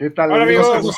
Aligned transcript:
¿Qué 0.00 0.08
tal? 0.08 0.32
Hola 0.32 0.44
amigos, 0.44 0.66
¿cómo 0.66 0.90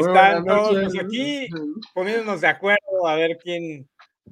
están 0.00 0.44
todos? 0.46 0.70
Pues 0.70 0.98
aquí 0.98 1.46
poniéndonos 1.92 2.40
de 2.40 2.46
acuerdo 2.46 3.06
a 3.06 3.14
ver 3.16 3.36
quién 3.36 3.86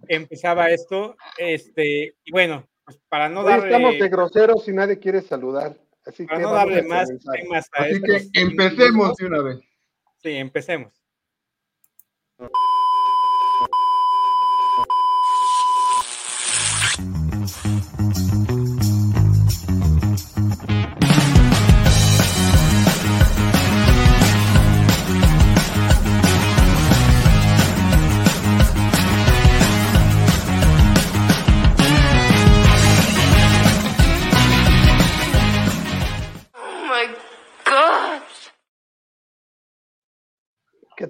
empezaba 0.09 0.71
esto. 0.71 1.15
Este, 1.37 2.15
y 2.25 2.33
bueno, 2.33 2.67
pues 2.87 2.99
para 3.11 3.29
no 3.29 3.43
darle. 3.43 3.67
Estamos 3.67 3.99
de 3.99 4.09
groseros 4.09 4.67
y 4.67 4.73
nadie 4.73 4.99
quiere 4.99 5.21
saludar. 5.21 5.77
Así 6.07 6.25
para 6.25 6.39
que 6.39 6.45
no 6.45 6.55
darle 6.55 6.83
más 6.85 7.07
temas 7.07 7.69
a 7.75 7.83
Así 7.83 8.01
que 8.01 8.41
empecemos 8.41 9.15
de 9.17 9.27
una 9.27 9.43
vez. 9.43 9.59
Sí, 10.23 10.31
empecemos. 10.31 11.06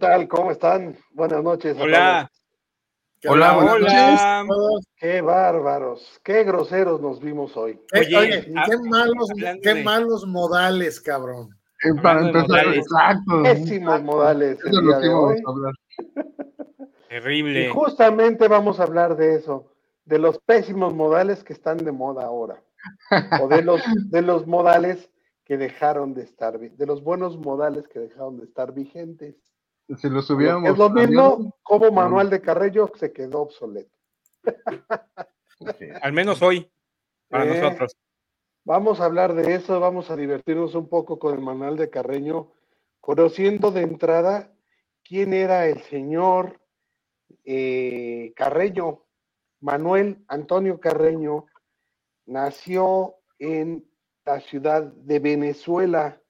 Tal? 0.06 0.28
¿Cómo 0.28 0.50
están? 0.50 0.96
Buenas 1.12 1.42
noches. 1.42 1.76
a 1.78 1.82
Hola, 1.82 2.30
Hola, 3.28 3.54
buenas 3.54 3.74
hola. 3.74 4.44
todos. 4.46 4.84
Qué 4.96 5.20
bárbaros, 5.20 6.20
qué 6.22 6.44
groseros 6.44 7.00
nos 7.00 7.20
vimos 7.20 7.56
hoy. 7.56 7.80
Oye, 7.94 8.46
ah, 8.56 8.64
qué 8.66 8.76
malos, 8.88 9.28
qué 9.62 9.74
de- 9.74 9.82
malos 9.84 10.26
modales, 10.26 11.00
cabrón. 11.00 11.48
Eh, 11.82 11.92
Para 12.02 12.20
empezar, 12.20 12.48
modales. 12.48 12.78
exacto. 12.78 13.42
Pésimos 13.42 14.02
modales 14.02 14.58
el 14.64 14.80
día 14.86 14.98
de 14.98 15.08
hoy. 15.08 15.36
hablar. 15.46 15.72
Y 17.08 17.18
Terrible. 17.20 17.70
justamente 17.70 18.46
vamos 18.48 18.78
a 18.78 18.82
hablar 18.82 19.16
de 19.16 19.36
eso, 19.36 19.72
de 20.04 20.18
los 20.18 20.38
pésimos 20.40 20.92
modales 20.92 21.42
que 21.44 21.52
están 21.54 21.78
de 21.78 21.92
moda 21.92 22.24
ahora. 22.24 22.62
O 23.40 23.48
de 23.48 23.62
los, 23.62 23.80
de 24.10 24.22
los 24.22 24.46
modales 24.46 25.08
que 25.44 25.56
dejaron 25.56 26.12
de 26.14 26.22
estar, 26.24 26.58
de 26.58 26.86
los 26.86 27.02
buenos 27.02 27.38
modales 27.38 27.86
que 27.88 28.00
dejaron 28.00 28.36
de 28.38 28.44
estar 28.44 28.72
vigentes. 28.74 29.36
Si 29.96 30.08
lo 30.08 30.20
subiéramos. 30.22 30.70
Es 30.70 30.76
lo 30.76 30.90
mismo 30.90 31.54
como 31.62 31.90
Manual 31.92 32.28
de 32.28 32.40
Carrello 32.40 32.90
se 32.96 33.12
quedó 33.12 33.42
obsoleto. 33.42 33.96
Al 36.02 36.12
menos 36.12 36.42
hoy, 36.42 36.70
para 37.28 37.44
Eh, 37.44 37.60
nosotros. 37.60 37.96
Vamos 38.64 39.00
a 39.00 39.04
hablar 39.04 39.34
de 39.34 39.54
eso, 39.54 39.78
vamos 39.78 40.10
a 40.10 40.16
divertirnos 40.16 40.74
un 40.74 40.88
poco 40.88 41.20
con 41.20 41.34
el 41.34 41.40
manual 41.40 41.76
de 41.76 41.88
Carreño, 41.88 42.50
conociendo 43.00 43.70
de 43.70 43.82
entrada 43.82 44.52
quién 45.04 45.32
era 45.32 45.66
el 45.66 45.80
señor 45.82 46.60
eh, 47.44 48.32
Carreño. 48.34 49.04
Manuel 49.60 50.24
Antonio 50.26 50.80
Carreño 50.80 51.46
nació 52.26 53.14
en 53.38 53.88
la 54.24 54.40
ciudad 54.40 54.82
de 54.82 55.20
Venezuela 55.20 56.20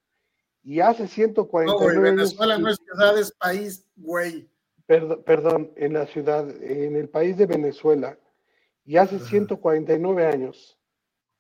y 0.67 0.81
hace 0.81 1.05
No, 1.05 1.09
149 1.09 1.95
güey, 1.95 1.97
años- 2.09 2.17
Venezuela 2.17 2.59
no 2.59 2.69
es 2.69 2.77
ciudad, 2.85 3.17
es 3.19 3.31
país, 3.33 3.87
güey. 3.95 4.49
Perdón, 4.87 5.23
perdón, 5.25 5.73
en 5.77 5.93
la 5.95 6.07
ciudad, 6.07 6.49
en 6.63 6.97
el 6.97 7.09
país 7.09 7.37
de 7.37 7.47
Venezuela, 7.47 8.19
y 8.85 8.97
hace 8.97 9.19
149 9.21 10.27
años, 10.27 10.77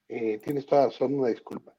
eh, 0.09 0.39
tienes 0.45 0.65
toda 0.67 0.87
razón, 0.87 1.15
una 1.19 1.29
disculpa. 1.29 1.75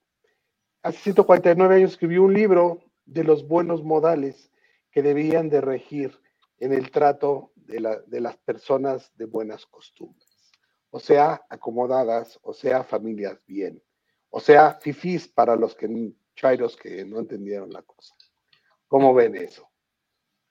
Hace 0.84 0.98
149 1.00 1.76
años 1.76 1.92
escribió 1.92 2.24
un 2.24 2.34
libro 2.34 2.82
de 3.06 3.24
los 3.24 3.48
buenos 3.48 3.82
modales 3.84 4.52
que 4.92 5.02
debían 5.02 5.50
de 5.50 5.62
regir 5.62 6.20
en 6.60 6.74
el 6.74 6.92
trato 6.92 7.52
de, 7.56 7.80
la- 7.80 8.02
de 8.08 8.20
las 8.22 8.36
personas 8.38 9.12
de 9.16 9.26
buenas 9.26 9.66
costumbres, 9.66 10.52
o 10.90 11.00
sea, 11.00 11.46
acomodadas, 11.50 12.40
o 12.42 12.54
sea, 12.54 12.84
familias 12.84 13.40
bien, 13.46 13.82
o 14.30 14.40
sea, 14.42 14.74
fifís 14.74 15.28
para 15.30 15.56
los 15.56 15.76
que 15.76 15.88
chairos 16.38 16.78
que 16.78 17.04
no 17.04 17.20
entendieron 17.20 17.74
la 17.74 17.82
cosa. 17.82 18.16
¿Cómo 18.88 19.14
ven 19.14 19.36
eso? 19.36 19.68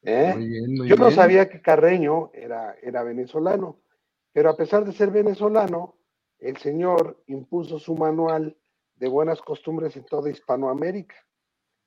¿Eh? 0.03 0.35
Muy 0.35 0.49
bien, 0.49 0.75
muy 0.75 0.89
Yo 0.89 0.97
no 0.97 1.07
bien. 1.07 1.17
sabía 1.17 1.49
que 1.49 1.63
Carreño 1.63 2.31
era, 2.35 2.77
era 2.83 3.03
venezolano, 3.03 3.81
pero 4.33 4.51
a 4.51 4.57
pesar 4.57 4.85
de 4.85 4.93
ser 4.93 5.11
venezolano, 5.11 5.97
el 6.39 6.59
señor 6.59 7.23
impuso 7.29 7.79
su 7.79 7.95
manual 7.95 8.57
de 8.97 9.09
buenas 9.09 9.41
costumbres 9.41 9.97
en 9.97 10.05
toda 10.05 10.29
Hispanoamérica. 10.31 11.17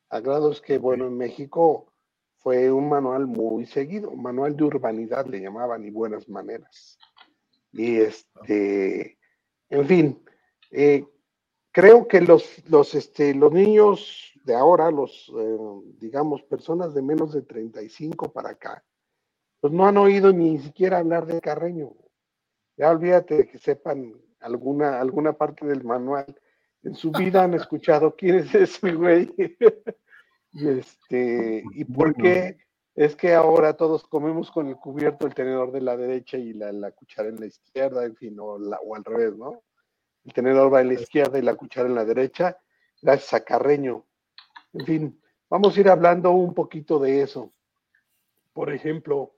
A 0.10 0.22
grados 0.22 0.60
que, 0.62 0.80
bueno, 0.80 1.06
en 1.06 1.18
México 1.18 1.94
fue 2.38 2.72
un 2.72 2.90
manual 2.90 3.28
muy 3.28 3.66
seguido, 3.68 4.10
un 4.10 4.24
manual 4.24 4.56
de 4.56 4.64
urbanidad 4.64 5.28
le 5.28 5.42
llamaban 5.42 5.86
y 5.86 5.92
buenas 5.92 6.28
maneras. 6.28 6.98
Y 7.72 7.98
este, 7.98 9.20
en 9.70 9.86
fin, 9.86 10.24
eh, 10.72 11.06
creo 11.72 12.08
que 12.08 12.22
los, 12.22 12.68
los, 12.70 12.96
este, 12.96 13.34
los 13.34 13.52
niños 13.52 14.34
de 14.44 14.56
ahora, 14.56 14.90
los, 14.92 15.32
eh, 15.38 15.58
digamos, 16.00 16.42
personas 16.44 16.94
de 16.94 17.02
menos 17.02 17.34
de 17.34 17.42
35 17.42 18.32
para 18.32 18.52
acá, 18.52 18.84
pues 19.60 19.74
no 19.74 19.86
han 19.86 19.98
oído 19.98 20.32
ni 20.32 20.58
siquiera 20.60 21.00
hablar 21.00 21.26
de 21.26 21.42
Carreño. 21.42 21.94
Ya 22.78 22.90
olvídate 22.92 23.36
de 23.38 23.48
que 23.48 23.58
sepan 23.60 24.14
alguna, 24.40 25.00
alguna 25.02 25.34
parte 25.34 25.66
del 25.66 25.84
manual. 25.84 26.26
En 26.84 26.96
su 26.96 27.12
vida 27.12 27.44
han 27.44 27.54
escuchado 27.54 28.16
quién 28.16 28.36
es 28.36 28.56
ese 28.56 28.94
güey. 28.94 29.34
y 30.54 30.68
este, 30.70 31.64
y 31.74 31.84
por 31.86 32.16
qué 32.16 32.58
es 32.96 33.16
que 33.16 33.34
ahora 33.34 33.76
todos 33.76 34.06
comemos 34.08 34.50
con 34.50 34.68
el 34.68 34.78
cubierto 34.78 35.28
el 35.28 35.34
tenedor 35.34 35.72
de 35.72 35.82
la 35.82 35.96
derecha 35.98 36.38
y 36.38 36.54
la, 36.54 36.72
la 36.72 36.92
cuchara 36.92 37.30
en 37.30 37.40
la 37.40 37.46
izquierda, 37.48 38.06
en 38.06 38.16
fin, 38.16 38.38
o, 38.40 38.58
la- 38.58 38.80
o 38.80 38.96
al 38.96 39.04
revés, 39.04 39.36
¿no? 39.38 39.62
El 40.26 40.34
tenedor 40.34 40.74
va 40.74 40.82
en 40.82 40.90
la 40.90 40.94
izquierda 40.96 41.40
y 41.40 41.42
la 41.42 41.56
cuchara 41.56 41.88
en 41.88 41.96
la 41.96 42.06
derecha, 42.06 42.58
gracias 43.02 43.34
a 43.34 43.44
Carreño. 43.44 44.06
En 44.74 44.86
fin, 44.86 45.22
vamos 45.50 45.76
a 45.76 45.80
ir 45.80 45.90
hablando 45.90 46.32
un 46.32 46.54
poquito 46.54 47.00
de 47.00 47.22
eso. 47.22 47.54
Por 48.54 48.74
ejemplo, 48.74 49.36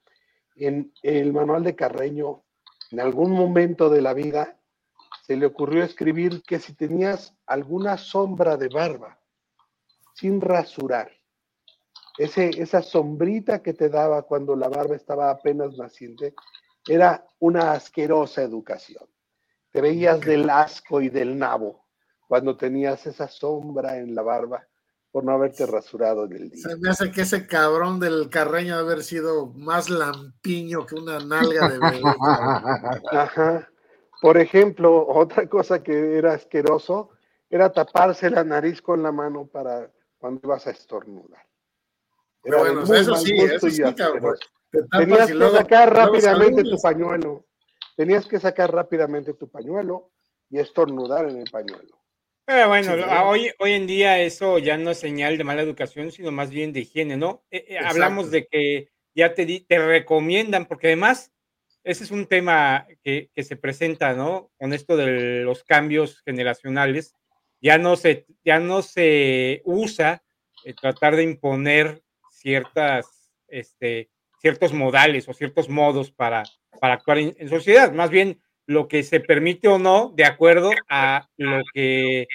en 0.56 0.94
el 1.02 1.34
manual 1.34 1.64
de 1.64 1.76
Carreño, 1.76 2.44
en 2.92 3.00
algún 3.00 3.32
momento 3.32 3.90
de 3.90 4.02
la 4.02 4.14
vida, 4.14 4.58
se 5.24 5.38
le 5.38 5.46
ocurrió 5.46 5.84
escribir 5.84 6.42
que 6.44 6.60
si 6.60 6.74
tenías 6.74 7.36
alguna 7.46 7.98
sombra 7.98 8.58
de 8.58 8.68
barba 8.68 9.20
sin 10.14 10.42
rasurar, 10.42 11.12
ese, 12.18 12.50
esa 12.62 12.82
sombrita 12.82 13.62
que 13.62 13.74
te 13.74 13.90
daba 13.90 14.24
cuando 14.24 14.56
la 14.56 14.68
barba 14.68 14.96
estaba 14.96 15.30
apenas 15.30 15.78
naciente, 15.78 16.34
era 16.88 17.26
una 17.40 17.72
asquerosa 17.72 18.42
educación. 18.42 19.11
Te 19.72 19.82
veías 19.82 20.20
del 20.22 20.50
asco 20.50 21.02
y 21.02 21.10
del 21.10 21.38
nabo 21.38 21.86
cuando 22.28 22.56
tenías 22.56 23.06
esa 23.08 23.28
sombra 23.28 23.98
en 23.98 24.16
la 24.16 24.22
barba 24.22 24.68
por 25.12 25.24
no 25.26 25.34
haberte 25.34 25.66
rasurado 25.66 26.26
en 26.26 26.34
el 26.34 26.50
día. 26.50 26.70
Se 26.70 26.78
me 26.78 26.90
hace 26.90 27.12
que 27.12 27.22
ese 27.22 27.46
cabrón 27.46 28.00
del 28.00 28.30
carreño 28.30 28.78
debe 28.78 28.92
haber 28.92 29.04
sido 29.04 29.48
más 29.48 29.90
lampiño 29.90 30.86
que 30.86 30.96
una 30.96 31.20
nalga 31.20 31.68
de 31.68 31.80
bebé. 31.80 32.02
Ajá. 33.12 33.70
Por 34.22 34.38
ejemplo, 34.38 35.06
otra 35.08 35.48
cosa 35.48 35.84
que 35.84 36.18
era 36.18 36.34
asqueroso 36.34 37.10
era 37.50 37.72
taparse 37.72 38.30
la 38.30 38.44
nariz 38.44 38.82
con 38.82 39.04
la 39.04 39.12
mano 39.12 39.46
para 39.48 39.92
cuando 40.18 40.40
ibas 40.44 40.68
a 40.68 40.72
estornudar. 40.72 41.46
Pero 42.44 42.60
bueno, 42.60 42.84
eso 42.84 43.16
sí, 43.18 43.36
eso 43.36 43.70
sí, 43.70 43.82
cabrón. 43.82 44.16
asqueroso. 44.16 44.40
Te 44.72 44.84
tapas 44.84 45.00
Tenías 45.00 45.30
y 45.30 45.34
que 45.34 45.52
sacar 45.52 45.92
luego 45.92 46.14
rápidamente 46.14 46.64
tu 46.64 46.78
pañuelo. 46.82 47.46
Tenías 47.96 48.26
que 48.28 48.40
sacar 48.40 48.72
rápidamente 48.74 49.34
tu 49.34 49.50
pañuelo 49.50 50.12
y 50.50 50.60
estornudar 50.60 51.30
en 51.30 51.38
el 51.38 51.50
pañuelo. 51.50 51.98
Pero 52.46 52.68
bueno, 52.68 52.94
Sí, 52.94 53.00
lo- 53.00 53.06
claro. 53.08 53.30
hoy, 53.30 53.52
hoy 53.60 53.74
en 53.74 53.88
día 53.88 54.20
eso 54.20 54.58
ya 54.60 54.78
no 54.78 54.92
es 54.92 54.98
señal 55.00 55.38
de 55.38 55.44
mala 55.44 55.62
educación, 55.62 56.12
sino 56.12 56.32
más 56.32 56.50
bien 56.50 56.74
de 56.74 56.82
higiene, 56.82 57.16
¿no? 57.18 57.44
Eh, 57.52 57.66
eh, 57.70 57.78
hablamos 57.78 58.32
de 58.32 58.48
que 58.48 58.90
ya 59.16 59.34
te, 59.34 59.46
di- 59.46 59.62
te 59.62 59.78
recomiendan, 59.80 60.66
porque 60.66 60.88
además 60.88 61.32
ese 61.84 62.04
es 62.04 62.12
un 62.12 62.26
tema 62.28 62.86
que, 63.04 63.30
que 63.34 63.44
se 63.44 63.56
presenta, 63.56 64.14
¿no? 64.14 64.52
Con 64.60 64.74
esto 64.74 64.98
de 64.98 65.42
los 65.44 65.64
cambios 65.64 66.22
generacionales, 66.24 67.16
ya 67.62 67.78
no 67.78 67.96
se, 67.96 68.26
ya 68.44 68.60
no 68.60 68.82
se 68.82 69.62
usa 69.66 70.24
eh, 70.66 70.74
tratar 70.74 71.16
de 71.16 71.24
imponer 71.24 72.04
ciertas, 72.32 73.32
este, 73.48 74.10
ciertos 74.42 74.74
modales 74.74 75.30
o 75.30 75.34
ciertos 75.34 75.70
modos 75.70 76.12
para, 76.12 76.44
para 76.80 76.96
actuar 76.96 77.20
en, 77.20 77.36
en 77.38 77.48
sociedad, 77.48 77.94
más 77.94 78.10
bien 78.10 78.42
lo 78.66 78.88
que 78.88 79.04
se 79.04 79.20
permite 79.20 79.68
o 79.68 79.78
no 79.78 80.12
de 80.16 80.26
acuerdo 80.26 80.72
a 80.90 81.28
lo 81.38 81.62
que 81.74 82.28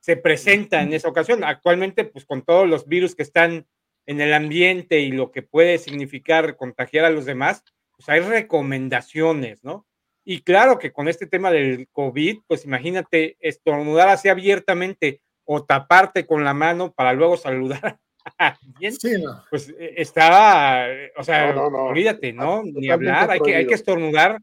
se 0.00 0.16
presenta 0.16 0.82
en 0.82 0.92
esa 0.92 1.08
ocasión. 1.08 1.44
Actualmente, 1.44 2.04
pues 2.04 2.24
con 2.24 2.42
todos 2.42 2.68
los 2.68 2.86
virus 2.86 3.14
que 3.14 3.22
están 3.22 3.66
en 4.06 4.20
el 4.20 4.32
ambiente 4.32 5.00
y 5.00 5.12
lo 5.12 5.30
que 5.30 5.42
puede 5.42 5.78
significar 5.78 6.56
contagiar 6.56 7.04
a 7.04 7.10
los 7.10 7.26
demás, 7.26 7.64
pues 7.96 8.08
hay 8.08 8.20
recomendaciones, 8.20 9.62
¿no? 9.62 9.86
Y 10.24 10.42
claro 10.42 10.78
que 10.78 10.92
con 10.92 11.08
este 11.08 11.26
tema 11.26 11.50
del 11.50 11.88
COVID, 11.92 12.40
pues 12.46 12.64
imagínate 12.64 13.36
estornudar 13.40 14.08
así 14.08 14.28
abiertamente 14.28 15.22
o 15.44 15.64
taparte 15.64 16.26
con 16.26 16.44
la 16.44 16.54
mano 16.54 16.92
para 16.92 17.12
luego 17.12 17.36
saludar 17.36 17.98
alguien, 18.38 18.92
Sí, 18.92 19.22
no. 19.22 19.44
pues 19.50 19.68
eh, 19.70 19.94
estaba, 19.96 20.86
o 21.16 21.24
sea, 21.24 21.52
No, 21.52 21.64
no, 21.64 21.70
no. 21.70 21.84
olvídate, 21.84 22.32
¿no? 22.32 22.62
Ni 22.64 22.90
hablar, 22.90 23.30
hay 23.30 23.40
que, 23.40 23.56
hay 23.56 23.66
que 23.66 23.74
estornudar 23.74 24.40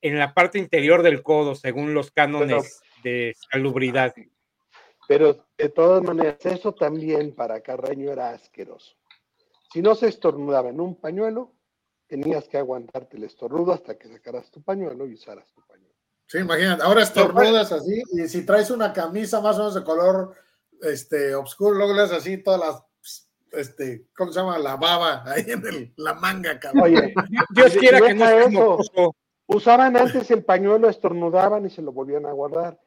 en 0.00 0.18
la 0.18 0.34
parte 0.34 0.58
interior 0.58 1.02
del 1.02 1.22
codo, 1.22 1.54
según 1.54 1.94
los 1.94 2.10
cánones 2.10 2.80
de 3.02 3.34
salubridad. 3.50 4.14
Pero 5.08 5.46
de 5.56 5.68
todas 5.68 6.02
maneras, 6.02 6.44
eso 6.44 6.74
también 6.74 7.34
para 7.34 7.60
Carreño 7.60 8.10
era 8.10 8.30
asqueroso. 8.30 8.96
Si 9.72 9.80
no 9.82 9.94
se 9.94 10.08
estornudaba 10.08 10.68
en 10.70 10.80
un 10.80 11.00
pañuelo, 11.00 11.52
tenías 12.06 12.48
que 12.48 12.58
aguantarte 12.58 13.16
el 13.16 13.24
estornudo 13.24 13.72
hasta 13.72 13.98
que 13.98 14.08
sacaras 14.08 14.50
tu 14.50 14.62
pañuelo 14.62 15.06
y 15.06 15.14
usaras 15.14 15.52
tu 15.52 15.60
pañuelo. 15.66 15.94
Sí, 16.26 16.38
imagínate, 16.38 16.82
ahora 16.82 17.02
estornudas 17.02 17.70
así, 17.72 18.02
y 18.12 18.26
si 18.28 18.44
traes 18.44 18.70
una 18.70 18.92
camisa 18.92 19.40
más 19.40 19.56
o 19.56 19.58
menos 19.60 19.74
de 19.74 19.84
color 19.84 20.34
este, 20.82 21.34
oscuro, 21.34 21.76
luego 21.76 21.94
le 21.94 22.00
das 22.00 22.12
así 22.12 22.38
todas 22.38 22.60
las, 22.60 22.82
este, 23.56 24.06
¿cómo 24.16 24.32
se 24.32 24.40
llama? 24.40 24.58
La 24.58 24.76
baba 24.76 25.22
ahí 25.26 25.44
en 25.48 25.66
el- 25.66 25.92
la 25.96 26.14
manga, 26.14 26.58
cabrón. 26.60 26.84
Oye, 26.84 27.14
Dios 27.50 27.72
quiera 27.78 28.00
que 28.00 28.14
no 28.14 28.26
sea 28.26 28.44
eso. 28.44 29.14
usaban 29.46 29.96
antes 29.96 30.30
el 30.30 30.44
pañuelo, 30.44 30.88
estornudaban 30.88 31.66
y 31.66 31.70
se 31.70 31.82
lo 31.82 31.92
volvían 31.92 32.26
a 32.26 32.32
guardar. 32.32 32.78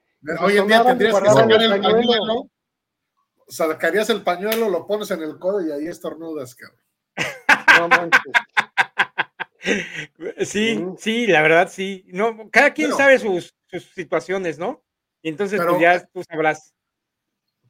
Hoy 0.42 0.58
en 0.58 0.68
día 0.68 0.84
tendrías 0.84 1.20
que 1.20 1.30
sacar 1.30 1.52
el 1.52 1.62
el 1.74 1.82
pañuelo. 1.82 2.02
pañuelo, 2.02 2.50
sacarías 3.48 4.10
el 4.10 4.22
pañuelo, 4.24 4.70
lo 4.70 4.86
pones 4.86 5.10
en 5.12 5.24
el 5.24 5.40
codo 5.40 5.66
y 5.66 5.72
ahí 5.72 5.88
estornudas, 5.88 6.56
cabrón. 6.56 6.80
No 7.80 7.88
manches. 7.88 8.22
Sí, 10.46 10.78
Ujú. 10.82 10.96
sí, 10.98 11.28
la 11.28 11.42
verdad 11.42 11.70
sí. 11.70 12.06
No, 12.08 12.50
cada 12.50 12.74
quien 12.74 12.88
Pero- 12.90 12.98
sabe 12.98 13.20
sus, 13.20 13.54
sus 13.68 13.84
situaciones, 13.94 14.58
¿no? 14.58 14.84
Y 15.22 15.30
entonces 15.30 15.60
Pero- 15.60 15.72
pues 15.74 15.82
ya 15.82 16.06
tú 16.08 16.24
sabrás. 16.24 16.74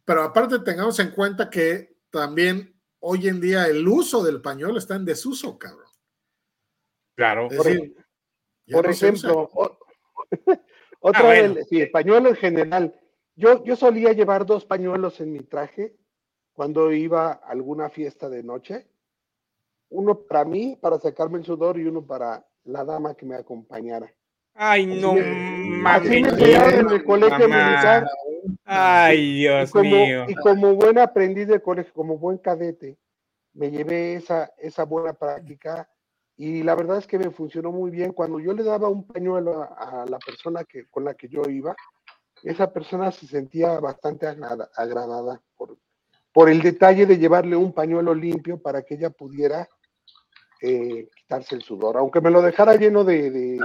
Pero 0.06 0.24
aparte 0.24 0.60
tengamos 0.60 1.00
en 1.00 1.12
cuenta 1.12 1.50
que 1.50 1.95
también 2.12 2.79
hoy 3.00 3.28
en 3.28 3.40
día 3.42 3.68
el 3.68 3.88
uso 3.88 4.24
del 4.24 4.42
pañuelo 4.42 4.78
está 4.78 4.96
en 4.96 5.06
desuso, 5.06 5.57
cabrón. 5.57 5.88
Claro. 7.16 7.48
Es 7.51 7.57
Por, 7.57 7.66
decir, 7.66 7.96
ya 8.66 8.75
por 8.78 8.88
no 8.88 8.94
se 8.94 9.12
usa. 9.12 9.30
ejemplo, 9.31 9.50
o- 9.54 9.80
otra 11.00 11.22
Ah, 11.22 11.25
bueno. 11.25 11.54
del- 11.56 11.66
sí, 11.66 11.81
el 11.81 11.92
pañuelo 11.92 12.30
en 12.30 12.36
general. 12.36 13.00
Yo, 13.36 13.63
yo 13.63 13.75
solía 13.75 14.12
llevar 14.13 14.46
dos 14.46 14.66
pañuelos 14.66 15.19
en 15.22 15.31
mi 15.31 15.40
traje 15.42 15.96
cuando 16.54 16.92
iba 16.92 17.31
a 17.31 17.34
alguna 17.34 17.90
fiesta 17.90 18.30
de 18.30 18.44
noche. 18.44 18.88
Uno 19.90 20.22
para 20.24 20.45
mí, 20.45 20.78
para 20.80 21.00
sacarme 21.00 21.40
el 21.40 21.45
sudor, 21.45 21.80
y 21.80 21.86
uno 21.86 22.06
para 22.06 22.45
la 22.66 22.84
dama 22.84 23.16
que 23.16 23.25
me 23.25 23.36
acompañara. 23.36 24.13
Ay, 24.62 24.86
no 24.86 25.14
me- 25.14 25.22
mames. 25.22 26.10
Así 26.12 26.22
me 26.22 26.30
enseñaron 26.30 26.74
en 26.82 26.90
el 26.90 27.04
colegio 27.06 27.48
mamá. 27.48 27.70
militar. 27.70 28.08
Ay, 28.66 29.18
Y 29.20 29.40
Dios 29.40 29.72
como, 29.72 29.84
mío. 29.90 30.26
y 30.28 30.36
como 30.36 30.76
buen 30.76 31.00
aprendiz 31.00 31.48
de 31.48 31.62
colegio, 31.62 31.94
como 31.94 32.18
buen 32.18 32.38
cadete, 32.40 32.98
me 33.54 33.72
llevé 33.72 34.16
esa, 34.16 34.52
esa 34.58 34.84
buena 34.84 35.14
práctica 35.14 35.90
y 36.36 36.62
la 36.64 36.76
verdad 36.76 36.98
es 36.98 37.08
que 37.08 37.18
me 37.18 37.32
funcionó 37.32 37.72
muy 37.72 37.90
bien. 37.90 38.12
Cuando 38.12 38.40
yo 38.42 38.52
le 38.54 38.64
daba 38.64 38.90
un 38.90 39.08
pañuelo 39.08 39.62
a, 39.64 40.02
a 40.04 40.06
la 40.06 40.20
persona 40.20 40.66
que, 40.66 40.88
con 40.88 41.06
la 41.06 41.14
que 41.14 41.30
yo 41.30 41.42
iba, 41.50 41.74
esa 42.44 42.72
persona 42.74 43.12
se 43.12 43.28
sentía 43.28 43.80
bastante 43.80 44.28
agrada- 44.28 44.70
agradada 44.76 45.42
por, 45.56 45.78
por 46.34 46.50
el 46.50 46.62
detalle 46.62 47.06
de 47.06 47.18
llevarle 47.18 47.56
un 47.56 47.72
pañuelo 47.72 48.14
limpio 48.14 48.62
para 48.62 48.82
que 48.82 48.96
ella 48.96 49.10
pudiera 49.10 49.70
eh, 50.62 51.10
quitarse 51.16 51.56
el 51.56 51.62
sudor. 51.62 51.98
Aunque 51.98 52.22
me 52.22 52.30
lo 52.32 52.42
dejara 52.42 52.76
lleno 52.76 53.04
de, 53.04 53.32
de- 53.32 53.60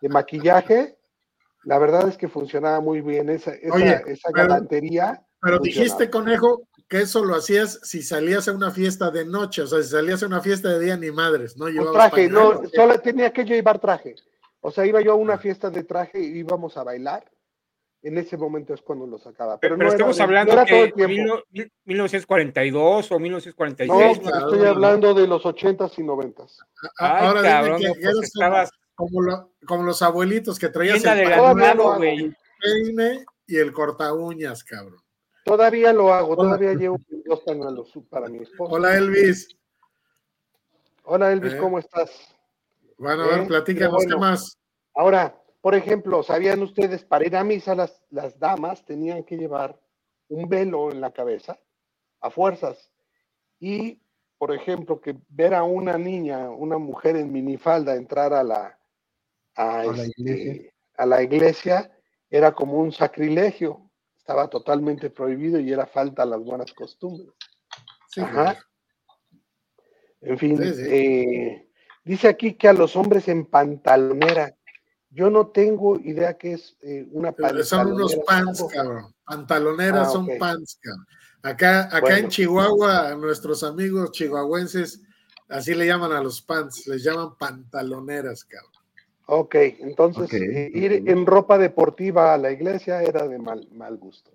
de 0.00 0.08
maquillaje, 0.08 0.96
la 1.64 1.78
verdad 1.78 2.08
es 2.08 2.16
que 2.16 2.28
funcionaba 2.28 2.80
muy 2.80 3.00
bien 3.00 3.28
esa, 3.28 3.52
esa, 3.54 3.74
Oye, 3.74 4.02
esa 4.06 4.28
pero- 4.32 4.48
galantería. 4.48 5.22
Pero 5.40 5.58
dijiste, 5.58 6.08
conejo, 6.08 6.68
que 6.88 7.00
eso 7.00 7.24
lo 7.24 7.34
hacías 7.34 7.80
si 7.82 8.02
salías 8.02 8.46
a 8.46 8.52
una 8.52 8.70
fiesta 8.70 9.10
de 9.10 9.24
noche, 9.24 9.62
o 9.62 9.66
sea, 9.66 9.82
si 9.82 9.88
salías 9.90 10.22
a 10.22 10.26
una 10.26 10.40
fiesta 10.40 10.68
de 10.68 10.78
día 10.78 10.96
ni 10.96 11.10
madres, 11.10 11.56
¿no? 11.56 11.64
Con 11.64 11.72
Llevabas 11.74 12.10
traje, 12.12 12.28
no, 12.28 12.62
solo 12.72 13.00
tenía 13.00 13.32
que 13.32 13.44
llevar 13.44 13.78
traje. 13.80 14.14
O 14.60 14.70
sea, 14.70 14.86
iba 14.86 15.00
yo 15.00 15.12
a 15.12 15.16
una 15.16 15.38
fiesta 15.38 15.68
de 15.70 15.82
traje 15.82 16.20
y 16.20 16.38
íbamos 16.38 16.76
a 16.76 16.84
bailar. 16.84 17.24
En 18.04 18.18
ese 18.18 18.36
momento 18.36 18.74
es 18.74 18.82
cuando 18.82 19.06
lo 19.06 19.16
sacaba. 19.18 19.58
Pero, 19.60 19.76
Pero, 19.76 19.76
no 19.76 19.82
era 19.84 19.92
estamos 19.92 20.16
de- 20.16 20.22
hablando 20.24 20.54
no 20.54 20.60
era 20.60 20.68
todo 20.68 20.78
que 20.78 20.84
el 20.84 20.92
tiempo. 20.94 21.12
mil- 21.14 21.44
mil- 21.50 21.72
1942 21.84 23.12
o 23.12 23.18
1946. 23.20 23.88
No, 23.88 23.96
una 23.96 24.06
pues, 24.08 24.18
cosa 24.32 24.38
estoy 24.38 24.58
¿no? 24.58 24.68
hablando 24.70 25.14
de 25.14 25.26
los 25.28 25.46
ochentas 25.46 25.98
y 25.98 26.02
noventas. 26.02 26.58
A- 26.98 27.18
Ay, 27.20 27.26
Ahora 27.28 27.42
cabrón, 27.42 27.76
dime 27.78 27.88
no, 27.90 27.94
que 27.94 28.00
pues 28.00 28.12
como, 28.14 28.22
estabas 28.24 28.70
como, 28.96 29.22
lo- 29.22 29.52
como 29.66 29.82
los 29.84 30.02
abuelitos 30.02 30.58
que 30.58 30.68
traías 30.68 31.04
el 31.04 31.32
hago. 31.32 31.96
güey. 31.96 32.34
peine 32.60 33.24
y 33.46 33.56
el 33.56 33.72
corta 33.72 34.12
uñas, 34.12 34.64
cabrón. 34.64 35.00
Todavía 35.44 35.92
lo 35.92 36.12
hago, 36.12 36.32
Hola. 36.34 36.42
todavía 36.56 36.74
llevo 36.74 36.96
dos 37.24 37.40
pañuelos 37.40 37.92
para 38.10 38.28
mi 38.28 38.38
esposa. 38.38 38.74
Hola, 38.74 38.96
Elvis. 38.96 39.48
Hola 41.04 41.32
Elvis, 41.32 41.54
Eh. 41.54 41.58
¿cómo 41.58 41.78
estás? 41.78 42.34
Bueno, 42.98 43.24
a 43.24 43.26
Eh, 43.26 43.38
ver, 43.40 43.48
platícanos, 43.48 43.98
qué 44.02 44.06
¿qué 44.08 44.14
bueno. 44.14 44.30
más? 44.30 44.56
Ahora, 44.94 45.41
por 45.62 45.74
ejemplo, 45.76 46.22
¿sabían 46.24 46.60
ustedes, 46.60 47.04
para 47.04 47.24
ir 47.24 47.36
a 47.36 47.44
misa 47.44 47.74
las, 47.76 48.04
las 48.10 48.38
damas 48.38 48.84
tenían 48.84 49.22
que 49.22 49.38
llevar 49.38 49.80
un 50.28 50.48
velo 50.48 50.90
en 50.90 51.00
la 51.00 51.12
cabeza 51.12 51.58
a 52.20 52.30
fuerzas? 52.30 52.90
Y, 53.60 54.02
por 54.38 54.52
ejemplo, 54.52 55.00
que 55.00 55.16
ver 55.28 55.54
a 55.54 55.62
una 55.62 55.96
niña, 55.96 56.50
una 56.50 56.78
mujer 56.78 57.14
en 57.16 57.32
minifalda 57.32 57.94
entrar 57.94 58.34
a 58.34 58.42
la, 58.42 58.76
a, 59.54 59.84
la 59.84 60.02
este, 60.02 60.20
iglesia. 60.20 60.72
a 60.96 61.06
la 61.06 61.22
iglesia 61.22 61.92
era 62.28 62.52
como 62.52 62.78
un 62.78 62.90
sacrilegio. 62.90 63.88
Estaba 64.16 64.48
totalmente 64.48 65.10
prohibido 65.10 65.60
y 65.60 65.72
era 65.72 65.86
falta 65.86 66.24
a 66.24 66.26
las 66.26 66.40
buenas 66.42 66.72
costumbres. 66.72 67.30
Sí, 68.08 68.20
Ajá. 68.20 68.58
En 70.22 70.38
fin, 70.38 70.56
Sí, 70.56 70.74
sí. 70.74 70.82
eh, 70.86 71.68
dice 72.04 72.26
aquí 72.28 72.54
que 72.54 72.66
a 72.68 72.72
los 72.72 72.96
hombres 72.96 73.28
en 73.28 73.46
pantalonera. 73.46 74.56
Yo 75.14 75.28
no 75.30 75.48
tengo 75.48 75.98
idea 76.00 76.34
que 76.38 76.54
es 76.54 76.76
eh, 76.82 77.06
una 77.12 77.32
Pero 77.32 77.62
Son 77.64 77.92
unos 77.92 78.16
pantalonera. 78.16 78.44
pants, 78.46 78.64
cabrón. 78.72 79.14
Pantaloneras 79.24 80.08
Ah, 80.08 80.10
son 80.10 80.28
pants, 80.38 80.78
cabrón. 80.80 81.06
Acá, 81.42 81.82
acá 81.86 82.00
Bueno. 82.00 82.16
en 82.16 82.28
Chihuahua, 82.28 83.14
nuestros 83.16 83.62
amigos 83.64 84.12
chihuahuenses, 84.12 85.02
así 85.48 85.74
le 85.74 85.86
llaman 85.86 86.12
a 86.12 86.22
los 86.22 86.40
pants, 86.40 86.86
les 86.86 87.02
llaman 87.02 87.36
pantaloneras, 87.36 88.44
cabrón. 88.44 88.70
Ok, 89.26 89.54
entonces 89.80 90.32
eh, 90.32 90.70
ir 90.74 91.04
en 91.06 91.26
ropa 91.26 91.56
deportiva 91.58 92.34
a 92.34 92.38
la 92.38 92.50
iglesia 92.50 93.02
era 93.02 93.26
de 93.28 93.38
mal, 93.38 93.66
mal 93.72 93.96
gusto. 93.96 94.30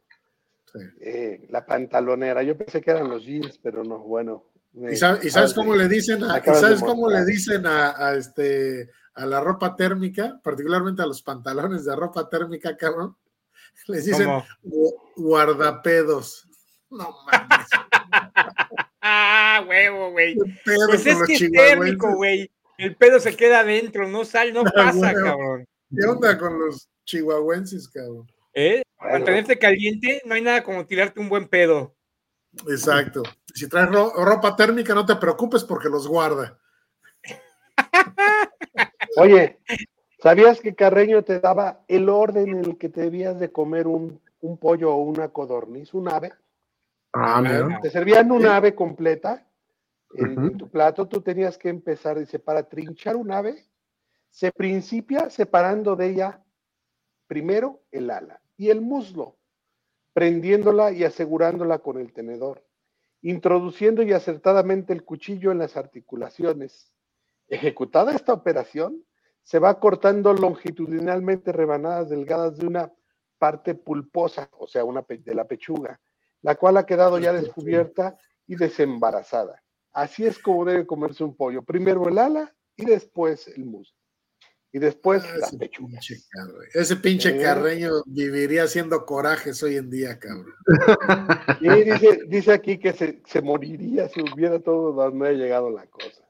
Sí. 0.72 0.80
Eh, 1.02 1.48
la 1.50 1.66
pantalonera, 1.66 2.44
yo 2.44 2.58
pensé 2.58 2.82
que 2.82 2.92
eran 2.92 3.10
los 3.10 3.24
jeans, 3.26 3.58
pero 3.62 3.84
no, 3.84 4.00
bueno. 4.00 4.44
me 4.74 4.94
¿Y 4.94 4.96
sabes, 4.96 5.26
y 5.26 5.30
sabes 5.30 5.52
acabas 5.52 5.54
cómo 5.54 5.76
le 5.76 5.88
dicen 5.88 6.24
a, 6.24 6.40
y 6.40 6.44
sabes 6.56 6.82
cómo 6.82 7.10
le 7.10 7.26
dicen 7.26 7.66
a, 7.66 7.96
a 7.98 8.16
este 8.16 8.90
a 9.18 9.26
la 9.26 9.42
ropa 9.42 9.76
térmica, 9.76 10.40
particularmente 10.44 11.02
a 11.02 11.06
los 11.06 11.22
pantalones 11.22 11.84
de 11.86 11.96
ropa 11.96 12.30
térmica, 12.30 12.78
cabrón? 12.78 13.18
Les 13.88 14.06
dicen 14.06 14.30
guardapedos. 15.16 16.48
No 16.90 17.16
mames. 17.26 17.68
Ah, 19.02 19.64
huevo, 19.68 20.12
güey. 20.12 20.38
Pues 20.64 21.06
es 21.06 21.22
que 21.24 21.34
es 21.34 21.52
térmico, 21.52 22.16
güey. 22.16 22.50
El 22.78 22.96
pedo 22.96 23.20
se 23.20 23.36
queda 23.36 23.62
adentro, 23.62 24.08
no 24.08 24.24
sale, 24.24 24.52
no 24.54 24.64
pasa, 24.76 24.98
huevo. 24.98 25.24
cabrón. 25.26 25.66
¿Qué 25.96 26.06
onda 26.06 26.38
con 26.38 26.60
los 26.60 26.90
chihuahuenses, 27.06 27.88
cabrón? 27.90 28.32
¿Eh? 28.54 28.84
Bueno. 29.00 29.14
Mantenerte 29.14 29.58
caliente, 29.60 30.22
no 30.26 30.36
hay 30.36 30.42
nada 30.42 30.64
como 30.64 30.86
tirarte 30.86 31.20
un 31.20 31.30
buen 31.30 31.48
pedo. 31.48 31.96
Exacto. 32.70 33.24
Si 33.54 33.68
traes 33.70 33.90
ro- 33.90 34.14
ropa 34.16 34.56
térmica, 34.56 34.94
no 34.96 35.06
te 35.06 35.16
preocupes 35.16 35.64
porque 35.64 35.90
los 35.90 36.08
guarda. 36.08 36.58
Oye, 39.20 39.60
¿sabías 40.20 40.62
que 40.62 40.76
Carreño 40.76 41.24
te 41.24 41.40
daba 41.40 41.84
el 41.88 42.08
orden 42.08 42.50
en 42.50 42.66
el 42.66 42.78
que 42.78 42.90
te 42.90 43.02
debías 43.02 43.40
de 43.40 43.52
comer 43.52 43.88
un, 43.88 44.22
un 44.42 44.58
pollo 44.58 44.94
o 44.94 45.02
una 45.02 45.30
codorniz, 45.30 45.94
un 45.94 46.10
ave? 46.10 46.34
Ah, 47.14 47.42
mira. 47.42 47.80
Te 47.82 47.90
servían 47.90 48.32
un 48.32 48.46
ave 48.46 48.76
completa 48.76 49.48
en, 50.14 50.40
en 50.40 50.58
tu 50.58 50.70
plato, 50.70 51.08
tú 51.08 51.22
tenías 51.22 51.58
que 51.58 51.70
empezar, 51.70 52.20
dice, 52.20 52.40
para 52.40 52.64
trinchar 52.64 53.16
un 53.16 53.32
ave, 53.32 53.66
se 54.30 54.52
principia 54.52 55.30
separando 55.30 55.96
de 55.96 56.10
ella 56.10 56.44
primero 57.28 57.82
el 57.92 58.10
ala 58.10 58.40
y 58.56 58.70
el 58.70 58.82
muslo, 58.82 59.36
prendiéndola 60.14 60.92
y 60.92 61.04
asegurándola 61.04 61.80
con 61.80 62.00
el 62.00 62.14
tenedor, 62.14 62.64
introduciendo 63.22 64.04
y 64.04 64.14
acertadamente 64.14 64.94
el 64.94 65.04
cuchillo 65.04 65.52
en 65.52 65.58
las 65.58 65.76
articulaciones. 65.76 66.94
Ejecutada 67.48 68.14
esta 68.14 68.34
operación, 68.34 69.04
se 69.44 69.60
va 69.60 69.80
cortando 69.80 70.34
longitudinalmente 70.34 71.52
rebanadas 71.52 72.10
delgadas 72.10 72.58
de 72.58 72.68
una 72.68 72.94
parte 73.38 73.76
pulposa, 73.76 74.50
o 74.60 74.68
sea, 74.68 74.84
una 74.84 75.06
de 75.08 75.36
la 75.36 75.46
pechuga, 75.46 76.00
la 76.42 76.56
cual 76.56 76.78
ha 76.78 76.86
quedado 76.86 77.20
ya 77.20 77.32
descubierta 77.34 78.18
y 78.46 78.56
desembarazada. 78.56 79.64
Así 79.94 80.26
es 80.26 80.40
como 80.40 80.66
debe 80.66 80.86
comerse 80.86 81.24
un 81.24 81.36
pollo. 81.36 81.62
Primero 81.64 82.08
el 82.10 82.18
ala 82.18 82.54
y 82.76 82.86
después 82.86 83.48
el 83.48 83.66
muslo. 83.66 83.94
y 84.74 84.80
después 84.80 85.24
Ah, 85.24 85.48
pinche 85.58 86.16
carre- 86.30 86.68
ese 86.74 86.96
pinche 86.98 87.30
Eh. 87.40 87.42
carreño 87.42 88.04
viviría 88.06 88.64
haciendo 88.64 89.06
corajes 89.06 89.64
hoy 89.64 89.78
en 89.78 89.90
día, 89.90 90.20
cabrón. 90.20 90.54
Y 91.62 91.70
dice, 91.84 92.20
dice 92.28 92.52
aquí 92.52 92.78
que 92.78 92.92
se, 92.92 93.22
se 93.26 93.42
moriría 93.42 94.10
si 94.10 94.22
hubiera 94.22 94.60
todo 94.60 94.92
donde 94.92 95.30
ha 95.30 95.32
llegado 95.32 95.72
la 95.72 95.88
cosa. 95.88 96.27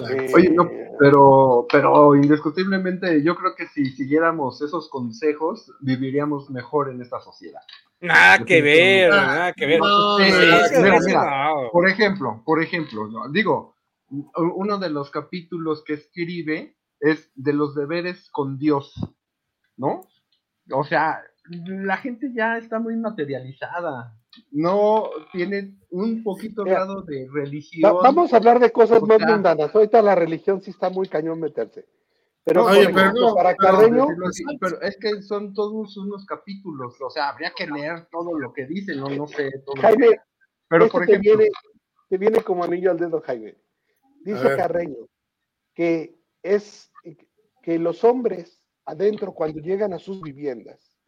Eh, 0.00 0.32
Oye, 0.34 0.50
no, 0.50 0.68
pero, 0.98 1.66
pero 1.70 2.14
indiscutiblemente 2.14 3.22
yo 3.22 3.34
creo 3.36 3.54
que 3.54 3.66
si 3.68 3.86
siguiéramos 3.86 4.60
esos 4.62 4.88
consejos, 4.88 5.72
viviríamos 5.80 6.50
mejor 6.50 6.90
en 6.90 7.00
esta 7.00 7.20
sociedad. 7.20 7.60
Nada 8.00 8.44
que 8.44 8.60
ver, 8.60 9.10
nada 9.10 9.52
que 9.52 9.66
ver. 9.66 9.80
no, 9.80 10.18
Sí, 10.18 10.24
mira, 10.82 10.98
mira. 11.04 11.54
Por 11.72 11.88
ejemplo, 11.88 12.42
por 12.44 12.62
ejemplo, 12.62 13.08
¿no? 13.08 13.30
digo, 13.30 13.76
uno 14.36 14.78
de 14.78 14.90
los 14.90 15.10
capítulos 15.10 15.82
que 15.84 15.94
escribe 15.94 16.76
es 17.00 17.30
de 17.34 17.52
los 17.52 17.74
deberes 17.74 18.28
con 18.30 18.58
Dios, 18.58 18.94
¿no? 19.76 20.02
O 20.70 20.84
sea, 20.84 21.20
la 21.48 21.96
gente 21.98 22.32
ya 22.34 22.58
está 22.58 22.78
muy 22.78 22.96
materializada, 22.96 24.16
no 24.50 25.10
tiene 25.32 25.78
un 25.90 26.22
poquito 26.22 26.64
Mira, 26.64 26.76
grado 26.84 27.02
de 27.02 27.26
Va- 27.28 27.34
religión. 27.34 27.96
vamos 28.02 28.32
a 28.32 28.36
hablar 28.38 28.58
de 28.60 28.70
cosas 28.72 29.02
o 29.02 29.06
más 29.06 29.20
mundanas. 29.20 29.74
Ahorita 29.74 30.02
la 30.02 30.14
religión 30.14 30.60
sí 30.60 30.70
está 30.70 30.90
muy 30.90 31.08
cañón 31.08 31.40
meterse. 31.40 31.86
Pero, 32.46 32.66
oye, 32.66 32.86
pero 32.86 32.98
ejemplo, 33.00 33.28
no, 33.28 33.34
para 33.34 33.54
pero- 33.54 33.72
Carreño, 33.72 34.06
así, 34.28 34.44
pero 34.60 34.80
es 34.82 34.98
que 34.98 35.22
son 35.22 35.54
todos 35.54 35.96
unos 35.96 36.26
capítulos, 36.26 37.00
o 37.00 37.08
sea, 37.08 37.30
habría 37.30 37.52
que 37.56 37.66
leer 37.66 38.06
todo 38.10 38.38
lo 38.38 38.52
que 38.52 38.66
dicen, 38.66 39.00
no, 39.00 39.08
no 39.08 39.26
sé. 39.26 39.50
todo. 39.64 39.80
Jaime, 39.80 40.20
pero 40.68 40.88
por 40.88 41.06
te, 41.06 41.16
viene, 41.18 41.48
te 42.10 42.18
viene 42.18 42.42
como 42.42 42.62
anillo 42.64 42.90
al 42.90 42.98
dedo, 42.98 43.22
Jaime. 43.22 43.56
Dice. 44.20 44.56
Carreño 44.56 45.06
que 45.74 46.18
es 46.42 46.92
que 47.62 47.78
los 47.78 48.04
hombres 48.04 48.62
adentro, 48.84 49.32
cuando 49.32 49.60
llegan 49.60 49.92
a 49.94 49.98
sus 49.98 50.20
viviendas, 50.20 50.98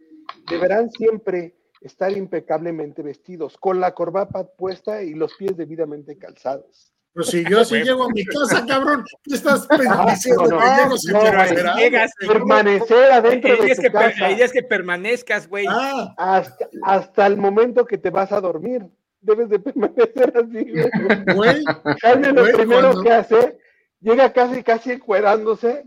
deberán 0.49 0.90
siempre 0.90 1.54
estar 1.80 2.11
impecablemente 2.16 3.02
vestidos, 3.02 3.56
con 3.59 3.80
la 3.80 3.92
corbata 3.95 4.45
puesta 4.47 5.02
y 5.02 5.14
los 5.14 5.35
pies 5.35 5.56
debidamente 5.56 6.16
calzados. 6.18 6.92
Pues 7.12 7.28
si 7.28 7.45
yo 7.49 7.64
sí 7.64 7.76
llego 7.83 8.04
a 8.04 8.09
mi 8.11 8.25
casa, 8.26 8.64
cabrón, 8.66 9.02
¿qué 9.23 9.35
estás 9.37 9.66
Ah, 9.71 10.06
diciendo? 10.11 10.42
no, 10.42 10.59
que 10.59 10.64
no, 10.66 10.76
llego 10.83 10.99
sin 10.99 11.12
no, 11.14 11.21
Pero 11.23 11.40
así 11.40 11.50
encuerado? 11.52 11.78
llegas. 11.78 12.12
Permanecer 12.28 13.12
adentro 13.12 13.50
de 13.56 13.56
tu 13.75 13.83
que, 13.83 13.90
per- 13.90 13.95
la 13.95 14.11
casa 14.12 14.30
idea 14.33 14.45
es 14.45 14.52
que 14.52 14.62
permanezcas, 14.62 15.49
güey. 15.49 15.64
Ah, 15.68 16.14
hasta, 16.18 16.68
hasta 16.83 17.26
el 17.26 17.38
momento 17.38 17.87
que 17.87 17.97
te 17.97 18.11
vas 18.11 18.33
a 18.33 18.40
dormir. 18.40 18.87
Debes 19.23 19.49
de 19.49 19.59
permanecer 19.61 20.33
así. 20.37 20.73
güey. 20.73 21.35
güey, 21.35 21.64
Jaime 22.02 22.33
lo 22.33 22.45
primero 22.45 22.80
cuando- 22.92 23.02
que 23.02 23.12
hace, 23.12 23.59
llega 24.00 24.33
casi 24.35 24.62
casi 24.62 24.92
encuerándose, 24.92 25.85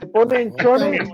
se 0.00 0.06
pone 0.08 0.42
en 0.42 0.54
chones, 0.56 1.08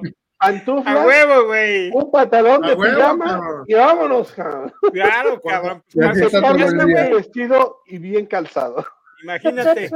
A 0.44 0.50
pantuflas, 0.50 1.06
huevo, 1.06 1.46
güey. 1.46 1.90
un 1.92 2.10
pantalón 2.10 2.64
A 2.64 2.68
de 2.68 2.74
huevo, 2.74 2.96
pijama 2.96 3.24
cabrón. 3.24 3.64
y 3.66 3.74
vámonos, 3.74 4.32
cabrón. 4.32 4.72
Claro, 4.92 5.40
cabrón. 5.40 5.82
Está 5.88 6.52
güey. 6.52 7.12
vestido 7.14 7.80
y 7.86 7.98
bien 7.98 8.26
calzado. 8.26 8.84
Imagínate. 9.22 9.90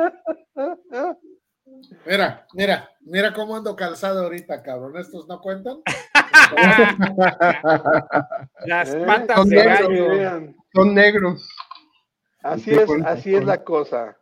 mira, 2.06 2.46
mira, 2.54 2.90
mira 3.02 3.34
cómo 3.34 3.56
ando 3.56 3.76
calzado 3.76 4.22
ahorita, 4.24 4.62
cabrón. 4.62 4.96
¿Estos 4.96 5.28
no 5.28 5.38
cuentan? 5.40 5.78
Las 8.66 8.94
¿Eh? 8.94 9.02
patas 9.06 9.36
Son 9.36 9.48
de 9.50 9.56
negros, 9.56 10.54
son 10.74 10.94
negros. 10.94 11.48
Así 12.42 12.62
Sí, 12.62 12.70
es, 12.72 12.86
cuenta, 12.86 13.10
así 13.10 13.34
es 13.34 13.44
la 13.44 13.62
cosa. 13.64 14.16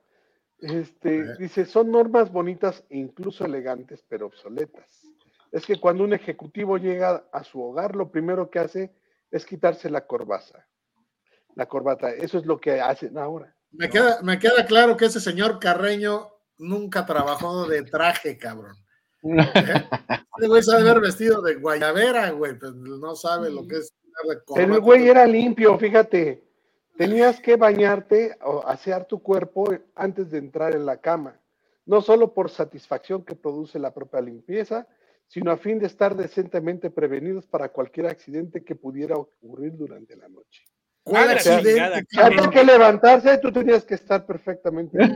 Este, 0.59 1.23
Ajá. 1.23 1.35
dice, 1.38 1.66
son 1.66 1.92
normas 1.92 2.33
bonitas 2.33 2.83
e 2.88 2.97
incluso 2.99 3.45
elegantes, 3.45 4.02
pero 4.09 4.26
obsoletas. 4.26 5.06
Es 5.56 5.64
que 5.64 5.80
cuando 5.80 6.04
un 6.04 6.12
ejecutivo 6.12 6.76
llega 6.76 7.25
a 7.32 7.42
su 7.42 7.62
hogar, 7.62 7.96
lo 7.96 8.10
primero 8.10 8.50
que 8.50 8.58
hace 8.58 8.94
es 9.30 9.46
quitarse 9.46 9.88
la 9.88 10.06
corbata. 10.06 10.68
La 11.54 11.64
corbata, 11.64 12.10
eso 12.10 12.36
es 12.36 12.44
lo 12.44 12.60
que 12.60 12.78
hacen 12.78 13.16
ahora. 13.16 13.56
Me 13.70 13.88
queda, 13.88 14.20
me 14.20 14.38
queda 14.38 14.66
claro 14.66 14.98
que 14.98 15.06
ese 15.06 15.18
señor 15.18 15.58
Carreño 15.58 16.28
nunca 16.58 17.06
trabajó 17.06 17.66
de 17.66 17.84
traje, 17.84 18.36
cabrón. 18.36 18.76
¿Eh? 19.22 19.22
Ese 20.36 20.46
güey 20.46 20.62
sabe 20.62 20.82
haber 20.82 21.00
vestido 21.00 21.40
de 21.40 21.54
guayabera, 21.54 22.28
güey, 22.32 22.58
pues 22.58 22.75
no 22.75 23.16
sabe 23.16 23.48
lo 23.48 23.66
que 23.66 23.76
es. 23.76 23.94
el 24.56 24.78
güey 24.80 25.08
era 25.08 25.25
limpio, 25.25 25.78
fíjate. 25.78 26.44
Tenías 26.98 27.40
que 27.40 27.56
bañarte 27.56 28.36
o 28.42 28.62
asear 28.66 29.06
tu 29.06 29.22
cuerpo 29.22 29.75
antes 29.94 30.30
de 30.30 30.36
entrar 30.36 30.75
en 30.75 30.84
la 30.84 31.00
cama. 31.00 31.40
No 31.86 32.02
solo 32.02 32.34
por 32.34 32.50
satisfacción 32.50 33.25
que 33.25 33.34
produce 33.34 33.78
la 33.78 33.94
propia 33.94 34.20
limpieza, 34.20 34.86
sino 35.26 35.50
a 35.50 35.56
fin 35.56 35.78
de 35.78 35.87
estar 35.87 36.14
decentemente 36.16 36.90
prevenidos 36.90 37.47
para 37.47 37.68
cualquier 37.71 38.06
accidente 38.06 38.64
que 38.64 38.75
pudiera 38.75 39.16
ocurrir 39.16 39.73
durante 39.76 40.16
la 40.16 40.28
noche. 40.28 40.64
¿Cuál 41.02 41.30
accidente, 41.30 42.04
cabrón? 42.11 42.50
que 42.50 42.64
levantarse, 42.64 43.38
tú 43.38 43.52
tenías 43.52 43.85
que 43.85 43.95
estar 43.95 44.26
perfectamente. 44.26 44.99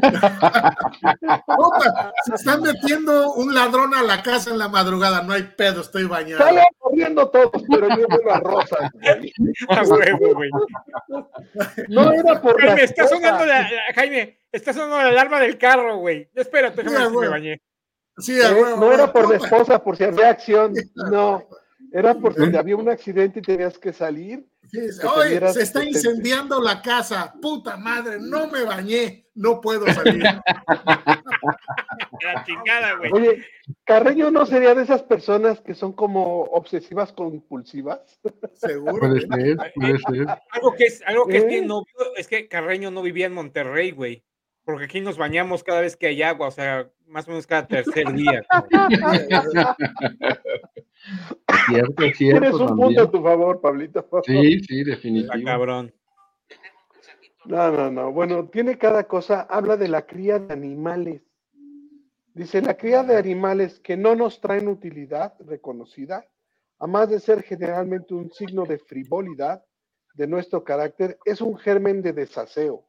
Puta, 1.47 2.13
se 2.25 2.35
están 2.35 2.63
metiendo 2.63 3.33
un 3.35 3.53
ladrón 3.55 3.93
a 3.95 4.03
la 4.03 4.23
casa 4.23 4.51
en 4.51 4.59
la 4.59 4.69
madrugada. 4.69 5.23
No 5.23 5.33
hay 5.33 5.43
pedo, 5.57 5.81
estoy 5.81 6.05
bañado. 6.05 6.45
Salen 6.45 6.65
corriendo 6.79 7.29
todos, 7.31 7.63
pero 7.69 7.89
yo 7.89 8.07
veo 8.09 8.33
a 8.33 8.39
Rosa. 8.41 8.91
güey. 9.03 9.33
A 9.69 9.83
huevo, 9.83 10.35
güey. 10.35 10.51
No 11.89 12.13
era 12.13 12.41
por 12.41 12.63
la 12.63 12.69
Jaime, 12.69 12.85
está 12.85 13.09
sonando 13.09 13.45
la, 13.47 13.63
la- 13.63 13.69
Jaime, 13.95 14.39
está 14.53 14.73
sonando 14.73 14.97
la 14.99 15.09
alarma 15.09 15.41
del 15.41 15.59
carro, 15.59 15.99
güey. 15.99 16.29
Espérate, 16.35 16.83
déjame 16.83 17.09
si 17.11 17.17
me 17.17 17.29
bañé. 17.29 17.61
Sí, 18.21 18.39
Eh, 18.41 18.63
no 18.79 18.93
era 18.93 19.13
por 19.13 19.29
la 19.29 19.37
esposa, 19.37 19.83
por 19.83 19.97
si 19.97 20.05
había 20.05 20.31
acción. 20.31 20.75
No, 20.95 21.43
era 21.93 22.15
por 22.15 22.35
si 22.35 22.57
había 22.57 22.77
un 22.77 22.89
accidente 22.89 23.41
y 23.41 23.43
tenías 23.43 23.79
que 23.79 23.93
salir. 23.93 24.47
Sí, 24.71 24.79
Oye, 25.17 25.53
se 25.53 25.63
está 25.63 25.85
incendiando 25.85 26.61
la 26.61 26.81
casa. 26.81 27.35
Puta 27.43 27.77
madre, 27.77 28.19
no 28.21 28.47
me 28.47 28.63
bañé. 28.63 29.27
No 29.35 29.61
puedo 29.61 29.87
salir. 29.93 30.23
La 32.23 32.45
chingada, 32.45 32.95
güey. 32.97 33.13
Oye, 33.13 33.45
Carreño 33.85 34.31
no 34.31 34.47
sería 34.47 34.75
de 34.75 34.83
esas 34.83 35.03
personas 35.03 35.61
que 35.61 35.75
son 35.75 35.93
como 35.93 36.43
obsesivas 36.45 37.13
compulsivas. 37.13 38.01
Seguro. 38.55 38.99
Puede 38.99 39.27
güey. 39.27 39.57
ser, 39.57 39.73
puede 39.75 39.99
ser. 39.99 40.27
Algo 40.51 40.75
que 40.77 40.85
es, 40.85 41.03
algo 41.07 41.27
que 41.27 41.39
es 41.39 41.45
¿Eh? 41.45 41.47
bien 41.47 41.71
obvio 41.71 42.15
es 42.17 42.29
que 42.29 42.47
Carreño 42.47 42.91
no 42.91 43.03
vivía 43.03 43.27
en 43.27 43.33
Monterrey, 43.33 43.91
güey. 43.91 44.23
Porque 44.71 44.85
aquí 44.85 45.01
nos 45.01 45.19
bañamos 45.19 45.65
cada 45.65 45.81
vez 45.81 45.97
que 45.97 46.07
hay 46.07 46.23
agua, 46.23 46.49
o 46.49 46.51
sea, 46.51 46.89
más 47.07 47.27
o 47.27 47.31
menos 47.33 47.47
cada 47.47 47.67
tercer 47.67 48.13
día. 48.13 48.43
cabrón. 48.49 48.87
Cierto, 51.67 51.95
Tienes 51.97 52.17
cierto 52.17 52.67
un 52.67 52.77
punto 52.77 53.03
a 53.03 53.11
tu 53.11 53.23
favor, 53.23 53.61
Pablito. 53.61 54.09
Sí, 54.25 54.61
sí, 54.61 54.81
Está 54.81 54.91
definitivo. 54.93 55.45
cabrón. 55.45 55.93
No, 57.47 57.73
no, 57.73 57.91
no. 57.91 58.13
Bueno, 58.13 58.49
tiene 58.49 58.79
cada 58.79 59.05
cosa. 59.09 59.43
Habla 59.43 59.77
de 59.77 59.89
la 59.89 60.07
cría 60.07 60.39
de 60.39 60.53
animales. 60.53 61.23
Dice, 62.35 62.63
la 62.63 62.77
cría 62.77 63.03
de 63.03 63.17
animales 63.17 63.81
que 63.81 63.97
no 63.97 64.15
nos 64.15 64.41
traen 64.41 64.69
utilidad 64.69 65.35
reconocida, 65.41 66.25
a 66.79 66.87
más 66.87 67.11
de 67.11 67.19
ser 67.19 67.43
generalmente 67.43 68.15
un 68.15 68.31
signo 68.31 68.65
de 68.67 68.79
frivolidad 68.79 69.65
de 70.15 70.27
nuestro 70.29 70.63
carácter, 70.63 71.19
es 71.25 71.41
un 71.41 71.59
germen 71.59 72.03
de 72.03 72.13
desaseo, 72.13 72.87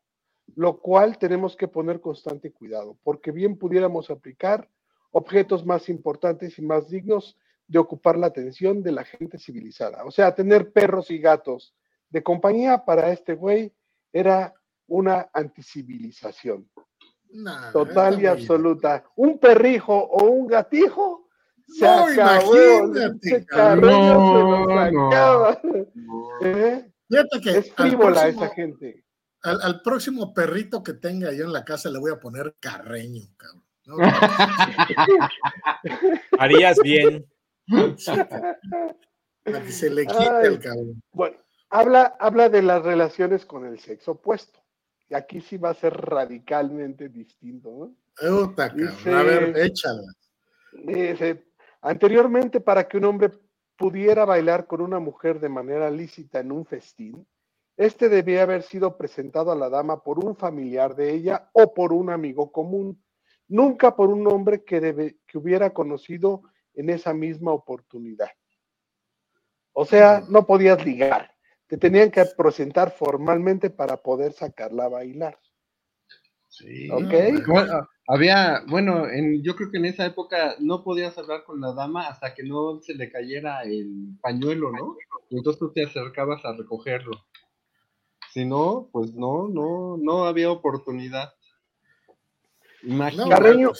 lo 0.55 0.79
cual 0.79 1.17
tenemos 1.17 1.55
que 1.55 1.67
poner 1.67 2.01
constante 2.01 2.51
cuidado, 2.51 2.97
porque 3.03 3.31
bien 3.31 3.57
pudiéramos 3.57 4.09
aplicar 4.09 4.69
objetos 5.11 5.65
más 5.65 5.89
importantes 5.89 6.57
y 6.57 6.61
más 6.61 6.89
dignos 6.89 7.37
de 7.67 7.79
ocupar 7.79 8.17
la 8.17 8.27
atención 8.27 8.81
de 8.83 8.91
la 8.91 9.03
gente 9.03 9.37
civilizada. 9.37 10.03
O 10.05 10.11
sea, 10.11 10.33
tener 10.35 10.71
perros 10.71 11.09
y 11.11 11.19
gatos 11.19 11.75
de 12.09 12.21
compañía 12.23 12.83
para 12.85 13.11
este 13.11 13.35
güey 13.35 13.73
era 14.11 14.53
una 14.87 15.29
anticivilización 15.33 16.69
Nah, 17.33 17.71
total 17.71 18.21
y 18.21 18.25
absoluta. 18.25 19.05
Un 19.15 19.39
perrijo 19.39 19.95
o 19.97 20.25
un 20.25 20.47
gatijo 20.47 21.29
se 21.65 21.85
No, 21.85 22.03
acabó. 22.07 22.53
imagínate, 22.57 23.19
se 23.21 23.45
No, 23.55 23.75
nos 24.67 24.91
no. 24.91 25.07
acaba. 25.07 25.61
¿Eh? 26.41 26.91
Fíjate 27.09 27.41
que 27.41 27.49
Es 27.57 27.73
al 27.77 27.87
frívola 27.87 28.21
próximo, 28.21 28.43
esa 28.43 28.53
gente. 28.53 29.05
Al, 29.43 29.61
al 29.61 29.81
próximo 29.81 30.33
perrito 30.33 30.83
que 30.83 30.93
tenga 30.93 31.31
yo 31.33 31.45
en 31.45 31.53
la 31.53 31.65
casa 31.65 31.89
le 31.89 31.99
voy 31.99 32.11
a 32.11 32.19
poner 32.19 32.55
carreño, 32.59 33.23
cabrón. 33.37 33.63
¿no? 33.85 33.97
Harías 36.39 36.77
bien. 36.83 37.25
Para 39.43 39.61
que 39.63 39.71
se 39.71 39.89
le 39.89 40.05
quite 40.05 40.29
Ay. 40.29 40.47
el 40.47 40.59
cabrón. 40.59 41.01
Bueno, 41.11 41.37
habla, 41.69 42.15
habla 42.19 42.49
de 42.49 42.61
las 42.61 42.83
relaciones 42.83 43.45
con 43.45 43.65
el 43.65 43.79
sexo 43.79 44.11
opuesto. 44.11 44.59
Y 45.09 45.15
aquí 45.15 45.41
sí 45.41 45.57
va 45.57 45.71
a 45.71 45.73
ser 45.73 45.93
radicalmente 45.93 47.09
distinto. 47.09 47.69
¿no? 47.71 47.95
Cabrón. 48.55 48.77
Dice- 48.87 49.13
A 49.13 49.23
ver, 49.23 49.57
échala. 49.57 50.03
Dice, 50.73 51.45
anteriormente 51.81 52.61
para 52.61 52.87
que 52.87 52.97
un 52.97 53.05
hombre 53.05 53.31
pudiera 53.77 54.25
bailar 54.25 54.67
con 54.67 54.81
una 54.81 54.99
mujer 54.99 55.39
de 55.39 55.49
manera 55.49 55.89
lícita 55.89 56.39
en 56.39 56.51
un 56.51 56.65
festín, 56.65 57.27
este 57.81 58.09
debía 58.09 58.43
haber 58.43 58.61
sido 58.61 58.95
presentado 58.95 59.51
a 59.51 59.55
la 59.55 59.67
dama 59.67 60.03
por 60.03 60.23
un 60.23 60.35
familiar 60.35 60.95
de 60.95 61.13
ella 61.13 61.49
o 61.53 61.73
por 61.73 61.93
un 61.93 62.11
amigo 62.11 62.51
común, 62.51 63.03
nunca 63.47 63.95
por 63.95 64.09
un 64.09 64.27
hombre 64.27 64.63
que, 64.63 64.79
debe, 64.79 65.17
que 65.25 65.39
hubiera 65.39 65.71
conocido 65.71 66.43
en 66.75 66.91
esa 66.91 67.13
misma 67.13 67.51
oportunidad. 67.53 68.29
O 69.73 69.85
sea, 69.85 70.23
no 70.29 70.45
podías 70.45 70.85
ligar, 70.85 71.31
te 71.65 71.77
tenían 71.77 72.11
que 72.11 72.23
presentar 72.37 72.91
formalmente 72.91 73.71
para 73.71 73.97
poder 73.97 74.33
sacarla 74.33 74.85
a 74.85 74.89
bailar. 74.89 75.39
Sí. 76.49 76.87
Ok. 76.91 77.47
Bueno, 77.47 77.89
había, 78.07 78.61
bueno, 78.67 79.09
en, 79.09 79.41
yo 79.41 79.55
creo 79.55 79.71
que 79.71 79.77
en 79.77 79.85
esa 79.85 80.05
época 80.05 80.55
no 80.59 80.83
podías 80.83 81.17
hablar 81.17 81.45
con 81.45 81.59
la 81.61 81.73
dama 81.73 82.07
hasta 82.07 82.35
que 82.35 82.43
no 82.43 82.79
se 82.81 82.93
le 82.93 83.09
cayera 83.09 83.63
el 83.63 84.17
pañuelo, 84.21 84.71
¿no? 84.71 84.97
Y 85.29 85.37
entonces 85.37 85.59
tú 85.59 85.71
te 85.71 85.85
acercabas 85.85 86.45
a 86.45 86.55
recogerlo. 86.55 87.13
Si 88.33 88.45
no, 88.45 88.87
pues 88.91 89.13
no, 89.13 89.47
no, 89.49 89.97
no 89.97 90.25
había 90.25 90.51
oportunidad. 90.51 91.33
No, 92.83 92.93
Imagínate. 92.95 93.29
Carreño. 93.29 93.71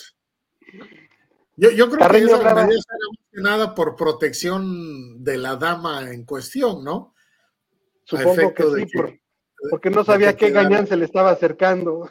yo, 1.56 1.72
yo 1.72 1.88
creo 1.88 2.00
Carreño 2.00 2.28
que 2.28 2.34
esa 2.34 2.38
hablaba- 2.38 2.66
medida 2.68 2.82
era 2.90 3.08
más 3.10 3.32
que 3.32 3.42
nada 3.42 3.76
por 3.76 3.96
protección 3.96 5.24
de 5.24 5.38
la 5.38 5.56
dama 5.56 6.12
en 6.12 6.26
cuestión, 6.26 6.84
¿no? 6.84 7.16
Supongo 8.04 8.54
que 8.54 8.64
sí, 8.64 8.86
que- 8.88 8.98
por- 8.98 9.20
porque 9.70 9.90
no 9.90 10.04
sabía 10.04 10.36
qué 10.36 10.50
gañán 10.50 10.88
se 10.88 10.98
le 10.98 11.06
estaba 11.06 11.32
acercando. 11.32 12.10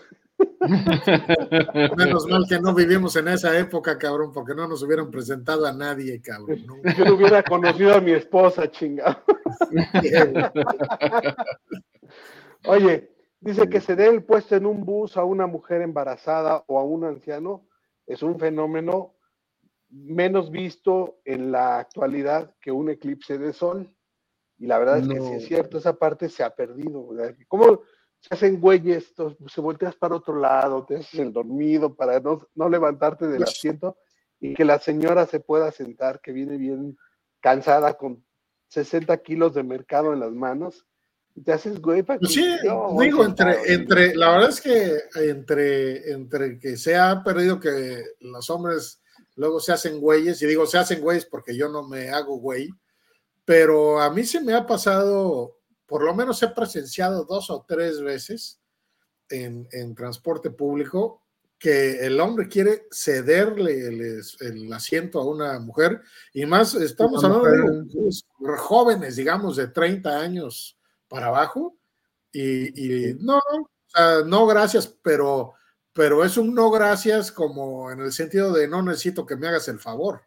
Menos 1.97 2.27
mal 2.27 2.45
que 2.49 2.61
no 2.61 2.75
vivimos 2.75 3.17
en 3.17 3.29
esa 3.29 3.59
época, 3.59 3.99
cabrón, 3.99 4.33
porque 4.33 4.55
no 4.55 4.69
nos 4.69 4.83
hubieran 4.83 5.11
presentado 5.11 5.67
a 5.67 5.73
nadie, 5.73 6.21
cabrón. 6.21 6.65
¿no? 6.67 6.77
Yo 6.97 7.05
no 7.05 7.15
hubiera 7.15 7.43
conocido 7.43 7.95
a 7.95 8.01
mi 8.01 8.13
esposa, 8.13 8.71
chingado. 8.71 9.23
Oye, 12.67 13.11
dice 13.41 13.69
que 13.69 13.81
se 13.81 13.97
dé 13.97 14.09
el 14.09 14.23
puesto 14.23 14.57
en 14.57 14.67
un 14.67 14.85
bus 14.85 15.17
a 15.17 15.25
una 15.25 15.47
mujer 15.47 15.81
embarazada 15.83 16.63
o 16.67 16.79
a 16.79 16.85
un 16.85 17.05
anciano 17.05 17.67
es 18.07 18.23
un 18.23 18.39
fenómeno 18.39 19.15
menos 19.89 20.51
visto 20.51 21.21
en 21.25 21.53
la 21.53 21.79
actualidad 21.79 22.55
que 22.61 22.71
un 22.73 22.91
eclipse 22.91 23.39
de 23.39 23.53
sol. 23.53 23.95
Y 24.59 24.67
la 24.67 24.79
verdad 24.79 24.99
es 24.99 25.09
que 25.09 25.15
No. 25.15 25.25
sí 25.27 25.35
es 25.35 25.47
cierto, 25.47 25.79
esa 25.79 25.95
parte 25.95 26.29
se 26.29 26.43
ha 26.43 26.55
perdido. 26.55 27.09
¿Cómo 27.49 27.81
se 28.21 28.35
hacen 28.35 28.61
güeyes? 28.61 29.13
Se 29.49 29.61
volteas 29.61 29.97
para 29.97 30.17
otro 30.17 30.37
lado, 30.39 30.85
te 30.85 30.97
haces 30.97 31.19
el 31.21 31.33
dormido 31.33 31.95
para 31.95 32.21
no, 32.21 32.47
no 32.55 32.69
levantarte 32.69 33.27
del 33.27 33.43
asiento 33.43 33.97
y 34.41 34.55
que 34.55 34.65
la 34.65 34.79
señora 34.79 35.27
se 35.27 35.41
pueda 35.41 35.71
sentar, 35.73 36.21
que 36.21 36.33
viene 36.33 36.57
bien 36.57 36.97
cansada 37.41 37.95
con 37.95 38.25
60 38.69 39.17
kilos 39.19 39.55
de 39.55 39.63
mercado 39.63 40.13
en 40.13 40.21
las 40.21 40.33
manos. 40.33 40.87
Y 41.35 41.43
te 41.43 41.53
haces 41.53 41.81
güey 41.81 42.03
para 42.03 42.19
Pues 42.19 42.35
que- 42.35 42.41
sí, 42.41 42.57
voy 42.69 43.07
digo, 43.07 43.25
sentado, 43.25 43.51
entre, 43.51 43.73
entre, 43.75 44.15
la 44.17 44.31
verdad 44.33 44.49
es 44.51 44.61
que 44.61 44.99
entre, 45.15 46.13
entre 46.13 46.59
que 46.59 46.77
se 46.77 46.97
ha 46.97 47.23
perdido 47.23 47.61
que 47.61 48.03
los 48.21 48.51
hombres 48.51 49.01
luego 49.37 49.61
se 49.61 49.73
hacen 49.73 50.01
güeyes, 50.01 50.43
y 50.43 50.47
digo 50.47 50.67
se 50.67 50.77
hacen 50.79 51.01
güeyes 51.01 51.25
porque 51.27 51.57
yo 51.57 51.69
no 51.69 51.87
me 51.87 52.11
hago 52.11 52.37
güey, 52.39 52.69
pero 53.45 54.01
a 54.01 54.11
mí 54.11 54.25
se 54.25 54.41
me 54.41 54.53
ha 54.55 54.67
pasado, 54.67 55.60
por 55.91 56.05
lo 56.05 56.15
menos 56.15 56.41
he 56.45 56.49
presenciado 56.49 57.25
dos 57.25 57.51
o 57.51 57.65
tres 57.67 58.01
veces 58.01 58.61
en, 59.29 59.67
en 59.73 59.93
transporte 59.97 60.49
público 60.49 61.25
que 61.59 62.07
el 62.07 62.21
hombre 62.21 62.47
quiere 62.47 62.87
cederle 62.93 63.89
el, 63.89 64.23
el 64.39 64.73
asiento 64.73 65.19
a 65.19 65.27
una 65.27 65.59
mujer, 65.59 66.01
y 66.33 66.47
más 66.47 66.77
estamos 66.77 67.25
hablando 67.25 67.51
de 67.51 67.87
pues, 67.93 68.25
jóvenes, 68.59 69.17
digamos, 69.17 69.57
de 69.57 69.67
30 69.67 70.17
años 70.17 70.79
para 71.09 71.27
abajo, 71.27 71.77
y, 72.31 73.11
y 73.11 73.15
no, 73.15 73.39
o 73.39 73.69
sea, 73.89 74.23
no 74.25 74.47
gracias, 74.47 74.87
pero, 75.03 75.55
pero 75.93 76.25
es 76.25 76.37
un 76.37 76.55
no 76.55 76.71
gracias 76.71 77.33
como 77.33 77.91
en 77.91 77.99
el 77.99 78.13
sentido 78.13 78.53
de 78.53 78.69
no 78.69 78.81
necesito 78.81 79.27
que 79.27 79.35
me 79.35 79.49
hagas 79.49 79.67
el 79.67 79.81
favor. 79.81 80.23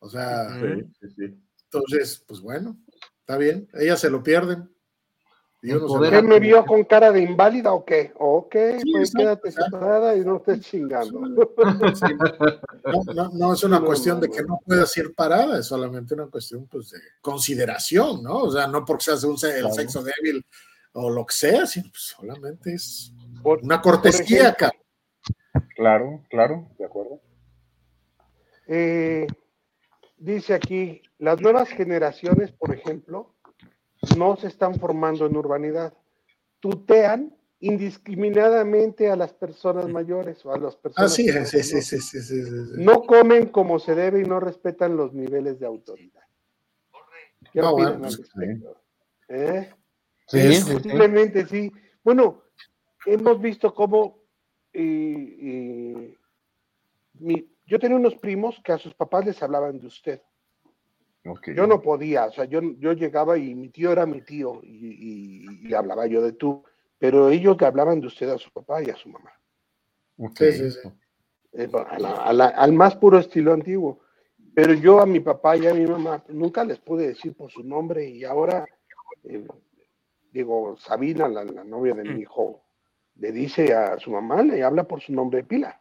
O 0.00 0.10
sea, 0.10 0.48
Ujú. 0.56 0.66
Sí, 0.66 0.92
sí, 1.00 1.14
sí. 1.16 1.42
entonces, 1.64 2.24
pues 2.26 2.40
bueno, 2.40 2.76
está 3.20 3.38
bien, 3.38 3.68
ellas 3.74 4.00
se 4.00 4.10
lo 4.10 4.24
pierden. 4.24 4.68
Y 5.60 5.70
uno 5.72 5.80
se 5.80 5.86
lo- 5.86 5.98
Poder 5.98 6.12
¿Qué 6.12 6.22
me 6.22 6.38
vio 6.38 6.64
con 6.64 6.84
cara 6.84 7.10
de 7.10 7.20
inválida 7.22 7.72
o 7.72 7.84
qué? 7.84 8.12
Ok, 8.16 8.54
Sí, 8.80 8.92
pues 8.92 9.12
quédate 9.12 9.50
separada 9.50 10.14
y 10.16 10.20
no 10.20 10.36
estés 10.36 10.60
chingando. 10.60 11.20
Sí, 11.94 12.04
no, 12.84 13.12
no, 13.14 13.30
no 13.32 13.52
es 13.54 13.64
una 13.64 13.80
No, 13.80 13.86
cuestión 13.86 14.16
no, 14.16 14.20
de 14.22 14.28
no. 14.28 14.34
que 14.34 14.42
no 14.44 14.60
puedas 14.64 14.96
ir 14.96 15.14
parada, 15.14 15.58
es 15.58 15.66
solamente 15.66 16.14
una 16.14 16.26
cuestión 16.26 16.66
pues, 16.68 16.90
de 16.90 17.00
consideración, 17.20 18.22
¿no? 18.22 18.36
O 18.44 18.52
sea, 18.52 18.68
no 18.68 18.84
porque 18.84 19.04
seas 19.04 19.24
un 19.24 19.32
el 19.34 19.38
Claro. 19.60 19.74
sexo 19.74 20.02
débil 20.04 20.46
o 20.92 21.10
lo 21.10 21.26
que 21.26 21.34
sea, 21.34 21.66
sino 21.66 21.90
pues, 21.90 22.14
solamente 22.16 22.74
es 22.74 23.12
Por- 23.42 23.60
una 23.62 23.80
cortesía, 23.82 24.54
cabrón. 24.54 24.80
Claro, 25.74 26.22
claro, 26.30 26.68
de 26.78 26.84
acuerdo. 26.84 27.20
Eh, 28.68 29.26
dice 30.18 30.54
aquí, 30.54 31.02
las 31.18 31.40
nuevas 31.40 31.68
generaciones, 31.70 32.52
por 32.52 32.74
ejemplo, 32.74 33.34
no 34.16 34.36
se 34.36 34.46
están 34.48 34.74
formando 34.78 35.26
en 35.26 35.36
urbanidad. 35.36 35.92
Tutean 36.60 37.34
indiscriminadamente 37.60 39.10
a 39.10 39.16
las 39.16 39.32
personas 39.32 39.88
mayores 39.88 40.44
o 40.46 40.52
a 40.52 40.58
las 40.58 40.76
personas 40.76 41.12
Así 41.12 41.26
que 41.26 41.38
es, 41.38 41.48
sí, 41.50 41.62
sí, 41.62 41.74
no- 41.74 41.82
sí, 41.82 41.98
sí, 42.00 42.20
sí, 42.20 42.42
sí, 42.44 42.44
sí. 42.66 42.72
no 42.76 43.02
comen 43.02 43.46
como 43.48 43.78
se 43.78 43.94
debe 43.94 44.20
y 44.20 44.24
no 44.24 44.38
respetan 44.40 44.96
los 44.96 45.12
niveles 45.12 45.58
de 45.58 45.66
autoridad. 45.66 46.22
¿Qué 47.52 47.60
No, 47.60 47.72
opinan 47.72 47.98
bueno, 48.00 48.06
al 48.08 48.16
pues, 48.16 48.18
respecto? 48.34 48.76
¿Eh? 49.28 49.70
Sí, 50.26 50.38
Es- 50.38 50.56
sí, 50.64 50.70
sí. 50.70 50.74
Posiblemente 50.76 51.46
sí. 51.46 51.72
Bueno, 52.04 52.42
hemos 53.06 53.40
visto 53.40 53.74
cómo 53.74 54.18
eh, 54.72 55.36
eh, 55.40 56.16
mi- 57.14 57.48
yo 57.66 57.78
tenía 57.78 57.96
unos 57.96 58.14
primos 58.16 58.60
que 58.62 58.72
a 58.72 58.78
sus 58.78 58.94
papás 58.94 59.24
les 59.26 59.42
hablaban 59.42 59.78
de 59.80 59.86
usted. 59.86 60.22
Yo 61.54 61.66
no 61.66 61.82
podía, 61.82 62.26
o 62.26 62.32
sea, 62.32 62.44
yo, 62.44 62.60
yo 62.78 62.92
llegaba 62.92 63.36
y 63.38 63.54
mi 63.54 63.68
tío 63.68 63.90
era 63.92 64.06
mi 64.06 64.20
tío 64.22 64.60
y, 64.62 65.66
y- 65.68 65.74
hablaba 65.74 66.06
yo 66.06 66.22
de 66.22 66.32
tú, 66.32 66.62
pero 66.98 67.28
ellos 67.28 67.56
le 67.60 67.66
hablaban 67.66 68.00
de 68.00 68.06
usted 68.06 68.28
a 68.30 68.38
su 68.38 68.50
papá 68.50 68.82
y 68.82 68.90
a 68.90 68.96
su 68.96 69.08
mamá, 69.08 69.30
Ok. 70.18 70.36
Sí, 70.38 70.52
sí, 70.52 70.70
sí. 70.70 70.88
eh, 71.52 71.68
a 71.88 71.98
la- 71.98 72.22
a 72.24 72.32
la- 72.32 72.48
al 72.48 72.72
más 72.72 72.96
puro 72.96 73.18
estilo 73.18 73.52
antiguo. 73.52 74.00
Pero 74.54 74.72
yo 74.74 75.00
a 75.00 75.06
mi 75.06 75.20
papá 75.20 75.56
y 75.56 75.66
a 75.66 75.74
mi 75.74 75.86
mamá 75.86 76.24
nunca 76.28 76.64
les 76.64 76.78
pude 76.78 77.08
decir 77.08 77.34
por 77.34 77.50
su 77.50 77.62
nombre 77.62 78.08
y 78.08 78.24
ahora, 78.24 78.64
eh, 79.24 79.46
digo, 80.32 80.76
Sabina, 80.78 81.28
la, 81.28 81.44
la 81.44 81.64
novia 81.64 81.94
de 81.94 82.04
mi 82.04 82.20
hijo, 82.20 82.64
le 83.16 83.32
dice 83.32 83.72
a 83.74 83.98
su 83.98 84.10
mamá, 84.10 84.42
le 84.42 84.62
habla 84.62 84.84
por 84.84 85.00
su 85.00 85.12
nombre 85.12 85.38
de 85.42 85.44
pila. 85.44 85.80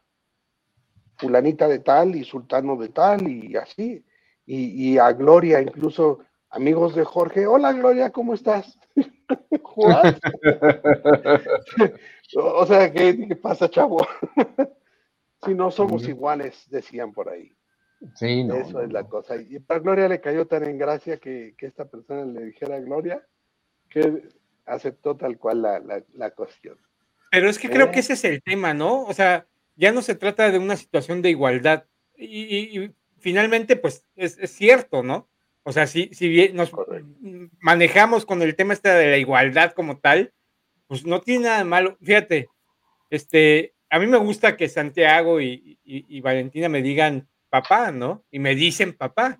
Fulanita 1.17 1.67
de 1.67 1.79
tal 1.79 2.15
y 2.15 2.23
sultano 2.23 2.75
de 2.77 2.89
tal 2.89 3.27
y 3.27 3.55
así. 3.55 4.03
Y, 4.47 4.93
y 4.93 4.97
a 4.97 5.11
Gloria, 5.11 5.61
incluso 5.61 6.19
amigos 6.49 6.95
de 6.95 7.03
Jorge, 7.03 7.45
hola 7.45 7.73
Gloria, 7.73 8.09
¿cómo 8.11 8.33
estás? 8.33 8.79
What? 9.75 10.15
o 12.35 12.65
sea, 12.65 12.91
¿qué, 12.91 13.27
qué 13.27 13.35
pasa, 13.35 13.69
chavo? 13.69 13.97
si 15.45 15.53
no 15.53 15.69
somos 15.69 16.07
iguales, 16.07 16.65
decían 16.69 17.11
por 17.13 17.29
ahí. 17.29 17.53
Sí, 18.15 18.43
no. 18.43 18.55
Eso 18.55 18.73
no, 18.73 18.81
es 18.81 18.91
la 18.93 19.03
cosa. 19.03 19.35
Y 19.35 19.59
para 19.59 19.79
Gloria 19.79 20.07
le 20.07 20.21
cayó 20.21 20.45
tan 20.47 20.63
en 20.63 20.77
gracia 20.77 21.17
que, 21.17 21.53
que 21.57 21.65
esta 21.65 21.85
persona 21.85 22.25
le 22.25 22.45
dijera 22.45 22.75
a 22.75 22.79
Gloria 22.79 23.23
que 23.89 24.23
aceptó 24.65 25.15
tal 25.15 25.37
cual 25.37 25.61
la, 25.61 25.79
la, 25.79 26.03
la 26.13 26.31
cuestión. 26.31 26.77
Pero 27.31 27.49
es 27.49 27.57
que 27.59 27.69
creo 27.69 27.87
Eh. 27.87 27.91
que 27.91 27.99
ese 27.99 28.13
es 28.13 28.23
el 28.25 28.41
tema, 28.43 28.73
¿no? 28.73 29.03
O 29.03 29.13
sea, 29.13 29.45
ya 29.75 29.91
no 29.91 30.01
se 30.01 30.15
trata 30.15 30.49
de 30.51 30.59
una 30.59 30.75
situación 30.75 31.21
de 31.21 31.31
igualdad. 31.31 31.85
Y, 32.15 32.25
y- 32.43 32.79
y 32.85 32.95
finalmente, 33.19 33.75
pues, 33.75 34.05
es, 34.15 34.37
es 34.39 34.51
cierto, 34.51 35.03
¿no? 35.03 35.27
O 35.63 35.71
sea, 35.73 35.85
si, 35.87 36.09
si 36.13 36.29
bien 36.29 36.55
nos 36.55 36.69
Correcto. 36.69 37.09
manejamos 37.59 38.25
con 38.25 38.41
el 38.41 38.55
tema 38.55 38.73
este 38.73 38.89
de 38.89 39.11
la 39.11 39.17
igualdad 39.17 39.73
como 39.73 39.97
tal, 39.99 40.33
pues 40.87 41.05
no 41.05 41.19
tiene 41.21 41.45
nada 41.45 41.57
de 41.59 41.63
malo. 41.65 41.97
Fíjate, 42.01 42.47
este, 43.09 43.73
a 43.89 43.99
mí 43.99 44.07
me 44.07 44.17
gusta 44.17 44.55
que 44.55 44.69
Santiago 44.69 45.41
y, 45.41 45.77
y- 45.83 46.05
y 46.17 46.21
Valentina 46.21 46.69
me 46.69 46.81
digan 46.81 47.27
papá, 47.49 47.91
¿no? 47.91 48.23
Y 48.31 48.39
me 48.39 48.55
dicen 48.55 48.93
papá. 48.93 49.37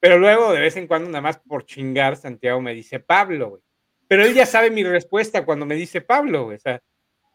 Pero 0.00 0.18
luego, 0.18 0.52
de 0.52 0.60
vez 0.60 0.76
en 0.76 0.86
cuando, 0.86 1.08
nada 1.10 1.20
más 1.22 1.38
por 1.38 1.64
chingar, 1.66 2.16
Santiago 2.16 2.60
me 2.60 2.72
dice 2.74 3.00
Pablo, 3.00 3.50
güey. 3.50 3.62
Pero 4.06 4.24
él 4.24 4.32
ya 4.32 4.46
sabe 4.46 4.70
mi 4.70 4.84
respuesta 4.84 5.44
cuando 5.44 5.66
me 5.66 5.74
dice 5.74 6.00
Pablo, 6.00 6.44
güey. 6.44 6.56
O 6.56 6.60
sea, 6.60 6.80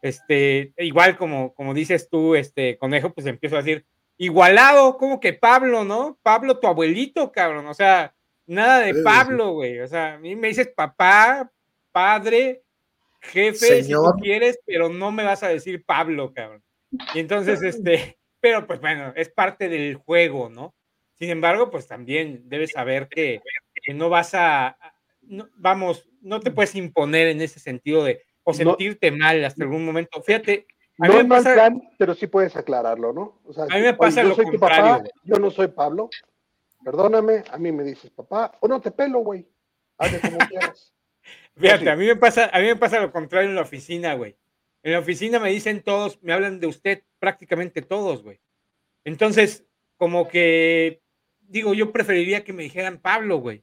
este, 0.02 0.72
igual 0.78 1.16
como, 1.16 1.54
como 1.54 1.72
dices 1.74 2.08
tú, 2.10 2.34
este, 2.34 2.78
conejo, 2.78 3.12
pues 3.12 3.26
empiezo 3.26 3.56
a 3.56 3.62
decir, 3.62 3.84
igualado, 4.16 4.96
como 4.96 5.20
que 5.20 5.32
Pablo, 5.32 5.84
¿no? 5.84 6.18
Pablo, 6.22 6.58
tu 6.58 6.66
abuelito, 6.66 7.32
cabrón. 7.32 7.66
O 7.66 7.74
sea, 7.74 8.14
nada 8.46 8.80
de. 8.80 9.02
Pablo, 9.02 9.52
güey. 9.52 9.80
O 9.80 9.86
sea, 9.88 10.14
a 10.14 10.18
mí 10.18 10.36
me 10.36 10.48
dices 10.48 10.68
papá, 10.74 11.50
padre, 11.92 12.62
jefe, 13.20 13.82
si 13.82 13.92
tú 13.92 14.12
quieres, 14.20 14.58
pero 14.66 14.88
no 14.88 15.10
me 15.12 15.24
vas 15.24 15.42
a 15.42 15.48
decir 15.48 15.84
Pablo, 15.84 16.32
cabrón. 16.32 16.62
Y 17.14 17.20
entonces, 17.20 17.62
este, 17.62 18.18
pero 18.40 18.66
pues 18.66 18.80
bueno, 18.80 19.12
es 19.16 19.28
parte 19.30 19.68
del 19.68 19.96
juego, 19.96 20.48
¿no? 20.50 20.74
Sin 21.18 21.30
embargo, 21.30 21.70
pues 21.70 21.86
también 21.86 22.48
debes 22.48 22.72
saber 22.72 23.08
que, 23.08 23.40
que 23.82 23.94
no 23.94 24.08
vas 24.08 24.34
a, 24.34 24.76
no- 25.22 25.48
vamos, 25.54 26.08
no 26.20 26.40
te 26.40 26.50
puedes 26.50 26.74
imponer 26.74 27.28
en 27.28 27.40
ese 27.40 27.60
sentido 27.60 28.02
de, 28.04 28.22
o 28.42 28.50
No. 28.52 28.56
sentirte 28.56 29.10
mal 29.10 29.42
hasta 29.44 29.62
algún 29.62 29.84
momento. 29.84 30.20
Fíjate, 30.22 30.66
No 30.98 31.28
pasa- 31.28 31.54
plan, 31.54 31.82
pero 31.98 32.14
sí 32.14 32.26
puedes 32.26 32.56
aclararlo, 32.56 33.12
¿no? 33.12 33.40
O 33.44 33.52
sea, 33.52 33.64
A 33.64 33.76
mí 33.76 33.82
me 33.82 33.94
pasa 33.94 34.22
yo 34.22 34.28
lo 34.28 34.34
soy 34.36 34.44
tu 34.46 34.50
contrario, 34.52 34.98
papá, 34.98 35.08
yo 35.24 35.36
no 35.38 35.50
soy 35.50 35.68
Pablo. 35.68 36.08
Perdóname, 36.84 37.42
a 37.50 37.58
mí 37.58 37.72
me 37.72 37.82
dices 37.82 38.10
papá, 38.10 38.52
o 38.60 38.68
no 38.68 38.80
te 38.80 38.90
pelo, 38.90 39.20
güey. 39.20 39.46
Hazle 39.98 40.20
como 40.20 40.38
quieras. 40.48 40.92
Fíjate, 41.56 41.90
a 41.90 41.96
mí 41.96 42.06
me 42.06 42.16
pasa, 42.16 42.50
a 42.52 42.58
mí 42.60 42.66
me 42.66 42.76
pasa 42.76 43.00
lo 43.00 43.10
contrario 43.10 43.48
en 43.48 43.54
la 43.56 43.62
oficina, 43.62 44.14
güey. 44.14 44.36
En 44.82 44.92
la 44.92 44.98
oficina 44.98 45.38
me 45.40 45.50
dicen 45.50 45.82
todos, 45.82 46.22
me 46.22 46.32
hablan 46.32 46.60
de 46.60 46.66
usted 46.66 47.02
prácticamente 47.18 47.80
todos, 47.80 48.22
güey. 48.22 48.38
Entonces, 49.04 49.64
como 49.96 50.28
que 50.28 51.00
digo, 51.40 51.74
yo 51.74 51.92
preferiría 51.92 52.44
que 52.44 52.52
me 52.52 52.62
dijeran 52.64 52.98
Pablo, 52.98 53.38
güey. 53.38 53.62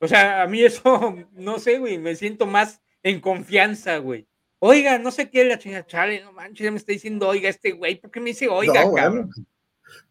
O 0.00 0.08
sea, 0.08 0.42
a 0.42 0.46
mí 0.46 0.62
eso, 0.62 1.16
no 1.32 1.58
sé, 1.58 1.78
güey, 1.78 1.98
me 1.98 2.14
siento 2.16 2.46
más 2.46 2.82
en 3.02 3.20
confianza, 3.20 3.98
güey. 3.98 4.26
Oiga, 4.64 4.96
no 4.98 5.10
sé 5.10 5.28
qué, 5.28 5.44
la 5.44 5.58
chingada, 5.58 5.84
chale, 5.86 6.22
no 6.22 6.30
manches, 6.32 6.64
ya 6.64 6.70
me 6.70 6.76
está 6.76 6.92
diciendo, 6.92 7.26
oiga, 7.26 7.48
este 7.48 7.72
güey, 7.72 8.00
¿por 8.00 8.12
qué 8.12 8.20
me 8.20 8.30
dice 8.30 8.46
oiga, 8.48 8.84
No, 8.84 8.92
cabrón? 8.92 9.30
bueno, 9.32 9.46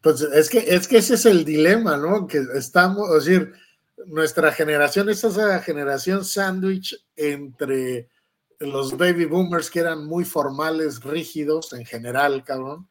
pues 0.02 0.20
es 0.20 0.50
que, 0.50 0.58
es 0.58 0.86
que 0.86 0.98
ese 0.98 1.14
es 1.14 1.24
el 1.24 1.46
dilema, 1.46 1.96
¿no? 1.96 2.26
Que 2.26 2.44
estamos, 2.54 3.08
es 3.16 3.24
decir, 3.24 3.54
nuestra 4.04 4.52
generación 4.52 5.08
es 5.08 5.24
esa 5.24 5.58
generación 5.60 6.22
sándwich 6.26 7.02
entre 7.16 8.10
los 8.58 8.94
baby 8.98 9.24
boomers 9.24 9.70
que 9.70 9.80
eran 9.80 10.04
muy 10.06 10.26
formales, 10.26 11.02
rígidos 11.02 11.72
en 11.72 11.86
general, 11.86 12.44
cabrón, 12.44 12.86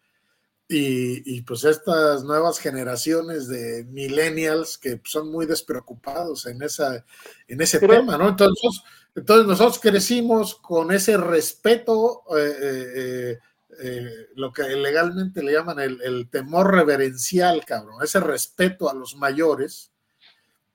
y, 0.68 1.22
y 1.38 1.42
pues 1.44 1.64
estas 1.64 2.24
nuevas 2.24 2.58
generaciones 2.58 3.48
de 3.48 3.86
millennials 3.86 4.80
que 4.80 5.00
son 5.04 5.32
muy 5.32 5.46
despreocupados 5.46 6.48
en, 6.48 6.64
esa, 6.64 7.06
en 7.48 7.62
ese 7.62 7.80
Pero- 7.80 7.98
tema, 7.98 8.18
¿no? 8.18 8.30
Entonces, 8.30 8.82
entonces 9.16 9.48
nosotros 9.48 9.80
crecimos 9.80 10.56
con 10.56 10.92
ese 10.92 11.18
respeto, 11.18 12.24
eh, 12.38 12.56
eh, 12.96 13.40
eh, 13.80 14.10
lo 14.36 14.54
que 14.54 14.64
legalmente 14.64 15.44
le 15.44 15.54
llaman 15.54 15.80
el, 15.80 16.02
el 16.02 16.30
temor 16.30 16.74
reverencial, 16.74 17.66
cabrón, 17.66 18.04
ese 18.04 18.20
respeto 18.20 18.90
a 18.90 18.94
los 18.94 19.16
mayores, 19.16 19.92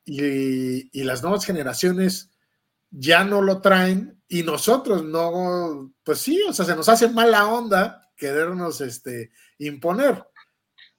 y, 0.05 0.89
y 0.99 1.05
las 1.05 1.23
nuevas 1.23 1.45
generaciones 1.45 2.31
ya 2.91 3.25
no 3.25 3.43
lo 3.43 3.61
traen 3.61 4.23
y 4.29 4.43
nosotros 4.43 5.05
no, 5.05 5.93
pues 6.03 6.19
sí, 6.19 6.41
o 6.49 6.53
sea, 6.53 6.65
se 6.65 6.77
nos 6.77 6.89
hace 6.89 7.09
mala 7.09 7.47
onda 7.47 8.11
querernos 8.17 8.81
este, 8.81 9.31
imponer. 9.59 10.25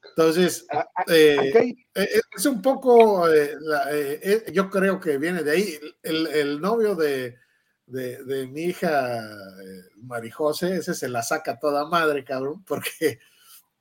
Entonces, 0.10 0.66
eh, 1.08 1.38
aquí 1.40 1.58
hay- 1.58 1.88
eh, 1.96 2.22
es 2.36 2.46
un 2.46 2.62
poco, 2.62 3.30
eh, 3.30 3.56
la- 3.60 3.92
eh, 3.96 4.20
eh, 4.24 4.52
yo 4.52 4.70
creo 4.70 5.00
que 5.00 5.18
viene 5.18 5.44
de 5.44 5.52
ahí. 5.52 5.80
El, 6.04 6.28
el 6.28 6.62
novio 6.62 6.96
de, 6.96 7.38
de, 7.86 8.24
de 8.24 8.48
mi 8.48 8.64
hija, 8.64 9.18
eh, 9.20 9.82
Marijose, 10.04 10.78
ese 10.78 10.94
se 10.94 11.08
la 11.10 11.22
saca 11.22 11.60
toda 11.60 11.86
madre, 11.86 12.24
cabrón, 12.24 12.64
porque 12.66 13.20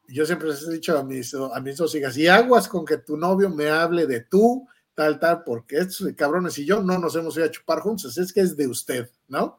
yo 0.09 0.25
siempre 0.27 0.49
les 0.49 0.63
he 0.63 0.73
dicho 0.73 0.97
a 0.99 1.03
mis, 1.03 1.35
a 1.35 1.61
mis 1.61 1.77
dos 1.77 1.95
hijas, 1.95 2.17
y 2.17 2.29
aguas 2.29 2.69
con 2.69 2.85
que 2.85 2.99
tu 2.99 3.17
novio 3.17 3.51
me 3.51 3.69
hable 3.71 4.07
de 4.07 4.21
tú, 4.21 4.69
tal, 4.95 5.19
tal, 5.19 5.43
porque 5.45 5.79
estos 5.79 6.09
cabrones 6.17 6.57
y 6.59 6.65
yo 6.65 6.83
no 6.83 6.99
nos 6.99 7.17
hemos 7.17 7.37
ido 7.37 7.47
a 7.47 7.51
chupar 7.51 7.81
juntos, 7.81 8.17
es 8.17 8.33
que 8.33 8.41
es 8.41 8.57
de 8.57 8.67
usted, 8.69 9.11
¿no? 9.29 9.59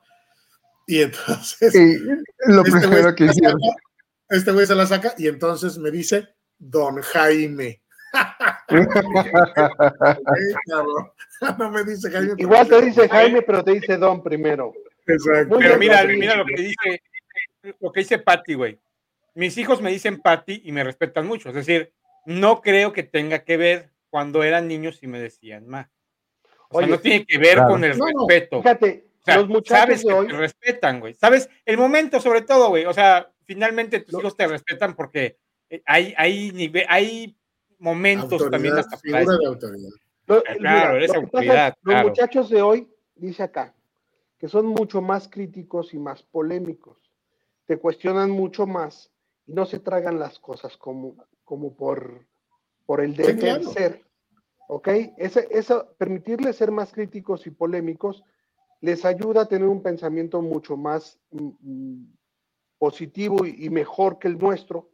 Y 0.87 1.01
entonces... 1.01 1.73
Sí, 1.73 1.97
lo 2.45 2.63
este 2.63 2.79
primero 2.79 3.13
que 3.13 3.25
hicieron. 3.25 3.59
saca, 3.59 3.75
Este 4.29 4.51
güey 4.51 4.65
se 4.65 4.75
la 4.75 4.87
saca 4.87 5.13
y 5.17 5.27
entonces 5.27 5.77
me 5.77 5.91
dice, 5.91 6.29
Don 6.57 7.01
Jaime. 7.01 7.81
No 11.57 11.71
me 11.71 11.83
dice 11.83 12.09
Jaime. 12.11 12.33
Igual 12.37 12.67
te 12.67 12.81
dice 12.81 13.07
Jaime, 13.09 13.41
pero 13.41 13.63
te 13.63 13.71
dice 13.71 13.97
Don 13.97 14.23
primero. 14.23 14.73
Exacto. 15.05 15.55
Muy 15.55 15.63
Pero 15.63 15.77
bien, 15.77 15.91
mira, 15.91 16.03
mira 16.03 16.35
lo 16.35 16.45
que 16.45 16.61
dice, 16.61 17.01
lo 17.79 17.91
que 17.91 17.99
dice 18.01 18.19
Patty, 18.19 18.55
güey. 18.55 18.79
Mis 19.35 19.57
hijos 19.57 19.81
me 19.81 19.91
dicen 19.91 20.19
Patty 20.21 20.63
y 20.65 20.71
me 20.71 20.83
respetan 20.83 21.27
mucho. 21.27 21.49
Es 21.49 21.55
decir, 21.55 21.93
no 22.25 22.61
creo 22.61 22.91
que 22.91 23.03
tenga 23.03 23.39
que 23.43 23.57
ver 23.57 23.91
cuando 24.09 24.43
eran 24.43 24.67
niños 24.67 24.99
y 25.01 25.07
me 25.07 25.19
decían 25.19 25.67
ma. 25.67 25.89
O 26.69 26.79
sea, 26.79 26.87
no 26.87 26.99
tiene 26.99 27.25
que 27.25 27.37
ver 27.37 27.53
claro. 27.53 27.69
con 27.69 27.83
el 27.83 27.97
No, 27.97 28.05
no, 28.11 28.27
respeto. 28.27 28.61
Fíjate, 28.61 29.05
O 29.21 29.23
sea, 29.23 29.37
los 29.37 29.47
muchachos 29.47 29.79
sabes 29.79 30.01
de 30.03 30.07
que 30.07 30.13
hoy, 30.13 30.27
te 30.27 30.33
respetan, 30.33 30.99
güey. 30.99 31.13
Sabes 31.13 31.49
el 31.65 31.77
momento 31.77 32.19
sobre 32.19 32.41
todo, 32.41 32.69
güey. 32.69 32.85
O 32.85 32.93
sea, 32.93 33.31
finalmente 33.45 34.01
tus 34.01 34.19
hijos 34.19 34.35
te 34.35 34.47
respetan 34.47 34.95
porque 34.95 35.37
hay, 35.85 36.13
hay, 36.17 36.51
nive- 36.51 36.85
hay 36.87 37.37
momentos 37.79 38.49
también 38.49 38.77
hasta 38.77 38.97
figura 38.97 39.37
de 39.37 39.45
autoridad. 39.45 39.89
lo- 40.27 40.43
Claro, 40.43 40.59
mira, 40.59 40.95
eres 40.95 41.13
lo 41.13 41.21
que 41.21 41.27
pasa 41.27 41.43
es, 41.43 41.49
autoridad, 41.49 41.73
los 41.83 42.03
muchachos 42.03 42.49
de 42.49 42.61
hoy, 42.61 42.87
dice 43.15 43.43
acá, 43.43 43.73
que 44.37 44.47
son 44.47 44.65
mucho 44.67 45.01
más 45.01 45.27
críticos 45.27 45.93
y 45.93 45.99
más 45.99 46.23
polémicos. 46.23 46.97
Te 47.65 47.77
cuestionan 47.77 48.29
mucho 48.31 48.65
más 48.67 49.11
y 49.45 49.53
no 49.53 49.65
se 49.65 49.79
tragan 49.79 50.19
las 50.19 50.39
cosas 50.39 50.77
como, 50.77 51.15
como 51.43 51.75
por, 51.75 52.25
por 52.85 53.01
el 53.01 53.15
deber 53.15 53.37
claro. 53.39 53.63
ser. 53.71 54.03
¿Ok? 54.69 54.89
Ese, 55.17 55.47
eso, 55.49 55.93
permitirles 55.97 56.57
ser 56.57 56.71
más 56.71 56.91
críticos 56.91 57.47
y 57.47 57.51
polémicos 57.51 58.23
les 58.81 59.05
ayuda 59.05 59.41
a 59.43 59.47
tener 59.47 59.67
un 59.67 59.81
pensamiento 59.81 60.41
mucho 60.41 60.75
más 60.77 61.17
mm, 61.31 61.49
mm, 61.61 62.13
positivo 62.77 63.45
y, 63.45 63.65
y 63.65 63.69
mejor 63.69 64.19
que 64.19 64.27
el 64.27 64.37
nuestro, 64.37 64.89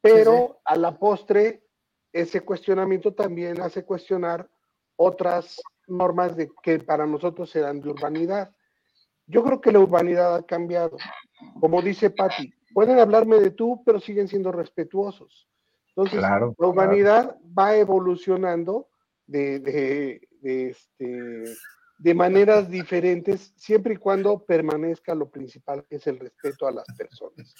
pero 0.00 0.60
a 0.64 0.76
la 0.76 0.98
postre 0.98 1.64
ese 2.12 2.40
cuestionamiento 2.40 3.12
también 3.14 3.60
hace 3.60 3.84
cuestionar 3.84 4.48
otras 4.96 5.60
normas 5.86 6.36
de 6.36 6.50
que 6.62 6.78
para 6.80 7.06
nosotros 7.06 7.54
eran 7.56 7.80
de 7.80 7.88
urbanidad. 7.90 8.52
Yo 9.26 9.44
creo 9.44 9.60
que 9.60 9.72
la 9.72 9.78
urbanidad 9.80 10.34
ha 10.36 10.42
cambiado. 10.42 10.96
Como 11.60 11.80
dice 11.82 12.10
Patti, 12.10 12.52
pueden 12.74 12.98
hablarme 12.98 13.38
de 13.38 13.50
tú, 13.50 13.82
pero 13.84 14.00
siguen 14.00 14.28
siendo 14.28 14.50
respetuosos. 14.52 15.48
Entonces, 15.88 16.18
Claro, 16.18 16.48
la 16.48 16.54
claro. 16.54 16.70
humanidad 16.72 17.36
va 17.58 17.76
evolucionando 17.76 18.88
de, 19.26 19.60
de- 19.60 20.28
de, 20.40 20.70
este, 20.70 21.44
de 22.00 22.14
maneras 22.14 22.70
diferentes, 22.70 23.52
siempre 23.56 23.92
y 23.92 23.96
cuando 23.98 24.42
permanezca 24.42 25.14
lo 25.14 25.28
principal, 25.28 25.84
que 25.86 25.96
es 25.96 26.06
el 26.06 26.18
respeto 26.18 26.66
a 26.66 26.72
las 26.72 26.86
personas. 26.96 27.54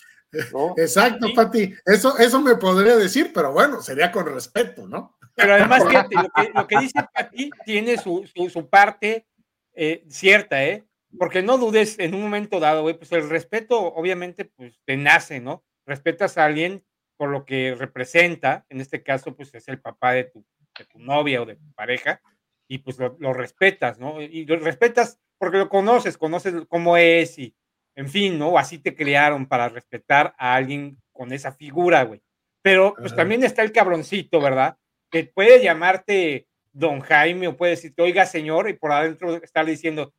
¿no? 0.50 0.74
Exacto, 0.79 1.26
Sí. 1.26 1.35
Pati. 1.35 1.74
Eso, 1.85 2.16
eso 2.16 2.40
me 2.40 2.57
podría 2.57 2.96
decir, 2.96 3.33
pero 3.35 3.53
bueno, 3.53 3.83
sería 3.83 4.11
con 4.11 4.24
respeto, 4.24 4.88
¿no? 4.88 5.18
Pero 5.35 5.55
además, 5.55 5.85
fíjate, 5.87 6.14
lo 6.14 6.31
que, 6.31 6.50
lo 6.55 6.66
que 6.66 6.79
dice 6.79 7.00
Pati 7.12 7.50
tiene 7.66 7.98
su, 7.98 8.26
su, 8.35 8.48
su 8.48 8.66
parte 8.68 9.26
eh, 9.74 10.05
cierta, 10.09 10.64
¿eh? 10.64 10.87
Porque 11.18 11.42
no 11.42 11.59
dudes 11.59 11.98
en 11.98 12.14
un 12.14 12.22
momento 12.22 12.61
dado, 12.61 12.81
güey, 12.83 12.96
pues 12.96 13.12
el 13.12 13.29
respeto 13.29 13.79
obviamente 13.79 14.46
pues 14.46 14.81
te 14.87 14.96
nace, 14.96 15.40
¿no? 15.40 15.64
Respetas 15.85 16.38
a 16.38 16.46
alguien 16.46 16.83
por 17.18 17.29
lo 17.29 17.44
que 17.44 17.74
representa, 17.79 18.64
en 18.70 18.81
este 18.81 19.03
caso 19.03 19.37
pues 19.37 19.55
es 19.55 19.68
el 19.68 19.81
papá 19.81 20.12
de 20.12 20.24
tu, 20.24 20.46
de 20.79 20.85
tu 20.87 20.98
novia 20.98 21.42
o 21.42 21.46
de 21.46 21.57
tu 21.57 21.72
pareja, 21.74 22.22
y 22.71 22.79
pues 22.79 22.99
lo, 23.01 23.17
lo 23.19 23.33
respetas, 23.33 23.99
¿no? 23.99 24.23
Y 24.23 24.47
lo 24.47 24.57
respetas 24.61 25.19
porque 25.39 25.59
lo 25.59 25.69
conoces, 25.69 26.17
conoces 26.17 26.55
cómo 26.69 26.97
es 26.97 27.37
y, 27.37 27.53
en 27.97 28.09
fin, 28.09 28.39
¿no? 28.39 28.57
Así 28.57 28.79
te 28.79 28.95
crearon 28.95 29.47
para 29.47 29.69
respetar 29.69 30.35
a 30.39 30.55
alguien 30.55 30.97
con 31.13 31.33
esa 31.33 31.51
figura, 31.51 32.05
güey. 32.05 32.23
Pero 32.63 32.95
pues 32.95 33.09
Ajá. 33.13 33.17
también 33.23 33.43
está 33.43 33.63
el 33.63 33.73
cabroncito, 33.73 34.41
¿verdad? 34.41 34.77
Que 35.11 35.25
puede 35.25 35.61
llamarte 35.65 36.47
don 36.73 37.01
Jaime 37.01 37.49
o 37.49 37.57
puede 37.57 37.73
decirte, 37.73 38.03
oiga, 38.03 38.25
señor, 38.25 38.69
y 38.71 38.75
por 38.75 38.93
adentro 38.93 39.35
estar 39.43 39.67
diciendo, 39.67 40.15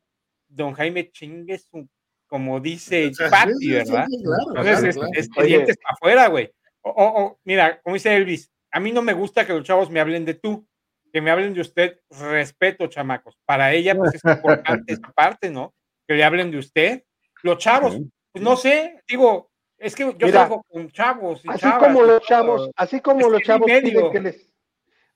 don 0.46 0.74
Jaime 0.74 1.10
chingue 1.10 1.56
su, 1.58 1.88
como 2.26 2.60
dice 2.60 3.06
O 3.08 3.14
sea, 3.14 3.30
sí, 3.48 3.54
sí, 3.60 3.72
¿verdad? 3.72 4.06
sí, 4.10 4.22
claro, 4.22 4.42
Entonces, 4.48 4.94
claro, 4.96 5.10
es, 5.14 5.28
claro. 5.30 5.48
es 5.48 5.78
afuera, 5.88 6.26
güey. 6.28 6.52
O, 6.82 6.90
o- 6.90 7.22
o, 7.24 7.40
mira, 7.44 7.80
como 7.80 7.94
dice 7.94 8.14
Elvis, 8.14 8.50
a 8.70 8.78
mí 8.78 8.92
no 8.92 9.00
me 9.00 9.14
gusta 9.14 9.46
que 9.46 9.54
los 9.54 9.64
chavos 9.64 9.88
me 9.88 10.00
hablen 10.00 10.26
de 10.26 10.34
tú, 10.34 10.66
que 11.12 11.20
me 11.20 11.30
hablen 11.30 11.52
de 11.52 11.60
usted, 11.60 12.00
respeto, 12.10 12.86
chamacos. 12.86 13.38
Para 13.44 13.72
ella, 13.72 13.94
pues 13.94 14.14
es 14.14 14.24
importante 14.24 14.92
esa 14.94 15.12
parte, 15.12 15.50
¿no? 15.50 15.74
Que 16.06 16.14
le 16.14 16.24
hablen 16.24 16.50
de 16.50 16.58
usted. 16.58 17.04
Los 17.42 17.58
chavos, 17.58 17.98
pues 18.32 18.42
no 18.42 18.56
sé, 18.56 19.02
digo, 19.06 19.50
es 19.76 19.94
que 19.94 20.04
yo 20.04 20.26
Mira, 20.26 20.42
salgo 20.42 20.62
con 20.62 20.90
chavos 20.90 21.44
y 21.44 21.50
Así 21.50 21.60
chavas 21.60 21.88
como 21.88 22.02
los 22.02 22.22
chavos, 22.22 22.70
así 22.76 23.00
como 23.00 23.28
los 23.28 23.42
chavos 23.42 23.66
piden 23.66 24.12
que 24.12 24.20
les, 24.20 24.52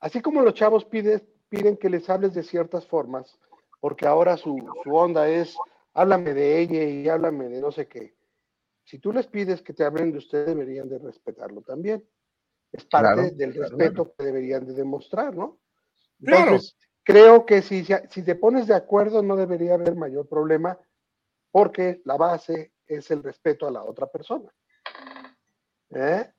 así 0.01 0.21
como 0.21 0.43
los 0.43 0.55
chavos 0.55 0.85
piden, 0.85 1.23
piden 1.49 1.77
que 1.77 1.89
les 1.89 2.11
hables 2.11 2.35
de 2.35 2.43
ciertas 2.43 2.85
formas, 2.87 3.39
porque 3.81 4.07
ahora 4.07 4.37
su, 4.37 4.59
su 4.83 4.95
onda 4.95 5.29
es 5.29 5.57
háblame 5.95 6.35
de 6.35 6.59
ella 6.61 6.83
y 6.83 7.09
háblame 7.09 7.49
de 7.49 7.61
no 7.61 7.71
sé 7.71 7.87
qué. 7.87 8.17
Si 8.85 8.99
tú 8.99 9.13
les 9.13 9.27
pides 9.29 9.63
que 9.63 9.73
te 9.73 9.85
hablen 9.85 10.13
de 10.13 10.19
usted, 10.19 10.47
deberían 10.47 10.89
de 10.89 10.99
respetarlo 10.99 11.63
también. 11.63 12.05
Es 12.73 12.85
parte 12.85 13.15
Claro, 13.15 13.31
del 13.37 13.53
claro. 13.53 13.69
respeto 13.69 14.15
que 14.17 14.25
deberían 14.25 14.67
de 14.67 14.75
demostrar, 14.75 15.35
¿no? 15.35 15.59
Claro. 16.25 16.45
Entonces, 16.45 16.77
creo 17.03 17.47
que 17.47 17.63
si, 17.63 17.85
si 17.85 18.23
te 18.23 18.35
pones 18.35 18.67
de 18.67 18.75
acuerdo, 18.75 19.23
no 19.23 19.37
debería 19.37 19.75
haber 19.75 19.95
mayor 19.95 20.29
problema, 20.29 20.79
porque 21.51 22.01
la 22.05 22.17
base 22.17 22.73
es 22.87 23.11
el 23.11 23.23
respeto 23.23 23.67
a 23.67 23.71
la 23.71 23.83
otra 23.83 24.07
persona. 24.07 24.53
¿Eh? 25.91 26.31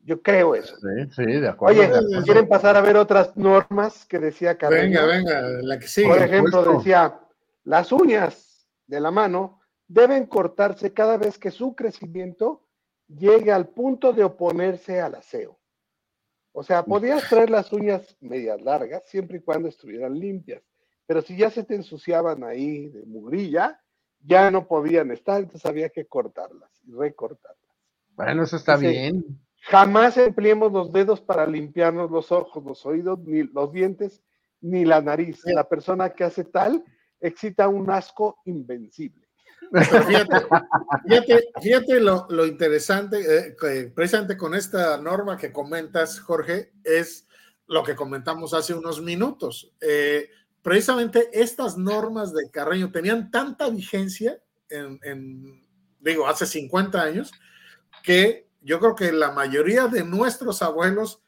Yo 0.00 0.22
creo 0.22 0.54
eso. 0.54 0.76
Sí, 0.76 1.10
sí, 1.10 1.24
de 1.24 1.48
acuerdo. 1.48 1.80
Oye, 1.80 1.88
de 1.90 1.98
acuerdo. 1.98 2.24
¿quieren 2.24 2.48
pasar 2.48 2.76
a 2.76 2.80
ver 2.80 2.96
otras 2.96 3.36
normas 3.36 4.06
que 4.06 4.18
decía 4.18 4.56
Carreño? 4.56 5.06
Venga, 5.06 5.06
venga, 5.06 5.40
la 5.62 5.78
que 5.78 5.88
sigue. 5.88 6.08
Por 6.08 6.22
ejemplo, 6.22 6.76
decía, 6.76 7.20
las 7.64 7.92
uñas 7.92 8.68
de 8.86 9.00
la 9.00 9.10
mano 9.10 9.60
deben 9.86 10.26
cortarse 10.26 10.92
cada 10.92 11.16
vez 11.16 11.38
que 11.38 11.50
su 11.50 11.74
crecimiento 11.74 12.64
llegue 13.08 13.50
al 13.52 13.68
punto 13.68 14.12
de 14.12 14.24
oponerse 14.24 15.00
al 15.00 15.16
aseo. 15.16 15.57
O 16.52 16.62
sea, 16.62 16.84
podías 16.84 17.28
traer 17.28 17.50
las 17.50 17.72
uñas 17.72 18.16
medias 18.20 18.60
largas 18.62 19.02
siempre 19.06 19.38
y 19.38 19.42
cuando 19.42 19.68
estuvieran 19.68 20.18
limpias, 20.18 20.62
pero 21.06 21.22
si 21.22 21.36
ya 21.36 21.50
se 21.50 21.64
te 21.64 21.74
ensuciaban 21.74 22.42
ahí 22.44 22.88
de 22.88 23.04
mugrilla, 23.06 23.80
ya 24.20 24.50
no 24.50 24.66
podían 24.66 25.10
estar, 25.10 25.38
entonces 25.38 25.64
había 25.66 25.88
que 25.88 26.06
cortarlas 26.06 26.70
y 26.84 26.92
recortarlas. 26.92 27.58
Bueno, 28.14 28.42
eso 28.42 28.56
está 28.56 28.76
Dice, 28.76 28.90
bien. 28.90 29.40
Jamás 29.60 30.16
empleemos 30.16 30.72
los 30.72 30.92
dedos 30.92 31.20
para 31.20 31.46
limpiarnos 31.46 32.10
los 32.10 32.32
ojos, 32.32 32.64
los 32.64 32.84
oídos, 32.86 33.20
ni 33.20 33.44
los 33.44 33.72
dientes, 33.72 34.22
ni 34.60 34.84
la 34.84 35.00
nariz. 35.00 35.42
La 35.44 35.68
persona 35.68 36.10
que 36.10 36.24
hace 36.24 36.44
tal 36.44 36.84
excita 37.20 37.68
un 37.68 37.90
asco 37.90 38.38
invencible. 38.44 39.27
Pero 39.70 40.02
fíjate, 40.04 40.46
fíjate, 41.06 41.48
fíjate 41.60 42.00
lo, 42.00 42.26
lo 42.30 42.46
interesante, 42.46 43.18
eh, 43.20 43.56
que 43.60 43.92
precisamente 43.94 44.36
con 44.36 44.54
esta 44.54 44.96
norma 44.98 45.36
que 45.36 45.52
comentas, 45.52 46.20
Jorge, 46.20 46.72
es 46.84 47.26
lo 47.66 47.82
que 47.84 47.94
comentamos 47.94 48.54
hace 48.54 48.74
unos 48.74 49.02
minutos. 49.02 49.72
Eh, 49.80 50.30
precisamente 50.62 51.28
estas 51.32 51.76
normas 51.76 52.32
de 52.32 52.50
Carreño 52.50 52.90
tenían 52.90 53.30
tanta 53.30 53.68
vigencia 53.68 54.40
en, 54.70 54.98
en, 55.02 55.66
digo, 56.00 56.26
hace 56.26 56.46
50 56.46 57.00
años, 57.00 57.32
que 58.02 58.48
yo 58.62 58.80
creo 58.80 58.94
que 58.94 59.12
la 59.12 59.32
mayoría 59.32 59.86
de 59.86 60.04
nuestros 60.04 60.62
abuelos 60.62 61.22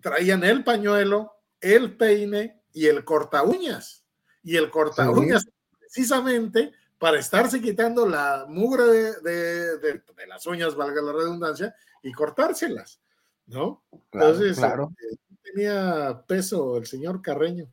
traían 0.00 0.44
el 0.44 0.64
pañuelo, 0.64 1.32
el 1.60 1.96
peine 1.96 2.62
y 2.72 2.86
el 2.86 3.04
corta 3.04 3.42
uñas. 3.42 4.04
Y 4.42 4.56
el 4.56 4.70
corta 4.70 5.10
uñas, 5.10 5.42
sí. 5.42 5.50
precisamente 5.80 6.72
para 6.98 7.18
estarse 7.18 7.60
quitando 7.60 8.06
la 8.06 8.46
mugre 8.48 8.84
de, 8.84 9.20
de, 9.20 9.78
de, 9.78 10.02
de, 10.16 10.26
las 10.26 10.46
uñas, 10.46 10.74
valga 10.74 11.02
la 11.02 11.12
redundancia, 11.12 11.74
y 12.02 12.12
cortárselas, 12.12 13.00
¿no? 13.46 13.82
Claro, 14.10 14.28
Entonces, 14.28 14.56
claro. 14.58 14.92
eh, 15.00 15.16
tenía 15.42 16.24
peso 16.26 16.76
el 16.76 16.86
señor 16.86 17.20
Carreño. 17.20 17.66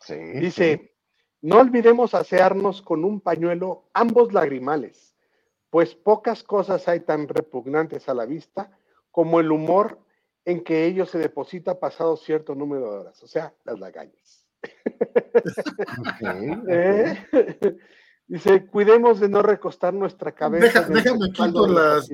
Sí, 0.00 0.14
Dice, 0.14 0.80
sí. 0.82 0.90
no 1.42 1.58
olvidemos 1.58 2.14
asearnos 2.14 2.80
con 2.82 3.04
un 3.04 3.20
pañuelo 3.20 3.90
ambos 3.92 4.32
lagrimales, 4.32 5.14
pues 5.68 5.94
pocas 5.94 6.42
cosas 6.42 6.88
hay 6.88 7.00
tan 7.00 7.28
repugnantes 7.28 8.08
a 8.08 8.14
la 8.14 8.24
vista 8.26 8.76
como 9.10 9.40
el 9.40 9.50
humor 9.52 10.00
en 10.44 10.64
que 10.64 10.86
ello 10.86 11.04
se 11.04 11.18
deposita 11.18 11.78
pasado 11.78 12.16
cierto 12.16 12.54
número 12.54 12.90
de 12.90 12.98
horas, 13.00 13.22
o 13.22 13.26
sea, 13.26 13.54
las 13.64 13.78
lagañas. 13.78 14.39
Okay, 16.14 16.62
¿Eh? 16.68 17.26
Dice, 18.26 18.66
cuidemos 18.66 19.18
de 19.18 19.28
no 19.28 19.42
recostar 19.42 19.92
nuestra 19.92 20.32
cabeza. 20.32 20.66
Deja, 20.66 20.88
déjame 20.88 21.32
quito 21.32 21.66
las, 21.66 22.08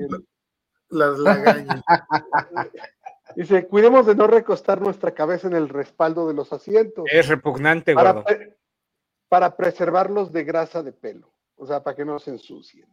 las 0.89 1.19
lagañas. 1.19 1.83
Dice, 3.35 3.67
cuidemos 3.67 4.07
de 4.07 4.15
no 4.15 4.25
recostar 4.25 4.81
nuestra 4.81 5.13
cabeza 5.13 5.47
en 5.47 5.53
el 5.53 5.69
respaldo 5.69 6.27
de 6.27 6.33
los 6.33 6.51
asientos. 6.53 7.05
Es 7.11 7.27
repugnante, 7.27 7.93
para, 7.93 8.13
gordo. 8.13 8.25
pre 8.25 8.57
para 9.29 9.55
preservarlos 9.55 10.31
de 10.31 10.43
grasa 10.43 10.81
de 10.81 10.93
pelo, 10.93 11.33
o 11.55 11.67
sea, 11.67 11.83
para 11.83 11.95
que 11.95 12.05
no 12.05 12.17
se 12.19 12.31
ensucien 12.31 12.87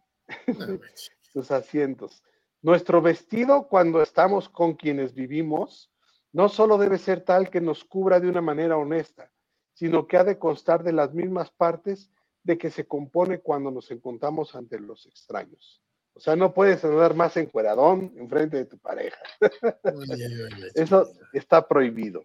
sus 1.22 1.50
asientos. 1.50 2.22
Nuestro 2.62 3.00
vestido 3.02 3.68
cuando 3.68 4.02
estamos 4.02 4.48
con 4.48 4.74
quienes 4.74 5.14
vivimos 5.14 5.90
no 6.32 6.48
solo 6.48 6.78
debe 6.78 6.98
ser 6.98 7.20
tal 7.20 7.48
que 7.50 7.60
nos 7.60 7.84
cubra 7.84 8.18
de 8.20 8.28
una 8.28 8.40
manera 8.40 8.76
honesta, 8.76 9.30
sino 9.74 10.06
que 10.06 10.16
ha 10.16 10.24
de 10.24 10.38
constar 10.38 10.82
de 10.82 10.92
las 10.92 11.12
mismas 11.12 11.50
partes 11.50 12.10
de 12.42 12.56
que 12.58 12.70
se 12.70 12.86
compone 12.86 13.40
cuando 13.40 13.70
nos 13.70 13.90
encontramos 13.90 14.54
ante 14.54 14.78
los 14.78 15.06
extraños. 15.06 15.82
O 16.14 16.20
sea, 16.20 16.36
no 16.36 16.54
puedes 16.54 16.84
andar 16.84 17.14
más 17.14 17.36
encueradón 17.36 18.12
enfrente 18.16 18.58
de 18.58 18.64
tu 18.66 18.78
pareja. 18.78 19.18
Eso 20.74 21.10
está 21.32 21.66
prohibido. 21.66 22.24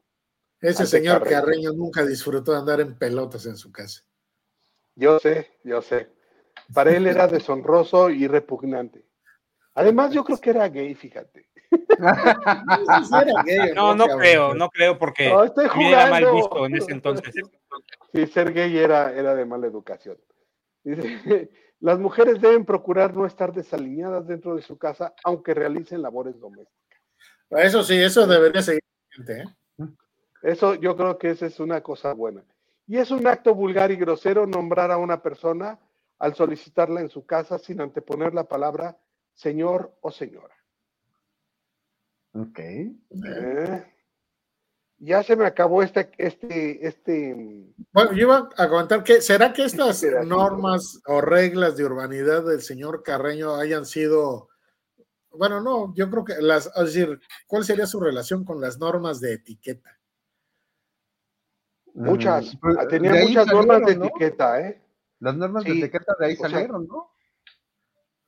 Ese 0.62 0.86
señor 0.86 1.24
Carreño. 1.24 1.42
Carreño 1.42 1.74
nunca 1.74 2.06
disfrutó 2.06 2.52
de 2.52 2.60
andar 2.60 2.82
en 2.82 2.98
pelotas 2.98 3.46
en 3.48 3.58
su 3.58 3.72
casa. 3.72 4.04
Yo 4.96 5.18
sé, 5.20 5.58
yo 5.64 5.82
sé. 5.82 6.10
Para 6.74 6.96
él 6.96 7.08
era 7.08 7.28
deshonroso 7.28 8.10
y 8.10 8.28
repugnante. 8.28 9.06
Además, 9.74 10.12
yo 10.12 10.24
creo 10.24 10.40
que 10.40 10.50
era 10.50 10.68
gay, 10.68 10.94
fíjate. 10.94 11.49
No, 13.76 13.96
no 13.96 14.08
creo, 14.18 14.54
no 14.54 14.70
creo 14.70 14.98
porque 14.98 15.30
no, 15.30 15.44
estoy 15.44 15.68
jugando. 15.68 15.98
era 15.98 16.10
mal 16.10 16.26
visto 16.34 16.66
en 16.66 16.76
ese 16.76 16.92
entonces. 16.92 17.34
Sí, 18.14 18.28
ser 18.28 18.54
gay 18.54 18.78
era, 18.78 19.14
era 19.14 19.36
de 19.36 19.46
mala 19.46 19.68
educación. 19.68 20.18
Dice, 20.84 21.50
las 21.80 22.00
mujeres 22.00 22.42
deben 22.42 22.66
procurar 22.66 23.16
no 23.16 23.26
estar 23.26 23.54
desalineadas 23.54 24.28
dentro 24.28 24.56
de 24.56 24.62
su 24.62 24.78
casa, 24.78 25.14
aunque 25.24 25.54
realicen 25.54 26.02
labores 26.02 26.40
domésticas. 26.40 27.00
Eso 27.50 27.84
sí, 27.84 27.96
eso 27.96 28.28
debería 28.28 28.62
seguir. 28.62 28.82
¿eh? 29.28 29.44
Eso 30.42 30.76
yo 30.76 30.96
creo 30.96 31.18
que 31.18 31.32
esa 31.32 31.46
es 31.46 31.60
una 31.60 31.82
cosa 31.82 32.14
buena. 32.14 32.44
Y 32.88 32.98
es 32.98 33.12
un 33.12 33.28
acto 33.28 33.54
vulgar 33.54 33.92
y 33.92 33.96
grosero 33.96 34.48
nombrar 34.48 34.92
a 34.92 34.98
una 34.98 35.22
persona 35.22 35.80
al 36.18 36.36
solicitarla 36.36 37.02
en 37.02 37.10
su 37.10 37.26
casa 37.26 37.58
sin 37.60 37.82
anteponer 37.82 38.34
la 38.34 38.46
palabra 38.46 38.98
señor 39.34 39.96
o 40.02 40.12
señora. 40.12 40.59
Ok. 42.34 42.60
Eh, 42.60 43.86
ya 45.00 45.24
se 45.24 45.36
me 45.36 45.46
acabó 45.46 45.82
este, 45.82 46.12
este, 46.18 46.86
este. 46.86 47.74
Bueno, 47.94 48.12
yo 48.12 48.22
iba 48.22 48.50
a 48.58 48.68
comentar 48.68 49.04
que, 49.04 49.22
¿será 49.22 49.54
que 49.54 49.64
estas 49.64 50.04
normas 50.26 51.02
o 51.06 51.22
reglas 51.22 51.78
de 51.78 51.86
urbanidad 51.86 52.46
del 52.46 52.62
señor 52.62 53.02
Carreño 53.02 53.56
hayan 53.56 53.86
sido, 53.86 54.50
bueno, 55.32 55.62
no, 55.62 55.94
yo 55.96 56.10
creo 56.10 56.26
que 56.26 56.42
las, 56.42 56.68
es 56.76 56.86
decir, 56.86 57.20
¿cuál 57.48 57.64
sería 57.64 57.88
su 57.88 58.00
relación 58.00 58.44
con 58.44 58.60
las 58.60 58.78
normas 58.78 59.22
de 59.22 59.34
etiqueta? 59.34 59.98
Muchas, 61.94 62.54
mm, 62.62 62.88
tenía 62.90 63.14
muchas 63.14 63.48
normas 63.48 63.86
de 63.86 63.96
¿no? 63.96 64.06
etiqueta, 64.06 64.62
¿eh? 64.62 64.82
Las 65.20 65.36
normas 65.36 65.64
sí. 65.64 65.72
de 65.72 65.80
etiqueta 65.80 66.14
de 66.20 66.26
ahí 66.26 66.34
o 66.36 66.42
salieron, 66.42 66.86
sea, 66.86 66.94
¿no? 66.94 67.12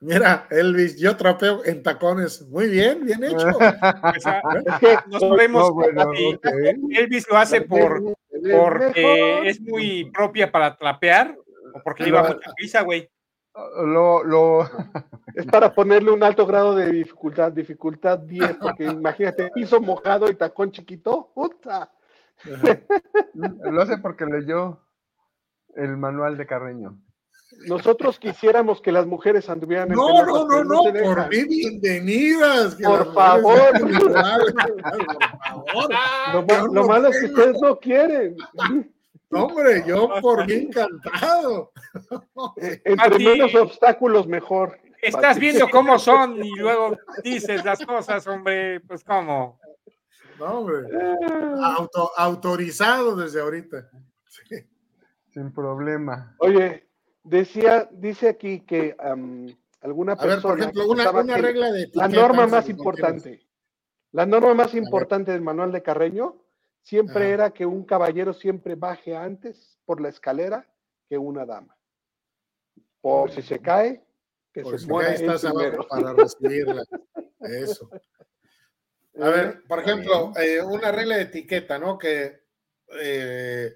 Mira, 0.02 0.48
Elvis, 0.50 0.98
yo 0.98 1.16
trapeo 1.16 1.64
en 1.64 1.84
tacones. 1.84 2.42
Muy 2.48 2.68
bien, 2.68 3.06
bien 3.06 3.24
hecho. 3.24 3.50
Esa, 4.16 4.42
es 4.66 4.80
que 4.80 4.98
no 5.08 5.20
sabemos 5.20 5.68
no, 5.68 5.74
bueno, 5.76 6.10
okay. 6.10 6.40
Elvis 6.90 7.30
lo 7.30 7.38
hace 7.38 7.62
por 7.62 8.02
porque 8.32 9.48
es 9.48 9.62
muy 9.62 10.06
propia 10.12 10.52
para 10.52 10.76
trapear 10.76 11.38
o 11.74 11.84
porque 11.84 12.06
lleva 12.06 12.24
mucha 12.24 12.52
prisa, 12.56 12.82
güey. 12.82 13.10
Lo, 13.54 14.24
lo... 14.24 14.62
Es 15.34 15.46
para 15.46 15.74
ponerle 15.74 16.12
un 16.12 16.24
alto 16.24 16.46
grado 16.46 16.76
de 16.76 16.92
dificultad, 16.92 17.54
dificultad 17.54 18.20
10, 18.20 18.58
porque 18.60 18.84
imagínate, 18.84 19.50
piso 19.52 19.80
mojado 19.80 20.30
y 20.30 20.36
tacón 20.36 20.74
chiquito, 20.74 21.32
puta. 21.34 21.90
Lo 23.34 23.82
hace 23.82 23.98
porque 24.00 24.26
leyó 24.26 24.82
el 25.76 25.96
manual 25.96 26.36
de 26.36 26.48
Carreño. 26.48 27.00
Nosotros 27.68 28.20
quisiéramos 28.20 28.82
que 28.82 28.92
las 28.92 29.06
mujeres 29.06 29.50
anduvieran 29.50 29.90
no, 29.90 30.10
en 30.10 30.26
pelotas, 30.26 30.58
no, 30.58 30.64
no, 30.64 30.84
no, 30.84 30.92
no, 30.92 31.04
por 31.04 31.30
mí 31.30 31.44
bienvenidas. 31.46 32.76
Por 32.76 33.14
favor. 33.14 33.72
por 33.80 34.14
favor. 34.14 34.54
Lo, 36.34 36.68
lo 36.68 36.88
malo 36.88 37.10
es 37.10 37.20
que 37.20 37.26
ustedes 37.28 37.62
no 37.62 37.78
quieren. 37.78 38.36
No, 39.30 39.46
hombre, 39.46 39.84
yo 39.88 40.10
por 40.22 40.46
mí 40.46 40.54
encantado. 40.54 41.72
Entre 42.58 43.20
menos 43.20 43.56
obstáculos, 43.56 44.28
mejor. 44.28 44.78
Estás 45.02 45.40
viendo 45.40 45.68
cómo 45.70 45.98
son 45.98 46.44
y 46.44 46.52
luego 46.56 46.98
dices 47.24 47.66
las 47.66 47.84
cosas, 47.86 48.28
hombre, 48.28 48.82
pues 48.82 49.04
cómo. 49.04 49.60
No, 50.38 50.60
hombre. 50.60 50.88
Auto, 51.64 52.12
autorizado 52.18 53.16
desde 53.16 53.42
ahorita. 53.42 53.90
Sí. 54.28 54.56
Sin 55.30 55.54
problema. 55.54 56.36
Oye, 56.40 56.91
decía, 57.24 57.90
dice 57.92 58.30
aquí 58.30 58.62
que 58.62 58.96
um, 59.04 59.48
alguna 59.82 60.16
persona. 60.16 60.34
A 60.34 60.36
ver, 60.36 60.42
por 60.42 60.60
ejemplo, 60.60 60.90
una, 60.90 61.12
una 61.12 61.38
regla 61.38 61.72
de. 61.72 61.90
La 61.94 62.08
norma 62.08 62.48
más 62.48 62.70
importante. 62.70 63.46
La 64.12 64.26
norma 64.26 64.54
más 64.54 64.74
importante 64.74 65.32
del 65.32 65.42
manual 65.42 65.72
de 65.72 65.82
Carreño 65.82 66.44
siempre 66.82 67.26
Ajá. 67.26 67.34
era 67.34 67.50
que 67.52 67.66
un 67.66 67.86
caballero 67.86 68.34
siempre 68.34 68.76
baje 68.76 69.16
antes 69.16 69.80
por 69.86 70.02
la 70.02 70.10
escalera 70.10 70.68
que 71.08 71.18
una 71.18 71.46
dama. 71.46 71.78
Por 73.00 73.32
si 73.32 73.42
se 73.42 73.60
cae, 73.60 74.04
que 74.54 74.62
por 74.62 74.74
se 74.74 74.80
si 74.80 74.88
muera 74.88 75.14
estás 75.14 75.46
abajo 75.46 75.88
para 75.88 76.14
recibirla. 76.14 76.84
Eso. 77.40 77.90
A 79.20 79.30
ver, 79.30 79.64
por 79.64 79.80
ejemplo, 79.80 80.32
eh, 80.38 80.62
una 80.62 80.92
regla 80.92 81.16
de 81.16 81.24
etiqueta, 81.24 81.80
¿no? 81.80 81.98
Que 81.98 82.44
eh, 83.02 83.74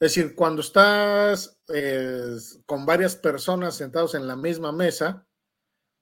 es 0.00 0.14
decir, 0.14 0.34
cuando 0.34 0.60
estás 0.60 1.60
eh, 1.72 2.36
con 2.66 2.84
varias 2.84 3.16
personas 3.16 3.76
sentados 3.76 4.14
en 4.14 4.26
la 4.26 4.36
misma 4.36 4.72
mesa, 4.72 5.26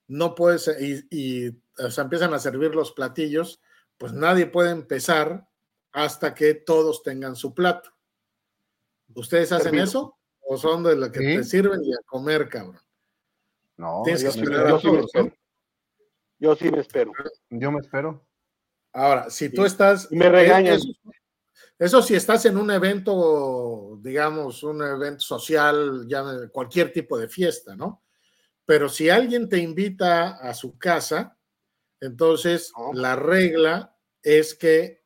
no 0.07 0.35
puedes, 0.35 0.67
y, 0.79 1.05
y 1.09 1.49
o 1.77 1.91
sea, 1.91 2.03
empiezan 2.03 2.33
a 2.33 2.39
servir 2.39 2.75
los 2.75 2.91
platillos, 2.91 3.61
pues 3.97 4.13
nadie 4.13 4.47
puede 4.47 4.71
empezar 4.71 5.47
hasta 5.91 6.33
que 6.33 6.55
todos 6.55 7.03
tengan 7.03 7.35
su 7.35 7.53
plato. 7.53 7.91
¿Ustedes 9.15 9.51
hacen 9.51 9.75
eso? 9.75 10.17
¿O, 10.41 10.57
son 10.57 10.83
de 10.83 10.95
lo 10.95 11.11
que 11.11 11.19
¿Sí? 11.19 11.37
te 11.37 11.43
sirven 11.43 11.83
y 11.83 11.93
a 11.93 11.97
comer, 12.05 12.49
cabrón. 12.49 12.79
No, 13.77 14.01
Tienes 14.03 14.23
yo, 14.23 14.31
que 14.31 14.39
esperar 14.39 14.67
yo 14.67 14.75
a 14.75 14.79
sí 14.79 14.87
me 14.87 14.97
todos, 14.97 15.05
espero. 15.05 15.35
Yo 16.39 16.55
sí 16.55 16.71
me 16.71 16.79
espero. 16.79 17.11
Yo 17.49 17.71
me 17.71 17.79
espero. 17.79 18.25
Ahora, 18.91 19.29
si 19.29 19.49
tú 19.49 19.65
estás. 19.65 20.07
Y 20.11 20.15
me 20.15 20.29
regañan. 20.29 20.75
Eso, 20.75 20.87
eso 21.79 22.01
si 22.01 22.15
estás 22.15 22.45
en 22.45 22.57
un 22.57 22.71
evento, 22.71 23.99
digamos, 24.01 24.63
un 24.63 24.81
evento 24.83 25.21
social, 25.23 26.05
ya 26.07 26.23
cualquier 26.51 26.91
tipo 26.93 27.17
de 27.17 27.27
fiesta, 27.27 27.75
¿no? 27.75 28.03
Pero 28.65 28.89
si 28.89 29.09
alguien 29.09 29.49
te 29.49 29.57
invita 29.57 30.37
a 30.37 30.53
su 30.53 30.77
casa, 30.77 31.37
entonces 31.99 32.71
No. 32.77 32.93
la 32.93 33.15
regla 33.15 33.95
es 34.21 34.55
que, 34.55 35.03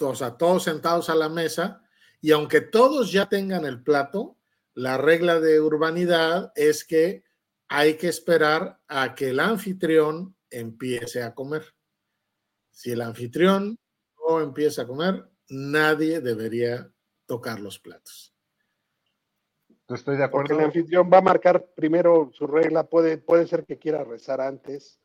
o 0.00 0.14
sea, 0.14 0.36
todos 0.36 0.64
sentados 0.64 1.10
a 1.10 1.14
la 1.14 1.28
mesa, 1.28 1.82
y 2.20 2.32
aunque 2.32 2.60
todos 2.60 3.12
ya 3.12 3.26
tengan 3.28 3.64
el 3.66 3.82
plato, 3.82 4.38
la 4.74 4.98
regla 4.98 5.40
de 5.40 5.60
urbanidad 5.60 6.52
es 6.56 6.84
que 6.84 7.24
hay 7.68 7.96
que 7.96 8.08
esperar 8.08 8.80
a 8.88 9.14
que 9.14 9.30
el 9.30 9.40
anfitrión 9.40 10.36
empiece 10.50 11.22
a 11.22 11.34
comer. 11.34 11.74
Si 12.70 12.92
el 12.92 13.00
anfitrión 13.00 13.78
no 14.28 14.40
empieza 14.40 14.82
a 14.82 14.86
comer, 14.86 15.28
nadie 15.48 16.20
debería 16.20 16.90
tocar 17.26 17.60
los 17.60 17.78
platos. 17.78 18.32
Estoy 19.88 20.16
de 20.16 20.28
Porque 20.28 20.52
acuerdo. 20.52 20.58
el 20.60 20.64
anfitrión 20.66 21.10
va 21.12 21.18
a 21.18 21.22
marcar 21.22 21.64
primero 21.74 22.30
su 22.32 22.46
regla. 22.46 22.84
Puede, 22.88 23.18
puede 23.18 23.46
ser 23.46 23.64
que 23.64 23.78
quiera 23.78 24.02
rezar 24.02 24.40
antes, 24.40 25.00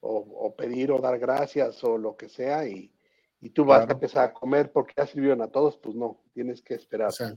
o, 0.00 0.16
o 0.18 0.54
pedir 0.54 0.92
o 0.92 1.00
dar 1.00 1.18
gracias 1.18 1.82
o 1.82 1.98
lo 1.98 2.16
que 2.16 2.28
sea, 2.28 2.66
y, 2.68 2.92
y 3.40 3.50
tú 3.50 3.64
vas 3.64 3.78
Claro. 3.80 3.90
a 3.90 3.94
empezar 3.94 4.24
a 4.28 4.32
comer 4.32 4.70
porque 4.70 4.94
ya 4.96 5.06
sirvieron 5.06 5.42
a 5.42 5.48
todos. 5.50 5.78
Pues 5.78 5.96
no, 5.96 6.22
tienes 6.32 6.62
que 6.62 6.74
esperar 6.74 7.08
O 7.08 7.12
sea, 7.12 7.34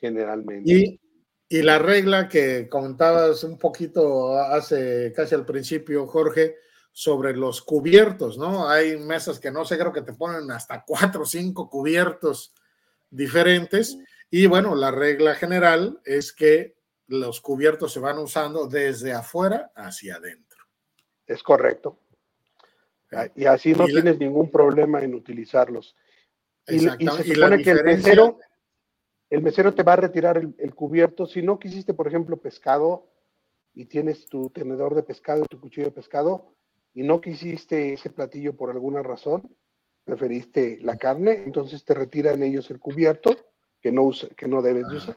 generalmente. 0.00 0.72
y, 0.72 1.00
y 1.48 1.62
la 1.62 1.78
regla 1.78 2.28
que 2.28 2.68
comentabas 2.68 3.44
un 3.44 3.56
poquito 3.58 4.36
hace 4.36 5.12
casi 5.14 5.34
al 5.36 5.46
principio, 5.46 6.06
Jorge, 6.08 6.56
sobre 6.92 7.34
los 7.34 7.62
cubiertos, 7.62 8.36
¿no? 8.36 8.68
Hay 8.68 8.98
mesas 8.98 9.40
que 9.40 9.50
no 9.50 9.64
sé, 9.64 9.78
creo 9.78 9.92
que 9.92 10.02
te 10.02 10.12
ponen 10.12 10.50
hasta 10.50 10.84
cuatro 10.84 11.22
o 11.22 11.26
cinco 11.26 11.68
cubiertos 11.70 12.52
diferentes. 13.10 13.98
Y 14.30 14.46
bueno, 14.46 14.74
la 14.74 14.90
regla 14.90 15.34
general 15.34 16.00
es 16.04 16.32
que 16.32 16.76
los 17.06 17.40
cubiertos 17.40 17.92
se 17.92 18.00
van 18.00 18.18
usando 18.18 18.66
desde 18.66 19.12
afuera 19.12 19.72
hacia 19.74 20.16
adentro. 20.16 20.64
Es 21.26 21.42
correcto. 21.42 21.98
Ah, 23.10 23.28
Y 23.34 23.44
así 23.44 23.72
no 23.74 23.84
Y 23.84 23.92
la- 23.92 24.00
tienes 24.02 24.18
ningún 24.18 24.50
problema 24.50 25.00
en 25.02 25.14
utilizarlos. 25.14 25.94
Y, 26.66 26.76
y 26.76 26.78
se 26.80 26.84
Exactamente. 26.86 27.28
Y 27.28 27.34
la 27.34 27.46
supone 27.46 27.62
que 27.62 27.70
el 27.70 27.84
mesero, 27.84 28.38
el 29.30 29.42
mesero 29.42 29.74
te 29.74 29.82
va 29.82 29.94
a 29.94 29.96
retirar 29.96 30.38
el, 30.38 30.54
el 30.58 30.74
cubierto. 30.74 31.26
Si 31.26 31.42
no 31.42 31.58
quisiste, 31.58 31.92
por 31.94 32.06
ejemplo, 32.08 32.38
pescado 32.38 33.08
y 33.74 33.86
tienes 33.86 34.26
tu 34.26 34.48
tenedor 34.50 34.94
de 34.94 35.02
pescado, 35.02 35.44
tu 35.46 35.60
cuchillo 35.60 35.86
de 35.86 35.92
pescado, 35.92 36.54
y 36.94 37.02
no 37.02 37.20
quisiste 37.20 37.92
ese 37.94 38.10
platillo 38.10 38.56
por 38.56 38.70
alguna 38.70 39.02
razón, 39.02 39.42
preferiste 40.04 40.78
la 40.82 40.96
carne, 40.96 41.42
entonces 41.44 41.84
te 41.84 41.94
retiran 41.94 42.42
ellos 42.42 42.70
el 42.70 42.78
cubierto 42.80 43.36
que 43.80 43.92
no, 43.92 44.02
usa- 44.02 44.28
que 44.36 44.46
no 44.48 44.60
debes 44.62 44.88
de 44.88 44.96
usar. 44.96 45.16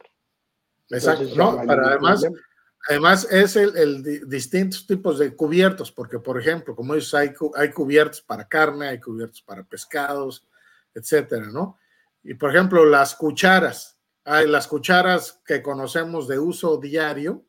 Exacto, 0.89 1.23
Entonces, 1.23 1.37
no, 1.37 1.61
pero 1.67 1.85
además, 1.87 2.21
problema. 2.21 2.41
además 2.89 3.27
es 3.31 3.55
el, 3.55 3.75
el 3.77 4.03
di- 4.03 4.19
distintos 4.27 4.85
tipos 4.85 5.17
de 5.19 5.35
cubiertos, 5.35 5.91
porque 5.91 6.19
por 6.19 6.39
ejemplo, 6.39 6.75
como 6.75 6.93
dices, 6.93 7.13
hay, 7.15 7.33
hay 7.55 7.71
cubiertos 7.71 8.21
para 8.21 8.47
carne, 8.47 8.87
hay 8.87 8.99
cubiertos 8.99 9.41
para 9.41 9.63
pescados, 9.63 10.47
etcétera, 10.93 11.47
¿no? 11.47 11.77
Y 12.23 12.35
por 12.35 12.51
ejemplo, 12.51 12.85
las 12.85 13.15
cucharas, 13.15 13.99
hay 14.23 14.47
las 14.47 14.67
cucharas 14.67 15.41
que 15.45 15.61
conocemos 15.61 16.27
de 16.27 16.39
uso 16.39 16.77
diario, 16.77 17.43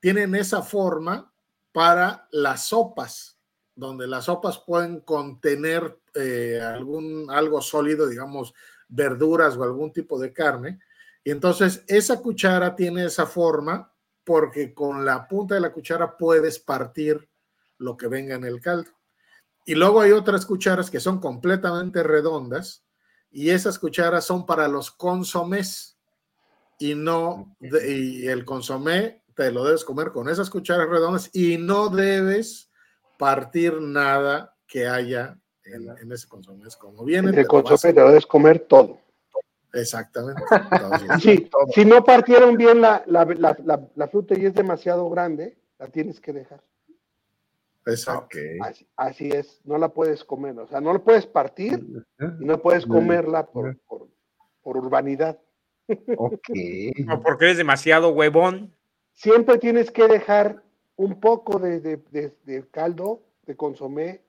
tienen 0.00 0.34
esa 0.34 0.60
forma 0.62 1.32
para 1.72 2.28
las 2.30 2.66
sopas, 2.66 3.33
donde 3.74 4.06
las 4.06 4.26
sopas 4.26 4.58
pueden 4.58 5.00
contener 5.00 5.98
eh, 6.14 6.60
algún, 6.62 7.26
algo 7.30 7.60
sólido, 7.60 8.08
digamos, 8.08 8.54
verduras 8.88 9.56
o 9.56 9.64
algún 9.64 9.92
tipo 9.92 10.18
de 10.18 10.32
carne. 10.32 10.78
Y 11.24 11.30
entonces 11.30 11.82
esa 11.86 12.20
cuchara 12.20 12.76
tiene 12.76 13.04
esa 13.04 13.26
forma 13.26 13.92
porque 14.22 14.72
con 14.72 15.04
la 15.04 15.26
punta 15.26 15.54
de 15.54 15.60
la 15.60 15.72
cuchara 15.72 16.16
puedes 16.16 16.58
partir 16.58 17.28
lo 17.78 17.96
que 17.96 18.08
venga 18.08 18.34
en 18.36 18.44
el 18.44 18.60
caldo. 18.60 18.90
Y 19.66 19.74
luego 19.74 20.00
hay 20.00 20.12
otras 20.12 20.46
cucharas 20.46 20.90
que 20.90 21.00
son 21.00 21.20
completamente 21.20 22.02
redondas 22.02 22.84
y 23.30 23.50
esas 23.50 23.78
cucharas 23.78 24.24
son 24.24 24.46
para 24.46 24.68
los 24.68 24.90
consomés 24.90 25.98
y 26.78 26.94
no, 26.94 27.56
y 27.60 28.26
el 28.26 28.44
consomé 28.44 29.22
te 29.34 29.50
lo 29.50 29.64
debes 29.64 29.84
comer 29.84 30.12
con 30.12 30.28
esas 30.28 30.50
cucharas 30.50 30.88
redondas 30.88 31.30
y 31.32 31.56
no 31.56 31.88
debes 31.88 32.70
partir 33.16 33.80
nada 33.80 34.54
que 34.66 34.86
haya 34.86 35.38
en, 35.64 35.88
en 36.00 36.12
ese 36.12 36.26
consomé. 36.28 36.66
Es 36.68 36.76
como 36.76 37.04
viene. 37.04 37.38
A- 37.40 37.44
consomé 37.46 37.92
te 37.94 38.00
lo 38.00 38.08
debes 38.08 38.26
comer 38.26 38.60
todo. 38.60 38.98
Exactamente. 39.72 40.42
Entonces, 40.70 41.22
Sí, 41.22 41.50
si 41.74 41.84
no 41.84 42.04
partieron 42.04 42.56
bien 42.56 42.80
la, 42.80 43.02
la, 43.06 43.24
la, 43.24 43.56
la- 43.64 43.88
la 43.94 44.08
fruta 44.08 44.38
y 44.38 44.46
es 44.46 44.54
demasiado 44.54 45.08
grande, 45.10 45.56
la 45.78 45.88
tienes 45.88 46.20
que 46.20 46.32
dejar. 46.32 46.62
exacto. 47.86 48.38
Así, 48.62 48.86
así 48.96 49.28
es, 49.30 49.60
no 49.64 49.76
la 49.78 49.88
puedes 49.88 50.24
comer, 50.24 50.58
o 50.58 50.66
sea, 50.68 50.80
no 50.80 50.92
la 50.92 50.98
puedes 51.00 51.26
partir 51.26 51.84
y 52.40 52.44
no 52.44 52.58
puedes 52.58 52.86
comerla 52.86 53.46
por, 53.46 53.76
por, 53.86 54.08
por 54.62 54.76
urbanidad. 54.76 55.38
Ok. 56.16 56.48
No, 57.06 57.20
porque 57.22 57.46
eres 57.46 57.58
demasiado 57.58 58.08
huevón. 58.10 58.72
Siempre 59.12 59.58
tienes 59.58 59.90
que 59.90 60.06
dejar 60.08 60.62
un 60.96 61.20
poco 61.20 61.58
de, 61.58 61.80
de- 61.80 62.02
de- 62.10 62.34
de 62.44 62.68
caldo, 62.70 63.22
de 63.46 63.56
consomé 63.56 64.22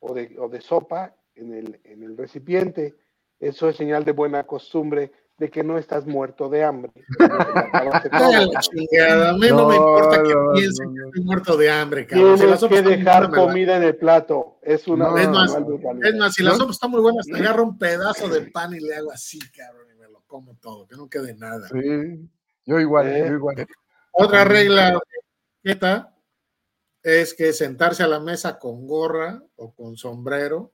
o 0.00 0.12
de, 0.14 0.36
o 0.38 0.48
de 0.48 0.60
sopa 0.60 1.14
en 1.34 1.54
el, 1.54 1.80
en 1.84 2.02
el 2.02 2.16
recipiente. 2.16 2.94
Eso 3.40 3.68
es 3.68 3.76
señal 3.76 4.04
de 4.04 4.12
buena 4.12 4.44
costumbre 4.44 5.12
de 5.36 5.50
que 5.50 5.64
no 5.64 5.76
estás 5.78 6.06
muerto 6.06 6.48
de 6.48 6.62
hambre. 6.62 6.92
Chingada, 8.60 9.30
A 9.30 9.32
mí 9.34 9.48
no, 9.48 9.68
me 9.68 9.74
No, 9.74 9.74
importa 9.74 10.22
que 10.22 10.32
no, 10.34 10.52
piensen 10.54 10.86
no, 10.86 10.94
que 10.94 11.00
estoy 11.08 11.24
muerto 11.24 11.56
de 11.56 11.70
hambre, 11.70 12.06
cabrón. 12.06 12.34
Si 12.38 12.42
Tienes 12.44 12.60
sopa 12.60 12.74
que 12.76 12.82
dejar 12.82 13.30
me 13.30 13.36
comida 13.36 13.76
en 13.76 13.82
el 13.82 13.96
plato. 13.96 14.58
Es 14.62 14.86
una 14.86 15.08
No, 15.08 15.18
Es 15.18 15.28
más. 15.28 15.56
Es 16.02 16.14
más, 16.14 16.34
si 16.34 16.42
la 16.42 16.52
sopa 16.54 16.70
está 16.70 16.86
muy 16.88 17.00
buena, 17.00 17.20
hasta 17.20 17.36
agarro 17.36 17.64
un 17.64 17.78
pedazo 17.78 18.28
de 18.28 18.42
pan 18.42 18.74
y 18.74 18.80
le 18.80 18.94
hago 18.94 19.10
así, 19.10 19.38
cabrón, 19.50 19.86
y 19.92 19.98
me 19.98 20.08
lo 20.08 20.20
como 20.26 20.54
todo, 20.56 20.86
que 20.86 20.96
no 20.96 21.08
quede 21.08 21.34
nada. 21.34 21.68
Sí. 21.68 22.28
Yo 22.66 22.78
igual, 22.80 23.08
Eh. 23.08 23.24
yo 23.28 23.34
igual. 23.34 23.66
Otra 24.12 24.44
regla 24.44 24.98
etiqueta 25.74 26.14
es 27.02 27.34
que 27.34 27.52
sentarse 27.52 28.02
a 28.02 28.06
la 28.08 28.20
mesa 28.20 28.58
con 28.58 28.86
gorra 28.86 29.42
o 29.56 29.74
con 29.74 29.96
sombrero 29.96 30.72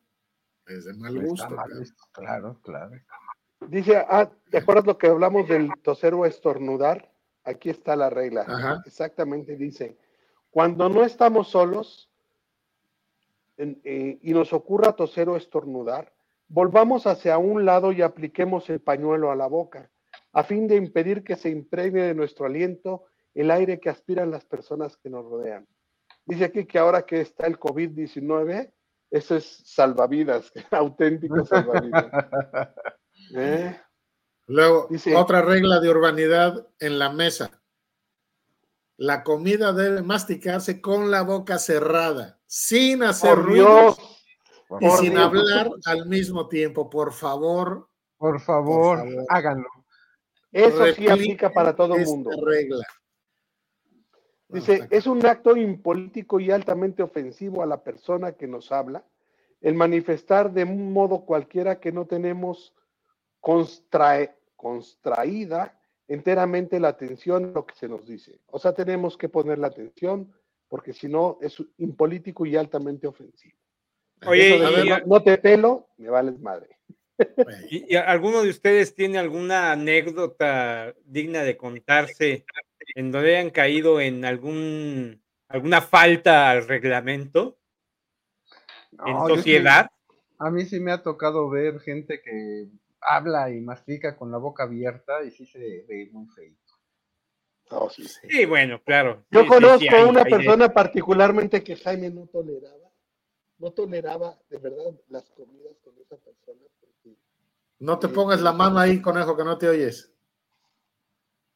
es 0.66 0.84
de 0.84 0.94
mal 0.94 1.16
Está 1.16 1.28
gusto. 1.28 1.48
mal 1.48 1.56
cabrón. 1.56 1.78
visto, 1.80 2.04
Claro, 2.12 2.60
claro. 2.62 2.90
Dice, 3.68 3.96
ah, 3.96 4.30
¿te 4.50 4.58
acuerdas 4.58 4.86
lo 4.86 4.96
que 4.98 5.08
hablamos 5.08 5.48
del 5.48 5.70
toser 5.82 6.14
o 6.14 6.24
estornudar? 6.26 7.12
Aquí 7.44 7.68
está 7.70 7.94
la 7.96 8.08
regla. 8.10 8.42
Ajá. 8.46 8.82
Exactamente 8.86 9.56
dice, 9.56 9.96
cuando 10.50 10.88
no 10.88 11.04
estamos 11.04 11.48
solos 11.48 12.10
en- 13.56 13.80
eh, 13.84 14.18
y 14.22 14.32
nos 14.32 14.52
ocurra 14.52 14.92
toser 14.96 15.28
o 15.28 15.36
estornudar, 15.36 16.12
volvamos 16.48 17.06
hacia 17.06 17.38
un 17.38 17.64
lado 17.64 17.92
y 17.92 18.02
apliquemos 18.02 18.68
el 18.70 18.80
pañuelo 18.80 19.30
a 19.30 19.36
la 19.36 19.46
boca, 19.46 19.90
a 20.32 20.42
fin 20.44 20.66
de 20.66 20.76
impedir 20.76 21.22
que 21.24 21.36
se 21.36 21.50
impregne 21.50 22.02
de 22.02 22.14
nuestro 22.14 22.46
aliento 22.46 23.04
el 23.34 23.50
aire 23.50 23.78
que 23.80 23.90
aspiran 23.90 24.30
las 24.30 24.44
personas 24.44 24.96
que 24.96 25.10
nos 25.10 25.24
rodean. 25.24 25.66
Dice 26.26 26.44
aquí 26.44 26.66
que 26.66 26.78
ahora 26.78 27.02
que 27.02 27.20
está 27.20 27.46
el 27.46 27.58
COVID-19, 27.58 28.72
eso 29.10 29.36
es 29.36 29.62
salvavidas, 29.64 30.52
auténtico 30.70 31.44
salvavidas. 31.44 32.06
¿Eh? 33.36 33.80
Luego, 34.46 34.86
Dice- 34.90 35.14
otra 35.16 35.42
regla 35.42 35.80
de 35.80 35.88
urbanidad 35.90 36.66
en 36.80 36.98
la 36.98 37.10
mesa. 37.10 37.50
La 38.96 39.22
comida 39.24 39.72
debe 39.72 40.02
masticarse 40.02 40.80
con 40.82 41.10
la 41.10 41.22
boca 41.22 41.58
cerrada, 41.58 42.38
sin 42.46 43.02
hacer 43.02 43.34
Por 43.36 43.44
ruidos 43.46 43.96
Dios, 43.96 44.24
y 44.82 44.86
por 44.86 44.98
sin 44.98 45.10
Dios. 45.12 45.22
hablar 45.24 45.70
al 45.86 46.06
mismo 46.06 46.48
tiempo. 46.48 46.90
Por 46.90 47.12
favor, 47.12 47.88
Por 48.18 48.40
favor, 48.40 48.98
Por 48.98 49.08
favor. 49.08 49.24
háganlo. 49.30 49.68
eso 50.52 50.84
sí 50.94 51.08
aplica 51.08 51.50
para 51.50 51.74
todo 51.74 51.96
el 51.96 52.04
mundo. 52.04 52.30
regla. 52.44 52.84
Bueno, 54.50 54.66
Dice, 54.66 54.88
es 54.90 55.06
un 55.06 55.24
acto 55.24 55.56
impolítico 55.56 56.40
y 56.40 56.50
altamente 56.50 57.02
ofensivo 57.02 57.62
a 57.62 57.66
la 57.66 57.82
persona 57.82 58.32
que 58.32 58.48
nos 58.48 58.72
habla 58.72 59.04
el 59.60 59.74
manifestar 59.74 60.52
de 60.52 60.64
un 60.64 60.92
modo 60.92 61.24
cualquiera 61.24 61.78
que 61.78 61.92
no 61.92 62.06
tenemos 62.06 62.74
constrae- 63.40 64.34
constraída 64.56 65.78
enteramente 66.08 66.80
la 66.80 66.88
atención 66.88 67.44
a 67.44 67.48
lo 67.48 67.66
que 67.66 67.74
se 67.76 67.88
nos 67.88 68.06
dice. 68.06 68.40
O 68.46 68.58
sea, 68.58 68.74
tenemos 68.74 69.16
que 69.16 69.28
poner 69.28 69.58
la 69.58 69.68
atención 69.68 70.32
porque 70.68 70.92
si 70.92 71.08
no 71.08 71.38
es 71.40 71.62
impolítico 71.78 72.44
y 72.46 72.56
altamente 72.56 73.06
ofensivo. 73.06 73.56
Oye, 74.26 74.58
de 74.58 74.84
no, 74.84 74.98
no 75.06 75.22
te 75.22 75.38
pelo, 75.38 75.88
me 75.96 76.10
vales 76.10 76.38
madre. 76.40 76.78
Güey. 77.18 77.56
¿Y, 77.70 77.94
y 77.94 77.96
alguno 77.96 78.42
de 78.42 78.50
ustedes 78.50 78.94
tiene 78.94 79.18
alguna 79.18 79.72
anécdota 79.72 80.94
digna 81.04 81.42
de 81.42 81.56
contarse 81.56 82.44
en 82.94 83.12
donde 83.12 83.36
hayan 83.36 83.50
caído 83.50 84.00
en 84.00 84.24
algún 84.24 85.22
alguna 85.48 85.80
falta 85.80 86.50
al 86.50 86.66
reglamento 86.68 87.58
No, 88.92 89.06
en 89.28 89.34
sí- 89.34 89.36
sociedad? 89.42 89.90
a 90.38 90.50
mí 90.50 90.64
sí 90.64 90.80
me 90.80 90.92
ha 90.92 91.02
tocado 91.02 91.48
ver 91.50 91.80
gente 91.80 92.20
que 92.22 92.66
habla 93.00 93.50
y 93.50 93.60
mastica 93.60 94.16
con 94.16 94.30
la 94.30 94.38
boca 94.38 94.64
abierta 94.64 95.22
y 95.24 95.30
sí 95.30 95.46
se 95.46 95.84
ve 95.88 96.08
muy 96.12 96.26
feo. 96.28 96.54
No, 97.70 97.88
sí, 97.88 98.02
sí. 98.04 98.20
Sí, 98.28 98.44
bueno, 98.46 98.82
claro. 98.82 99.24
Yo 99.30 99.46
conozco 99.46 99.78
sí, 99.78 99.88
a 99.88 100.04
una 100.04 100.22
hay 100.22 100.30
persona 100.30 100.68
particularmente 100.72 101.62
que 101.62 101.76
Jaime 101.76 102.10
no 102.10 102.26
toleraba. 102.26 102.90
No 103.58 103.70
toleraba 103.72 104.38
de 104.48 104.58
verdad 104.58 104.92
las 105.08 105.30
comidas 105.30 105.76
con 105.84 105.94
esa 105.98 106.16
persona 106.16 106.60
porque 106.80 107.16
No 107.78 107.98
te 107.98 108.08
pongas 108.08 108.40
la 108.40 108.52
mano 108.52 108.78
ahí, 108.78 109.00
conejo, 109.00 109.36
que 109.36 109.44
no 109.44 109.56
te 109.58 109.68
oyes. 109.68 110.12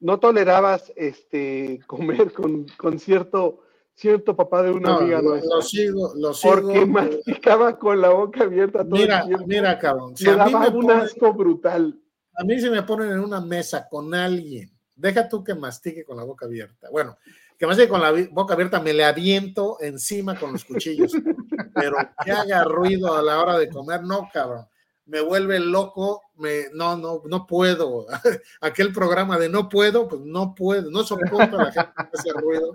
No 0.05 0.21
tolerabas 0.21 0.93
este 0.97 1.81
comer 1.87 2.33
con, 2.33 2.67
con 2.77 2.99
cierto 2.99 3.61
cierto 3.95 4.35
papá 4.37 4.63
de 4.63 4.71
una 4.73 4.91
No, 4.91 4.97
amiga 4.99 5.23
lo, 5.23 5.31
nuestra 5.31 5.55
lo 5.57 5.63
sigo, 5.63 6.13
lo 6.17 6.35
sigo. 6.35 6.55
porque 6.55 6.85
masticaba 6.87 7.79
con 7.79 8.01
la 8.01 8.11
boca 8.11 8.43
abierta 8.45 8.85
todo 8.85 8.97
Mira, 9.01 9.21
el 9.21 9.27
tiempo. 9.29 9.47
mira, 9.47 9.79
cabrón. 9.79 10.17
Si 10.17 10.27
me 10.27 10.37
daba 10.37 10.61
me 10.61 10.69
un 10.69 10.83
ponen- 10.83 11.01
asco 11.01 11.33
brutal. 11.33 11.99
A 12.37 12.45
mí 12.45 12.61
si 12.61 12.69
me 12.69 12.83
ponen 12.83 13.13
en 13.13 13.21
una 13.21 13.41
mesa 13.41 13.89
con 13.89 14.13
alguien, 14.15 14.71
deja 14.97 15.29
tú 15.29 15.43
que 15.45 15.55
mastique 15.55 16.05
con 16.05 16.17
la 16.17 16.25
boca 16.25 16.45
abierta. 16.47 16.89
Bueno, 16.91 17.17
que 17.57 17.67
mastique 17.67 17.89
con 17.89 18.03
la 18.03 18.13
boca 18.33 18.55
abierta, 18.55 18.81
me 18.81 18.93
le 18.93 19.05
aviento 19.05 19.79
encima 19.81 20.39
con 20.39 20.53
los 20.53 20.65
cuchillos. 20.65 21.13
Pero 21.75 21.97
que 22.25 22.33
haga 22.33 22.65
ruido 22.65 23.15
a 23.15 23.23
la 23.23 23.41
hora 23.41 23.57
de 23.59 23.69
comer, 23.71 24.03
no, 24.03 24.29
cabrón. 24.33 24.67
Me 25.07 25.21
vuelve 25.21 25.61
loco, 25.61 26.23
me, 26.37 26.69
no, 26.73 26.97
no, 26.97 27.23
no 27.27 27.47
puedo. 27.47 28.07
Aquel 28.61 28.93
programa 28.93 29.39
de 29.39 29.49
no 29.49 29.69
puedo, 29.69 30.09
pues 30.09 30.23
no 30.23 30.55
puedo, 30.55 30.91
no 30.91 31.05
soporto 31.05 31.59
a 31.59 31.65
la 31.65 31.73
gente 31.73 31.93
que 31.97 32.09
hace 32.19 32.33
ruido 32.33 32.73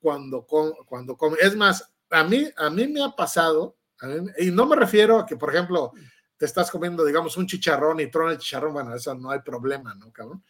cuando, 0.00 0.44
com- 0.46 0.72
cuando 0.86 1.16
come. 1.16 1.36
Es 1.40 1.54
más, 1.54 1.88
a 2.10 2.24
mí, 2.24 2.48
a 2.56 2.68
mí 2.68 2.88
me 2.88 3.02
ha 3.04 3.10
pasado, 3.10 3.76
mí- 4.02 4.30
y 4.38 4.50
no 4.50 4.66
me 4.66 4.74
refiero 4.76 5.18
a 5.20 5.26
que, 5.26 5.36
por 5.36 5.54
ejemplo, 5.54 5.92
te 6.36 6.46
estás 6.46 6.68
comiendo, 6.70 7.04
digamos, 7.04 7.36
un 7.36 7.46
chicharrón 7.46 8.00
y 8.00 8.10
trona 8.10 8.32
el 8.32 8.38
chicharrón, 8.38 8.72
bueno, 8.72 8.92
eso 8.96 9.14
no 9.14 9.30
hay 9.30 9.38
problema, 9.40 9.94
¿no, 9.94 10.10
cabrón? 10.12 10.42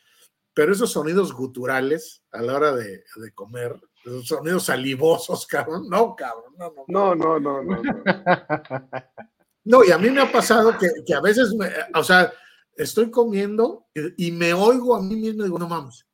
Pero 0.55 0.73
esos 0.73 0.91
sonidos 0.91 1.33
guturales 1.35 2.23
a 2.31 2.41
la 2.41 2.55
hora 2.55 2.73
de, 2.73 3.05
de 3.17 3.33
comer, 3.35 3.79
esos 4.05 4.27
sonidos 4.27 4.65
salivosos, 4.65 5.47
cabrón, 5.47 5.89
no, 5.91 6.17
cabrón, 6.17 6.55
no, 6.57 6.73
no. 6.75 6.85
No, 6.89 7.15
no, 7.15 7.39
no, 7.39 7.63
no. 7.63 7.83
no. 7.83 8.03
No, 9.65 9.85
y 9.85 9.93
a 9.93 9.99
mí 9.99 10.11
me 10.11 10.21
ha 10.21 10.33
pasado 10.33 10.77
que, 10.79 10.89
que 11.07 11.15
a 11.15 11.21
veces, 11.21 11.55
me- 11.55 11.71
o 11.95 12.03
sea, 12.03 12.33
estoy 12.77 13.11
comiendo 13.11 13.87
y, 13.95 14.29
y 14.29 14.33
me 14.33 14.53
oigo 14.55 14.97
a 14.97 15.03
mí 15.03 15.15
mismo 15.17 15.43
y 15.43 15.47
digo, 15.47 15.59
no 15.59 15.69
mames, 15.69 16.07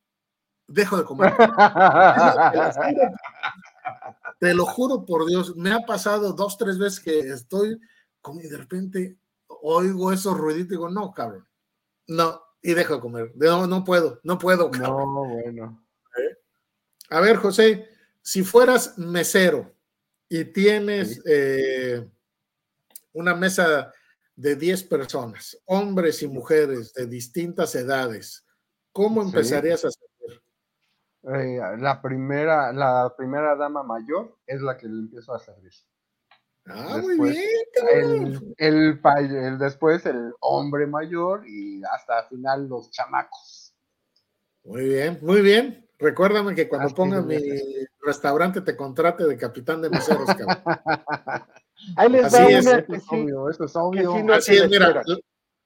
dejo 0.67 0.97
de 0.97 1.05
comer. 1.05 1.33
Te 4.39 4.53
lo 4.53 4.65
juro 4.65 5.05
por 5.05 5.25
Dios, 5.25 5.55
me 5.57 5.71
ha 5.73 5.79
pasado 5.79 6.33
dos, 6.33 6.57
tres 6.57 6.77
veces 6.77 6.99
que 6.99 7.19
estoy 7.19 7.79
comiendo 8.21 8.47
y 8.47 8.51
de 8.51 8.57
repente 8.57 9.17
oigo 9.47 10.13
esos 10.13 10.37
ruiditos 10.37 10.67
y 10.67 10.75
digo, 10.75 10.89
no, 10.89 11.11
cabrón, 11.11 11.45
no, 12.07 12.41
y 12.61 12.73
dejo 12.73 12.95
de 12.95 13.01
comer. 13.01 13.31
No, 13.35 13.67
no 13.67 13.83
puedo, 13.83 14.19
no 14.23 14.37
puedo, 14.37 14.69
cabrón. 14.71 15.13
No, 15.13 15.25
bueno. 15.25 15.85
A 17.09 17.19
ver, 17.21 17.37
José, 17.37 17.89
si 18.21 18.43
fueras 18.43 18.97
mesero 18.97 19.73
y 20.29 20.45
tienes 20.45 21.15
Sí. 21.15 21.21
eh, 21.25 22.09
una 23.19 23.35
mesa 23.35 23.93
de 24.35 24.55
10 24.55 24.83
personas, 24.83 25.57
hombres 25.65 26.21
y 26.23 26.27
mujeres 26.27 26.93
de 26.93 27.05
distintas 27.05 27.75
edades, 27.75 28.45
¿cómo 28.93 29.21
Sí. 29.21 29.27
empezarías 29.29 29.83
a 29.85 29.89
hacer? 29.89 30.09
Eh, 31.23 31.59
la 31.79 32.01
primera, 32.01 32.71
la 32.71 33.13
primera 33.17 33.55
dama 33.55 33.83
mayor 33.83 34.37
es 34.47 34.61
la 34.61 34.77
que 34.77 34.87
le 34.87 34.99
empiezo 35.01 35.33
a 35.33 35.39
servir. 35.39 35.73
Ah, 36.65 36.99
muy 37.01 37.09
Después, 37.09 37.31
bien, 37.31 37.49
cabrón. 37.73 38.55
El, 38.57 38.99
el, 39.03 39.35
el- 39.35 39.57
después 39.57 40.05
el 40.05 40.33
hombre 40.39 40.85
mayor 40.87 41.45
y 41.47 41.81
hasta 41.83 42.19
al 42.19 42.27
final 42.27 42.67
los 42.69 42.89
chamacos. 42.91 43.73
Muy 44.63 44.85
bien, 44.87 45.19
muy 45.21 45.41
bien. 45.41 45.89
Recuérdame 45.97 46.55
que 46.55 46.69
cuando 46.69 46.85
Así 46.87 46.95
ponga 46.95 47.21
mi 47.21 47.37
restaurante 48.01 48.61
te 48.61 48.77
contrate 48.77 49.25
de 49.25 49.35
capitán 49.35 49.81
de 49.81 49.89
meseros, 49.89 50.25
cabrón. 50.27 50.63
Ahí 51.95 52.09
les 52.09 52.25
Así 52.25 52.35
va 52.43 52.49
es. 52.49 52.65
una 52.65 52.77
Eso 52.77 52.87
que 52.87 52.95
es 52.97 53.03
sí. 53.03 53.09
obvio, 53.11 53.49
eso 53.49 53.63
es 53.65 53.75
obvio. 53.75 54.13
sí 54.15 54.23
no- 54.23 54.33
Así 54.33 54.55
es, 54.57 54.69
mira, 54.69 55.03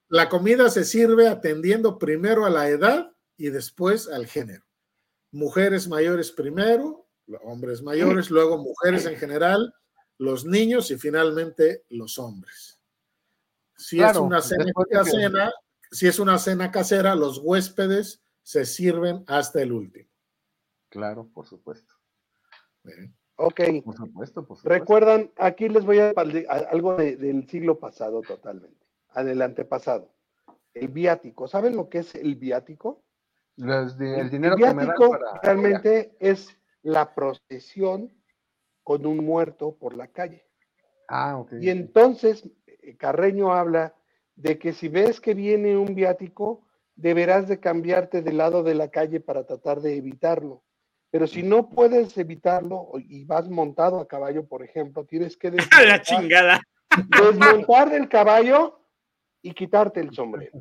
la- 0.10 0.30
comida 0.30 0.70
se 0.70 0.84
sirve 0.84 1.28
atendiendo 1.28 1.98
primero 1.98 2.46
a 2.46 2.50
la 2.50 2.68
edad 2.70 3.12
y 3.38 3.50
después 3.50 4.08
al 4.08 4.28
género. 4.28 4.64
Mujeres 5.32 5.88
mayores 5.88 6.32
primero, 6.32 7.08
hombres 7.44 7.82
mayores, 7.82 8.30
luego 8.30 8.58
mujeres 8.58 9.06
en 9.06 9.16
general, 9.18 9.74
los 10.20 10.46
niños 10.46 10.92
y 10.92 10.98
finalmente 10.98 11.86
los 11.90 12.20
hombres. 12.20 12.80
Si 13.76 14.02
es 14.02 14.16
una 14.18 14.42
cena 14.42 14.66
que- 14.66 14.96
casera, 14.96 15.52
si 15.92 16.08
es 16.08 16.20
una 16.20 16.38
cena 16.38 16.72
casera, 16.72 17.16
los 17.16 17.40
huéspedes 17.40 18.22
se 18.44 18.66
sirven 18.66 19.24
hasta 19.28 19.62
el 19.62 19.72
último. 19.72 20.10
Claro, 20.90 21.28
por 21.34 21.48
supuesto. 21.48 21.96
Bien. 22.84 23.16
Ok. 23.36 23.62
Por 23.84 23.96
supuesto, 23.96 24.46
por 24.46 24.58
supuesto. 24.58 24.70
Recuerdan, 24.70 25.32
aquí 25.38 25.68
les 25.70 25.86
voy 25.86 26.00
a 26.00 26.14
algo 26.70 26.96
de- 26.96 27.16
del 27.18 27.48
siglo 27.50 27.80
pasado 27.80 28.22
totalmente, 28.22 28.86
del 29.16 29.42
antepasado. 29.42 30.10
El 30.74 30.88
viático. 30.90 31.48
¿Saben 31.48 31.76
lo 31.76 31.90
que 31.90 32.00
es 32.00 32.16
el 32.16 32.36
viático? 32.36 33.04
Los 33.56 34.00
el 34.00 34.08
El 34.16 34.30
dinero 34.32 34.56
que 34.56 34.64
me 34.64 34.68
dan 34.86 34.96
viático 34.96 35.10
para. 35.12 35.40
realmente 35.42 36.16
es 36.20 36.58
la 36.82 37.14
procesión 37.14 38.12
con 38.84 39.06
un 39.06 39.24
muerto 39.24 39.76
por 39.76 39.96
la 39.96 40.08
calle. 40.08 40.46
Ah, 41.08 41.38
ok. 41.38 41.54
Y 41.60 41.70
entonces 41.70 42.50
eh, 42.68 42.98
Carreño 42.98 43.54
habla 43.54 43.94
de 44.36 44.58
que 44.58 44.74
si 44.74 44.88
ves 44.90 45.22
que 45.22 45.34
viene 45.36 45.78
un 45.78 45.94
viático, 45.96 46.66
deberás 46.96 47.48
de 47.48 47.60
cambiarte 47.60 48.22
del 48.22 48.38
lado 48.38 48.64
de 48.64 48.74
la 48.76 48.90
calle 48.90 49.20
para 49.20 49.46
tratar 49.46 49.82
de 49.82 49.96
evitarlo. 49.96 50.64
Pero 51.14 51.28
si 51.28 51.44
no 51.44 51.70
puedes 51.70 52.18
evitarlo 52.18 52.90
y 52.98 53.24
vas 53.26 53.48
montado 53.48 54.00
a 54.00 54.08
caballo, 54.08 54.48
por 54.48 54.64
ejemplo, 54.64 55.06
tienes 55.06 55.38
que 55.38 55.48
A 55.72 55.84
la 55.84 56.00
desmontar, 56.00 56.02
chingada. 56.02 56.62
desmontar 57.22 57.92
del 57.92 58.10
caballo 58.10 58.80
y 59.44 59.54
quitarte 59.54 60.00
el 60.00 60.12
sombrero. 60.12 60.58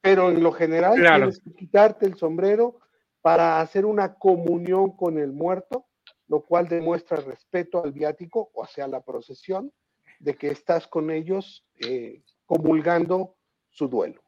Pero 0.00 0.30
en 0.30 0.42
lo 0.42 0.50
general 0.50 0.94
Claro. 0.94 1.16
tienes 1.26 1.40
que 1.40 1.52
quitarte 1.52 2.06
el 2.06 2.16
sombrero 2.16 2.78
para 3.20 3.60
hacer 3.60 3.84
una 3.84 4.14
comunión 4.14 4.96
con 4.96 5.18
el 5.18 5.30
muerto, 5.30 5.84
lo 6.26 6.40
cual 6.40 6.68
demuestra 6.68 7.18
respeto 7.18 7.84
al 7.84 7.92
viático, 7.92 8.50
o 8.54 8.66
sea, 8.66 8.88
la 8.88 9.02
procesión, 9.02 9.70
de 10.20 10.36
que 10.38 10.48
estás 10.48 10.86
con 10.86 11.10
ellos 11.10 11.66
eh, 11.86 12.22
comulgando 12.46 13.36
su 13.68 13.88
duelo. 13.88 14.22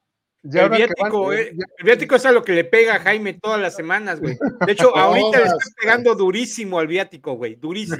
Ya 0.44 0.60
El 0.60 0.64
ahora 0.66 0.76
que 0.76 0.84
viático, 0.84 1.26
van- 1.26 1.38
eh, 1.38 1.50
ya- 1.54 1.66
el 1.78 1.84
viático 1.84 2.14
es 2.14 2.26
a 2.26 2.32
lo 2.32 2.44
que 2.44 2.52
le 2.52 2.64
pega 2.64 2.94
a 2.96 3.00
Jaime 3.00 3.34
todas 3.34 3.60
las 3.60 3.74
semanas, 3.74 4.20
güey. 4.20 4.38
De 4.66 4.72
hecho, 4.72 4.94
ahorita 4.96 5.38
le 5.38 5.44
está 5.46 5.70
pegando 5.80 6.14
durísimo 6.14 6.78
al 6.78 6.86
viático, 6.86 7.34
güey. 7.34 7.56
Durísimo. 7.56 7.96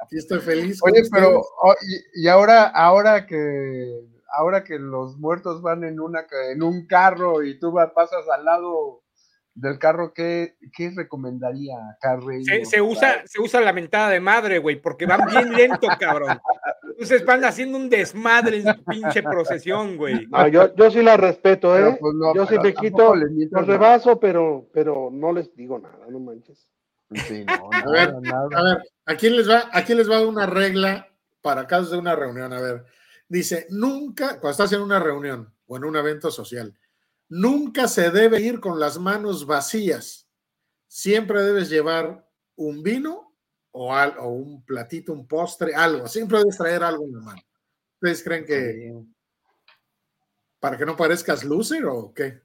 Aquí 0.00 0.16
estoy 0.18 0.40
feliz. 0.40 0.78
Oye, 0.82 1.02
pero 1.10 1.40
oh, 1.40 1.74
y, 2.14 2.22
y 2.24 2.28
ahora, 2.28 2.64
ahora 2.68 3.26
que 3.26 4.00
ahora 4.38 4.64
que 4.64 4.78
los 4.78 5.16
muertos 5.18 5.62
van 5.62 5.82
en 5.84 5.98
una 6.00 6.26
en 6.50 6.62
un 6.62 6.86
carro 6.86 7.42
y 7.42 7.58
tú 7.58 7.74
pasas 7.94 8.28
al 8.28 8.44
lado 8.44 9.02
del 9.56 9.78
carro, 9.78 10.12
¿qué, 10.12 10.56
qué 10.72 10.92
recomendaría 10.94 11.74
Carreño? 12.00 12.44
Se, 12.44 12.64
se 12.66 12.82
usa, 12.82 13.22
se 13.24 13.40
usa 13.40 13.60
la 13.62 13.72
mentada 13.72 14.10
de 14.10 14.20
madre, 14.20 14.58
güey, 14.58 14.80
porque 14.80 15.06
van 15.06 15.26
bien 15.26 15.52
lento, 15.52 15.88
cabrón. 15.98 16.38
Entonces 16.82 17.24
van 17.24 17.44
haciendo 17.44 17.78
un 17.78 17.88
desmadre 17.88 18.58
en 18.58 18.74
su 18.74 18.84
pinche 18.84 19.22
procesión, 19.22 19.96
güey. 19.96 20.26
No, 20.26 20.46
yo, 20.48 20.74
yo 20.74 20.90
sí 20.90 21.02
la 21.02 21.16
respeto, 21.16 21.76
¿eh? 21.76 21.96
pues, 21.98 22.14
no, 22.14 22.34
yo 22.34 22.46
sí 22.46 22.56
me 22.62 22.74
quito, 22.74 23.14
los 23.14 23.66
rebaso, 23.66 24.20
pero, 24.20 24.68
pero 24.72 25.08
no 25.10 25.32
les 25.32 25.54
digo 25.56 25.78
nada, 25.78 26.06
no 26.08 26.20
manches. 26.20 26.70
Sí, 27.26 27.44
no, 27.44 27.70
A 27.72 27.90
ver, 27.90 28.14
nada. 28.20 28.48
A 28.54 28.62
ver, 28.62 28.78
aquí 29.06 29.30
les 29.30 29.48
va, 29.48 29.70
aquí 29.72 29.94
les 29.94 30.10
va 30.10 30.26
una 30.26 30.46
regla 30.46 31.08
para 31.40 31.66
casos 31.66 31.92
de 31.92 31.98
una 31.98 32.14
reunión. 32.14 32.52
A 32.52 32.60
ver, 32.60 32.84
dice, 33.26 33.66
nunca, 33.70 34.38
cuando 34.40 34.50
estás 34.50 34.72
en 34.72 34.82
una 34.82 34.98
reunión 34.98 35.50
o 35.66 35.76
en 35.78 35.84
un 35.84 35.96
evento 35.96 36.30
social, 36.30 36.74
nunca 37.28 37.88
se 37.88 38.10
debe 38.10 38.40
ir 38.40 38.60
con 38.60 38.78
las 38.80 38.98
manos 38.98 39.46
vacías. 39.46 40.28
Siempre 40.86 41.42
debes 41.42 41.68
llevar 41.68 42.26
un 42.56 42.82
vino 42.82 43.34
o, 43.72 43.94
al- 43.94 44.16
o 44.18 44.28
un 44.28 44.64
platito, 44.64 45.12
un 45.12 45.26
postre, 45.26 45.74
algo. 45.74 46.06
Siempre 46.08 46.38
debes 46.38 46.56
traer 46.56 46.82
algo 46.82 47.04
en 47.04 47.12
la 47.14 47.20
mano. 47.20 47.42
¿Ustedes 47.94 48.22
creen 48.22 48.44
que 48.44 48.94
para 50.60 50.76
que 50.76 50.86
no 50.86 50.96
parezcas 50.96 51.44
loser 51.44 51.84
o 51.86 52.12
qué? 52.14 52.40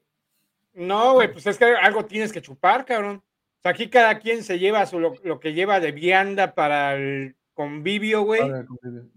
No, 0.73 1.13
güey, 1.13 1.31
pues 1.31 1.45
es 1.47 1.57
que 1.57 1.65
algo 1.65 2.05
tienes 2.05 2.31
que 2.31 2.41
chupar, 2.41 2.85
cabrón. 2.85 3.17
O 3.17 3.61
sea, 3.61 3.71
aquí 3.71 3.89
cada 3.89 4.19
quien 4.19 4.43
se 4.43 4.57
lleva 4.59 4.85
su, 4.85 4.99
lo, 4.99 5.13
lo 5.23 5.39
que 5.39 5.53
lleva 5.53 5.79
de 5.79 5.91
vianda 5.91 6.55
para 6.55 6.95
el 6.95 7.35
convivio, 7.53 8.23
güey. 8.23 8.41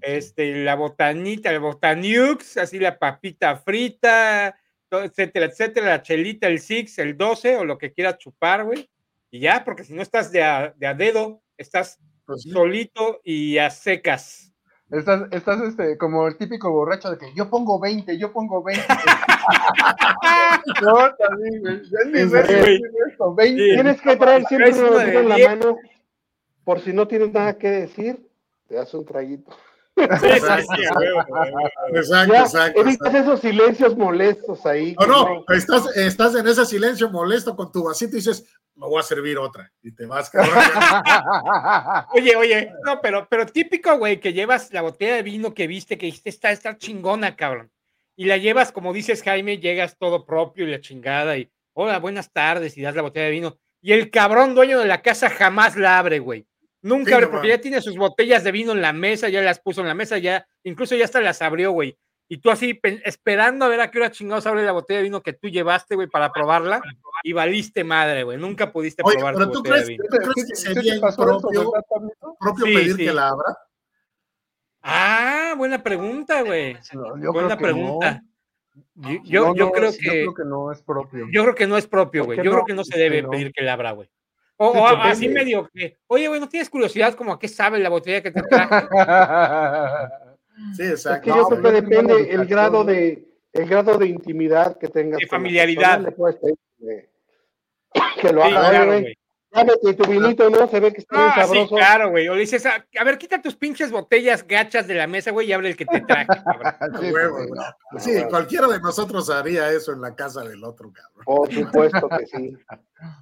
Este, 0.01 0.65
la 0.65 0.75
botanita, 0.75 1.51
el 1.51 1.61
botaniux, 1.61 2.57
así 2.59 2.79
la 2.79 2.99
papita 2.99 3.57
frita, 3.57 4.59
etcétera, 5.03 5.47
etcétera, 5.47 5.87
la 5.89 6.03
chelita, 6.03 6.47
el 6.47 6.61
six, 6.61 6.99
el 6.99 7.17
12 7.17 7.57
o 7.57 7.65
lo 7.65 7.79
que 7.79 7.93
quieras 7.93 8.19
chupar, 8.19 8.65
güey. 8.65 8.89
Y 9.31 9.41
ya, 9.41 9.65
porque 9.65 9.85
si 9.85 9.95
no 9.95 10.03
estás 10.03 10.31
de 10.31 10.43
a, 10.43 10.73
de 10.77 10.87
a 10.87 10.95
dedo, 10.95 11.43
estás 11.57 11.99
Pues 12.27 12.43
sí. 12.43 12.51
solito 12.51 13.21
y 13.25 13.59
a 13.59 13.71
secas. 13.71 14.53
Estás, 14.91 15.23
estás 15.33 15.61
este, 15.63 15.99
como 15.99 16.29
el 16.29 16.37
típico 16.37 16.71
borracho 16.71 17.11
de 17.11 17.19
que 17.19 17.35
yo 17.35 17.51
pongo 17.51 17.81
20, 17.81 18.17
yo 18.19 18.33
pongo 18.33 18.63
20. 18.63 18.87
no, 20.83 21.15
también, 21.17 21.61
güey. 21.61 21.83
20. 22.13 23.63
Sí. 23.63 23.75
Tienes 23.75 24.01
que 24.01 24.17
traer 24.17 24.45
siempre 24.45 24.73
una 24.73 25.05
en 25.05 25.29
la 25.29 25.39
mano, 25.39 25.79
por 26.65 26.81
si 26.81 26.93
no 26.93 27.09
tienes 27.09 27.33
nada 27.33 27.59
que 27.59 27.71
decir, 27.71 28.29
te 28.69 28.75
das 28.77 28.93
un 28.95 29.05
traguito. 29.05 29.57
Exacto, 29.97 30.75
exacto. 32.35 32.81
evitas 32.81 33.15
esos 33.15 33.41
silencios 33.41 33.97
molestos 33.97 34.67
ahí. 34.67 34.95
No, 34.99 35.07
no, 35.07 35.45
estás, 35.55 35.97
estás 35.97 36.35
en 36.35 36.49
ese 36.49 36.67
silencio 36.67 37.09
molesto 37.11 37.55
con 37.55 37.71
tu 37.71 37.85
vasito 37.85 38.13
y 38.13 38.17
dices, 38.17 38.45
me 38.75 38.87
voy 38.87 38.99
a 38.99 39.03
servir 39.03 39.39
otra. 39.39 39.71
Y 39.83 39.93
te 39.93 40.07
vas, 40.07 40.31
cabrón. 40.31 40.53
Oye, 42.15 42.37
oye, 42.37 42.73
no, 42.85 43.01
pero, 43.01 43.27
pero 43.29 43.47
típico, 43.47 43.97
güey, 43.97 44.19
que 44.19 44.33
llevas 44.33 44.73
la 44.73 44.83
botella 44.83 45.17
de 45.17 45.23
vino 45.23 45.55
que 45.55 45.67
viste, 45.67 45.97
que 45.97 46.07
dijiste, 46.07 46.31
está, 46.31 46.51
está 46.51 46.77
chingona, 46.77 47.37
cabrón. 47.37 47.71
Y 48.17 48.27
la 48.27 48.37
llevas, 48.37 48.73
como 48.73 48.93
dices, 48.93 49.23
Jaime, 49.23 49.59
llegas 49.59 49.97
todo 49.97 50.27
propio 50.27 50.67
y 50.67 50.71
la 50.71 50.81
chingada, 50.81 51.37
y 51.37 51.51
hola, 51.73 51.99
buenas 51.99 52.33
tardes, 52.33 52.77
y 52.77 52.83
das 52.83 52.95
la 52.95 53.03
botella 53.03 53.27
de 53.27 53.33
vino. 53.33 53.59
Y 53.81 53.93
el 53.93 54.11
cabrón 54.11 54.55
dueño 54.55 54.79
de 54.79 54.87
la 54.87 55.03
casa 55.03 55.29
jamás 55.31 55.77
la 55.77 55.99
abre, 55.99 56.19
güey. 56.19 56.47
Nunca 56.85 57.09
Sí, 57.09 57.15
abre, 57.15 57.27
no 57.27 57.33
porque 57.33 57.49
ya 57.49 57.61
tiene 57.61 57.81
sus 57.81 57.97
botellas 57.97 58.45
de 58.45 58.53
vino 58.53 58.73
en 58.73 58.83
la 58.83 58.93
mesa, 58.93 59.29
ya 59.31 59.41
las 59.41 59.59
puso 59.59 59.81
en 59.81 59.89
la 59.89 59.95
mesa, 59.95 60.19
ya, 60.19 60.47
incluso 60.65 60.95
ya 60.95 61.07
hasta 61.07 61.21
las 61.21 61.41
abrió, 61.41 61.73
güey. 61.73 61.97
Y 62.29 62.39
tú 62.39 62.51
así, 62.51 62.75
pe- 62.75 63.01
esperando 63.05 63.65
a 63.65 63.69
ver 63.69 63.81
a 63.81 63.91
qué 63.91 63.99
hora 63.99 64.11
chingados 64.11 64.47
abre 64.47 64.65
la 64.65 64.73
botella 64.73 64.99
de 64.99 65.05
vino 65.05 65.23
que 65.23 65.33
tú 65.33 65.49
llevaste, 65.49 65.95
güey, 65.95 66.09
para 66.09 66.31
probarla, 66.33 66.83
y 67.23 67.33
valiste 67.33 67.85
madre, 67.85 68.23
güey. 68.25 68.37
Nunca 68.39 68.71
pudiste 68.71 69.03
Oye, 69.05 69.17
probar 69.17 69.35
pero 69.35 69.47
tu 69.47 69.53
tú 69.53 69.59
botella 69.61 69.77
de 69.77 69.85
crees, 69.85 69.99
vino. 69.99 70.05
¿tú 70.05 70.17
crees 70.17 70.35
¿Sí 70.35 70.45
que 70.47 70.57
sería 70.75 71.01
propio 71.01 72.67
Sí, 72.67 72.75
pedir 72.75 72.97
sí. 72.97 73.05
que 73.07 73.13
la 73.13 73.29
abra? 73.29 73.57
Ah, 74.83 75.55
buena 75.57 75.83
pregunta, 75.83 76.43
güey. 76.43 76.77
No, 76.93 77.33
Buena 77.33 77.57
pregunta. 77.57 78.23
no. 78.95 79.11
Yo, 79.11 79.21
yo, 79.25 79.45
No, 79.47 79.55
yo 79.55 79.65
no, 79.67 79.73
creo 79.73 79.93
que, 79.93 80.05
Yo 80.05 80.11
creo 80.11 80.35
que 80.35 80.45
no 80.45 80.73
es 80.73 80.83
propio. 80.83 81.27
yo 81.33 81.43
creo 81.43 81.55
que 81.55 81.67
no 81.67 81.79
es 81.79 81.87
propio, 81.87 82.23
¿Por 82.23 82.35
güey. 82.35 82.39
Yo 82.39 82.45
no? 82.45 82.51
creo 82.57 82.65
que 82.67 82.75
no 82.75 82.85
se 82.85 82.99
debe 82.99 83.23
no. 83.23 83.31
pedir 83.31 83.53
que 83.53 83.63
la 83.63 83.73
abra, 83.75 83.93
güey. 83.93 84.11
O, 84.57 84.73
Sí, 84.73 84.95
así 85.03 85.29
medio 85.29 85.69
que, 85.75 85.97
oye, 86.07 86.29
güey, 86.29 86.39
¿no 86.41 86.49
tienes 86.49 86.71
curiosidad 86.71 87.15
como 87.15 87.33
a 87.33 87.39
qué 87.39 87.49
sabe 87.49 87.79
la 87.81 87.89
botella 87.89 88.23
que 88.23 88.31
te 88.31 88.43
traje? 88.43 88.87
Sí, 90.77 90.83
Es 90.85 90.91
exacto. 90.91 91.23
que 91.25 91.31
No, 91.31 91.37
yo 91.37 91.49
creo 91.49 91.63
pero 91.63 91.73
que 91.73 91.79
es 91.79 91.85
que 91.85 91.91
no 92.03 92.03
depende 92.15 92.31
el 92.35 92.47
grado 92.47 92.85
de 92.85 93.29
el 93.53 93.69
grado 93.69 93.99
de 93.99 94.07
intimidad 94.07 94.77
que 94.79 94.89
tengas. 94.89 95.19
De 95.21 95.27
familiaridad. 95.27 96.01
que, 98.21 98.33
lo 98.33 98.43
Sí, 98.45 98.53
haga. 98.53 98.71
Claro, 98.71 98.87
güey, 98.87 99.01
güey. 99.03 99.19
Dame 99.53 99.73
tu 99.97 100.05
vinito, 100.11 100.51
¿no? 100.51 100.67
Se 100.67 100.81
ve 100.81 100.93
que 100.93 100.99
está 101.01 101.15
bien 101.17 101.29
Ah, 101.29 101.35
sí, 101.35 101.41
sabroso. 101.47 101.77
claro, 101.77 102.11
güey. 102.11 102.27
O 102.29 102.35
le 102.35 102.41
dices, 102.41 102.67
a, 102.67 102.85
a 102.99 103.05
ver, 103.05 103.19
quita 103.19 103.41
tus 103.41 103.55
pinches 103.55 103.93
botellas 103.93 104.45
gachas 104.45 104.89
de 104.89 104.95
la 104.95 105.07
mesa, 105.07 105.31
güey, 105.31 105.47
y 105.49 105.53
abre 105.53 105.69
el 105.69 105.77
que 105.77 105.87
te 105.87 106.01
traje, 106.01 106.27
cabrón. 106.45 106.75
Sí, 107.01 107.13
huevo, 107.13 107.37
güey. 107.37 107.51
no. 107.51 108.01
Sí, 108.01 108.25
cualquiera 108.29 108.67
de 108.67 108.81
nosotros 108.81 109.31
haría 109.31 109.71
eso 109.71 109.93
en 109.93 110.01
la 110.01 110.17
casa 110.17 110.43
del 110.43 110.65
otro, 110.65 110.93
cabrón. 110.93 111.23
Por 111.25 111.53
supuesto 111.53 112.09
que 112.09 112.27
sí. 112.27 112.57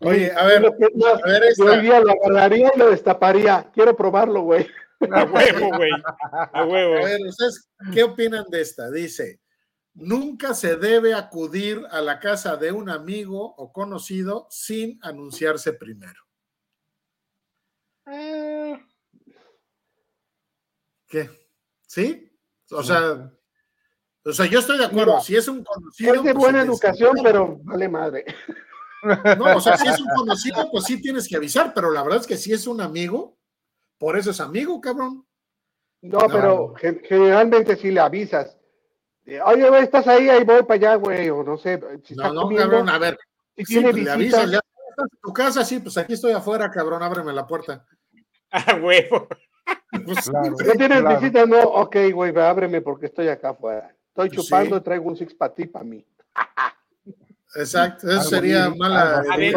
Oye, 0.04 0.32
a 0.32 0.44
ver, 0.46 0.66
a 0.66 0.70
ver 1.28 1.42
yo 1.42 1.48
esta. 1.48 1.64
hoy 1.64 1.80
día 1.80 2.00
lo 2.00 2.12
agarraría 2.12 2.70
y 2.74 2.78
lo 2.78 2.90
destaparía. 2.90 3.70
Quiero 3.72 3.96
probarlo, 3.96 4.42
güey. 4.42 4.66
A 5.10 5.24
huevo, 5.24 5.76
güey. 5.76 5.90
A 6.52 6.64
huevo. 6.64 6.94
A 6.96 7.04
ver, 7.08 7.20
¿ustedes 7.26 7.68
qué 7.92 8.02
opinan 8.04 8.44
de 8.50 8.60
esta? 8.60 8.90
Dice, 8.90 9.40
nunca 9.94 10.54
se 10.54 10.76
debe 10.76 11.14
acudir 11.14 11.82
a 11.90 12.00
la 12.00 12.20
casa 12.20 12.56
de 12.56 12.72
un 12.72 12.88
amigo 12.90 13.54
o 13.56 13.72
conocido 13.72 14.46
sin 14.50 14.98
anunciarse 15.02 15.72
primero. 15.72 16.20
¿Qué? 21.08 21.28
¿Sí? 21.86 22.28
O 22.70 22.82
sea, 22.82 23.30
o 24.24 24.32
sea, 24.32 24.46
yo 24.46 24.60
estoy 24.60 24.78
de 24.78 24.86
acuerdo. 24.86 25.12
Mira, 25.12 25.20
Si 25.24 25.36
es 25.36 25.46
un 25.48 25.62
conocido. 25.62 26.14
Es 26.14 26.22
de 26.22 26.32
pues, 26.32 26.42
buena 26.42 26.60
se 26.60 26.64
te- 26.66 26.70
educación, 26.72 27.16
pero 27.22 27.58
vale 27.62 27.88
madre. 27.88 28.24
No, 29.02 29.56
o 29.56 29.60
sea, 29.60 29.76
si 29.76 29.88
es 29.88 30.00
un 30.00 30.08
conocido, 30.14 30.70
pues 30.70 30.84
sí 30.84 31.00
tienes 31.00 31.28
que 31.28 31.36
avisar, 31.36 31.72
pero 31.74 31.90
la 31.90 32.02
verdad 32.02 32.20
es 32.20 32.26
que 32.26 32.36
si 32.36 32.52
es 32.52 32.66
un 32.66 32.80
amigo, 32.80 33.36
por 33.98 34.16
eso 34.16 34.30
es 34.30 34.40
amigo, 34.40 34.80
cabrón. 34.80 35.26
No, 36.02 36.18
pero 36.30 36.74
gen- 36.74 37.00
generalmente 37.04 37.76
sí 37.76 37.90
le 37.90 38.00
avisas. 38.00 38.56
Oye, 39.44 39.68
güey, 39.68 39.82
estás 39.84 40.06
ahí, 40.08 40.28
ahí 40.28 40.42
voy 40.44 40.62
para 40.64 40.74
allá, 40.74 40.94
güey, 40.96 41.30
o 41.30 41.42
no 41.44 41.56
sé. 41.56 41.80
Si 42.04 42.14
No, 42.14 42.32
no, 42.32 42.42
comiendo, 42.42 42.68
cabrón, 42.70 42.88
a 42.88 42.98
ver. 42.98 43.18
si 43.56 43.64
Sí, 43.64 43.74
tiene 43.74 43.90
pues, 43.92 44.02
le 44.04 44.10
avisas, 44.10 44.50
ya 44.50 44.58
estás 44.90 45.06
en 45.12 45.18
tu 45.22 45.32
casa, 45.32 45.64
sí, 45.64 45.78
pues 45.78 45.96
aquí 45.96 46.14
estoy 46.14 46.32
afuera, 46.32 46.70
cabrón, 46.70 47.02
ábreme 47.02 47.32
la 47.32 47.46
puerta. 47.46 47.84
A 48.50 48.74
huevo. 48.82 49.28
Pues, 50.04 50.28
Claro. 50.28 50.50
no 50.50 50.56
tienes 50.72 51.00
Claro. 51.00 51.20
visitas, 51.20 51.48
no, 51.48 51.60
ok, 51.62 51.96
güey, 52.12 52.36
ábreme 52.36 52.80
porque 52.80 53.06
estoy 53.06 53.28
acá 53.28 53.50
afuera. 53.50 53.94
Estoy 54.08 54.28
Pues 54.30 54.42
chupando 54.44 54.76
sí. 54.76 54.80
y 54.80 54.84
traigo 54.84 55.08
un 55.08 55.16
six 55.16 55.34
para 55.34 55.54
ti, 55.54 55.66
para 55.66 55.84
mí. 55.84 56.04
Exacto, 57.54 58.10
eso 58.10 58.22
sería 58.22 58.68
bien, 58.68 58.78
mala. 58.78 59.18
A 59.30 59.36
ver, 59.36 59.54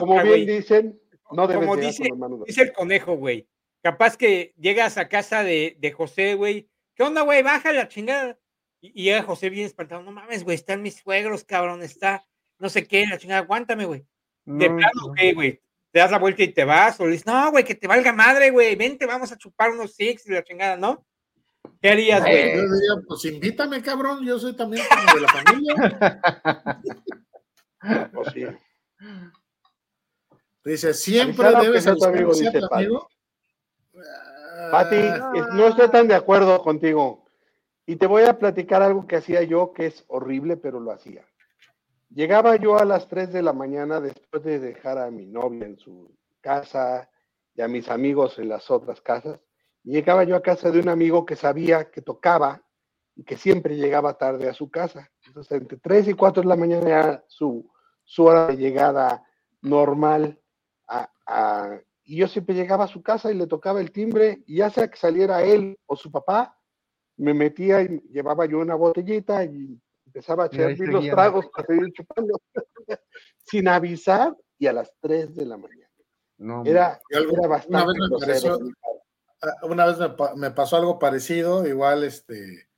como, 0.00 0.14
bien 0.14 0.26
güey. 0.26 0.46
dicen, 0.46 1.00
no 1.32 1.46
debes 1.46 1.66
Como 1.66 1.76
dice, 1.76 2.08
con 2.10 2.44
dice 2.44 2.62
el 2.62 2.72
conejo, 2.72 3.16
güey. 3.16 3.48
Capaz 3.82 4.16
que 4.16 4.54
llegas 4.58 4.98
a 4.98 5.08
casa 5.08 5.42
de, 5.42 5.76
de 5.78 5.92
José, 5.92 6.34
güey. 6.34 6.68
¿Qué 6.94 7.02
onda, 7.02 7.22
güey? 7.22 7.42
Baja 7.42 7.72
la 7.72 7.88
chingada. 7.88 8.38
Y, 8.80 9.00
y 9.00 9.04
llega 9.04 9.22
José 9.22 9.48
bien 9.50 9.66
espantado. 9.66 10.02
No 10.02 10.12
mames, 10.12 10.44
güey, 10.44 10.56
están 10.56 10.82
mis 10.82 10.96
suegros, 10.96 11.44
cabrón. 11.44 11.82
Está 11.82 12.24
no 12.58 12.68
sé 12.68 12.86
qué, 12.86 13.06
la 13.06 13.18
chingada. 13.18 13.40
Aguántame, 13.40 13.84
güey. 13.84 14.06
De 14.44 14.68
No, 14.68 14.76
plano, 14.76 15.12
¿qué, 15.16 15.32
güey? 15.34 15.60
Te 15.90 16.00
das 16.00 16.10
la 16.10 16.18
vuelta 16.18 16.42
y 16.42 16.48
te 16.48 16.64
vas. 16.64 16.98
O 17.00 17.04
le 17.04 17.12
dices, 17.12 17.26
no, 17.26 17.50
güey, 17.50 17.64
que 17.64 17.74
te 17.74 17.86
valga 17.86 18.12
madre, 18.12 18.50
güey. 18.50 18.76
Vente, 18.76 19.06
vamos 19.06 19.32
a 19.32 19.38
chupar 19.38 19.70
unos 19.70 19.94
six 19.94 20.26
y 20.26 20.32
la 20.32 20.44
chingada, 20.44 20.76
¿no? 20.76 21.04
¿Qué 21.80 21.90
harías, 21.90 22.20
güey? 22.20 22.34
Eh, 22.34 22.56
Yo 22.56 22.62
diría, 22.62 22.92
pues 23.06 23.24
invítame, 23.24 23.82
cabrón, 23.82 24.24
yo 24.24 24.38
soy 24.38 24.54
también 24.56 24.84
como 24.88 25.14
de 25.14 25.20
la 25.20 25.28
familia. 25.28 26.80
Pues 28.12 28.28
sí. 28.32 28.44
Dice, 30.64 30.92
siempre 30.94 31.48
debes 31.60 31.84
tu 31.84 32.04
amigo, 32.04 32.32
dice 32.32 32.50
tu 32.50 32.68
Pati. 32.68 32.84
amigo. 32.84 33.08
Pati, 34.72 34.96
Ah, 34.96 35.32
no 35.52 35.68
estoy 35.68 35.88
tan 35.90 36.08
de 36.08 36.14
acuerdo 36.16 36.60
contigo. 36.62 37.26
Y 37.86 37.94
te 37.96 38.06
voy 38.08 38.24
a 38.24 38.36
platicar 38.38 38.82
algo 38.82 39.06
que 39.06 39.16
hacía 39.16 39.42
yo 39.44 39.72
que 39.72 39.86
es 39.86 40.04
horrible, 40.08 40.56
pero 40.56 40.80
lo 40.80 40.90
hacía. 40.90 41.24
Llegaba 42.10 42.56
yo 42.56 42.76
a 42.78 42.84
las 42.84 43.06
3 43.08 43.32
de 43.32 43.42
la 43.42 43.52
mañana 43.52 44.00
después 44.00 44.42
de 44.42 44.58
dejar 44.58 44.98
a 44.98 45.10
mi 45.10 45.26
novia 45.26 45.66
en 45.66 45.78
su 45.78 46.10
casa 46.40 47.08
y 47.54 47.62
a 47.62 47.68
mis 47.68 47.88
amigos 47.88 48.38
en 48.40 48.48
las 48.48 48.68
otras 48.70 49.00
casas. 49.00 49.38
Llegaba 49.86 50.24
yo 50.24 50.34
a 50.34 50.42
casa 50.42 50.70
de 50.72 50.80
un 50.80 50.88
amigo 50.88 51.24
que 51.24 51.36
sabía 51.36 51.90
que 51.90 52.02
tocaba 52.02 52.60
y 53.14 53.22
que 53.22 53.36
siempre 53.36 53.76
llegaba 53.76 54.18
tarde 54.18 54.48
a 54.48 54.52
su 54.52 54.68
casa. 54.68 55.10
Entonces, 55.24 55.52
entre 55.60 55.78
3 55.78 56.08
y 56.08 56.14
4 56.14 56.42
de 56.42 56.48
la 56.48 56.56
mañana 56.56 56.86
era 56.88 57.24
su, 57.28 57.70
su 58.04 58.24
hora 58.24 58.48
de 58.48 58.56
llegada 58.56 59.22
normal 59.62 60.40
a- 60.88 61.08
a- 61.26 61.80
y 62.04 62.16
yo 62.16 62.26
siempre 62.28 62.54
llegaba 62.56 62.84
a 62.84 62.88
su 62.88 63.00
casa 63.02 63.30
y 63.30 63.34
le 63.36 63.46
tocaba 63.46 63.80
el 63.80 63.92
timbre, 63.92 64.42
y 64.46 64.56
ya 64.56 64.70
sea 64.70 64.88
que 64.88 64.96
saliera 64.96 65.42
él 65.42 65.76
o 65.86 65.94
su 65.96 66.10
papá, 66.10 66.58
me 67.16 67.32
metía 67.32 67.80
y 67.82 68.00
llevaba 68.10 68.44
yo 68.46 68.58
una 68.58 68.74
botellita 68.74 69.44
y 69.44 69.80
empezaba 70.04 70.44
a 70.44 70.46
echar 70.48 70.68
los 70.92 71.04
tragos 71.10 71.46
para 71.54 71.66
seguir 71.68 71.92
chupando, 71.92 72.40
sin 73.44 73.68
avisar 73.68 74.36
y 74.58 74.66
a 74.66 74.72
las 74.72 74.92
3 75.00 75.34
de 75.34 75.46
la 75.46 75.56
mañana. 75.56 75.90
no, 76.38 76.64
Era, 76.64 77.00
algo- 77.14 77.32
era 77.32 77.40
una 77.40 77.48
bastante 77.48 77.86
vez 77.86 77.96
me 77.98 78.08
grosero. 78.08 78.58
pareció- 78.58 78.72
una 79.62 79.86
vez 79.86 79.98
me, 79.98 80.10
pa- 80.10 80.34
me 80.36 80.50
pasó 80.50 80.76
algo 80.76 80.98
parecido, 80.98 81.66
igual 81.66 82.04
este, 82.04 82.68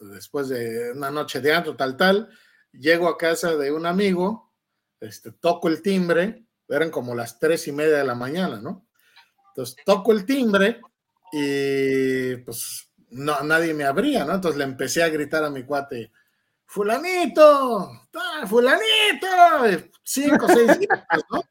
después 0.00 0.48
de 0.48 0.92
una 0.92 1.10
noche 1.10 1.40
de 1.40 1.52
antro, 1.54 1.76
tal, 1.76 1.96
tal, 1.96 2.28
llego 2.72 3.08
a 3.08 3.18
casa 3.18 3.56
de 3.56 3.72
un 3.72 3.86
amigo, 3.86 4.52
este, 5.00 5.32
toco 5.32 5.68
el 5.68 5.82
timbre, 5.82 6.44
eran 6.68 6.90
como 6.90 7.14
las 7.14 7.38
tres 7.38 7.66
y 7.68 7.72
media 7.72 7.98
de 7.98 8.04
la 8.04 8.14
mañana, 8.14 8.60
¿no? 8.60 8.86
Entonces 9.48 9.76
toco 9.84 10.12
el 10.12 10.24
timbre 10.24 10.80
y 11.32 12.36
pues 12.38 12.90
no, 13.10 13.40
nadie 13.42 13.74
me 13.74 13.84
abría, 13.84 14.24
¿no? 14.24 14.34
Entonces 14.34 14.58
le 14.58 14.64
empecé 14.64 15.02
a 15.02 15.08
gritar 15.10 15.44
a 15.44 15.50
mi 15.50 15.64
cuate, 15.64 16.12
fulanito, 16.66 17.90
fulanito, 18.46 19.26
cinco, 20.02 20.46
seis 20.48 20.78
¿no? 21.30 21.42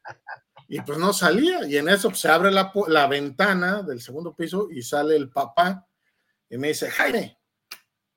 Y 0.74 0.80
pues 0.80 0.96
no 0.96 1.12
salía, 1.12 1.66
y 1.66 1.76
en 1.76 1.90
eso 1.90 2.08
pues, 2.08 2.20
se 2.20 2.30
abre 2.30 2.50
la, 2.50 2.72
la 2.88 3.06
ventana 3.06 3.82
del 3.82 4.00
segundo 4.00 4.34
piso 4.34 4.68
y 4.70 4.80
sale 4.80 5.14
el 5.16 5.28
papá 5.28 5.86
y 6.48 6.56
me 6.56 6.68
dice, 6.68 6.90
Jaime, 6.90 7.38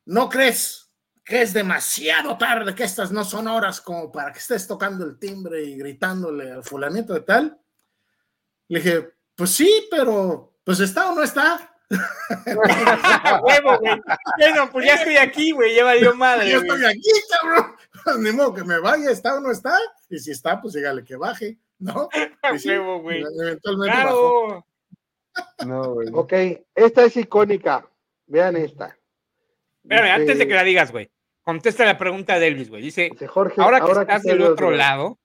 ¿no 0.06 0.30
crees 0.30 0.90
que 1.26 1.42
es 1.42 1.52
demasiado 1.52 2.38
tarde, 2.38 2.74
que 2.74 2.86
estas 2.86 3.12
no 3.12 3.26
son 3.26 3.50
horas 3.50 3.82
como 3.82 4.10
para 4.10 4.32
que 4.32 4.40
estés 4.40 4.66
tocando 4.68 5.04
el 5.04 5.20
timbre 5.20 5.66
y 5.66 5.76
gritándole 5.78 6.50
al 6.50 6.64
fulanito 6.64 7.14
de 7.14 7.20
tal? 7.20 7.60
Le 8.70 8.80
dije, 8.80 9.10
pues 9.36 9.50
sí, 9.50 9.90
pero 9.92 10.58
pues 10.64 10.80
está 10.80 11.12
o 11.12 11.16
no 11.16 11.24
está. 11.24 11.78
A 11.90 13.42
huevo, 13.44 13.80
güey. 13.80 14.02
Bueno, 14.40 14.72
pues 14.72 14.86
ya 14.86 14.94
estoy 14.94 15.18
aquí, 15.18 15.52
güey. 15.52 15.76
Ya 15.76 15.84
valió 15.84 16.16
madre. 16.16 16.50
Yo 16.50 16.62
güey. 16.62 16.72
estoy 16.72 16.86
aquí, 16.86 17.12
cabrón. 17.30 17.76
Ni 18.24 18.32
modo 18.32 18.54
que 18.54 18.64
me 18.64 18.80
vaya, 18.80 19.12
está 19.12 19.36
o 19.36 19.42
no 19.42 19.52
está. 19.52 19.78
Y 20.10 20.20
si 20.20 20.32
está, 20.32 20.62
pues 20.62 20.74
dígale 20.74 21.04
que 21.04 21.18
baje, 21.18 21.60
¿no? 21.80 22.10
Sí, 22.60 22.70
huevo, 22.70 23.02
güey. 23.02 23.24
Eventualmente 23.40 23.98
bajó. 23.98 24.46
Claro. 24.48 24.66
No, 25.66 25.94
güey. 25.96 26.08
Ok, 26.14 26.34
esta 26.76 27.04
es 27.06 27.18
icónica. 27.18 27.90
Vean 28.28 28.56
esta. 28.56 28.98
Espérame, 29.84 30.12
antes 30.22 30.38
de 30.40 30.48
que 30.48 30.54
la 30.54 30.64
digas, 30.64 30.92
güey. 30.92 31.10
Contesta 31.44 31.86
la 31.86 31.98
pregunta 31.98 32.40
de 32.40 32.48
Elvis, 32.48 32.70
güey. 32.70 32.82
Dice, 32.82 33.10
dice 33.12 33.28
Jorge, 33.28 33.62
ahora 33.62 33.82
que 33.82 33.92
estás 33.92 34.24
del 34.24 34.40
de 34.40 34.46
otro 34.46 34.72
lado, 34.72 34.78
lado, 35.04 35.20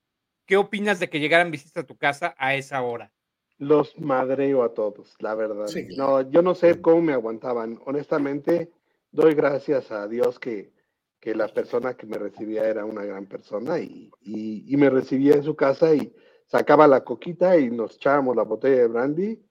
¿qué 0.45 0.57
opinas 0.57 0.99
de 0.99 1.09
que 1.09 1.19
llegaran 1.19 1.49
visitas 1.49 1.83
a 1.83 1.87
tu 1.87 1.97
casa 1.97 2.35
a 2.37 2.53
esa 2.55 2.81
hora? 2.83 3.11
Los 3.57 3.97
madreo 3.99 4.63
a 4.63 4.73
todos, 4.73 5.15
la 5.19 5.33
verdad. 5.35 5.67
Sí. 5.67 5.87
No, 5.97 6.21
yo 6.29 6.41
no 6.41 6.53
sé 6.55 6.79
cómo 6.81 7.01
me 7.01 7.13
aguantaban. 7.13 7.79
Honestamente, 7.85 8.71
doy 9.11 9.33
gracias 9.33 9.91
a 9.91 10.07
Dios 10.07 10.39
que, 10.39 10.71
que 11.19 11.33
la 11.33 11.47
persona 11.47 11.95
que 11.95 12.05
me 12.05 12.17
recibía 12.17 12.67
era 12.67 12.85
una 12.85 13.03
gran 13.05 13.25
persona 13.25 13.79
y, 13.79 14.11
y- 14.21 14.65
y 14.71 14.77
me 14.77 14.89
recibía 14.89 15.33
en 15.35 15.43
su 15.43 15.55
casa 15.55 15.93
y 15.95 16.13
sacaba 16.51 16.85
la 16.87 17.03
coquita 17.03 17.57
y 17.57 17.69
nos 17.71 17.95
echábamos 17.95 18.35
la 18.35 18.43
botella 18.43 18.81
de 18.81 18.87
brandy 18.87 19.41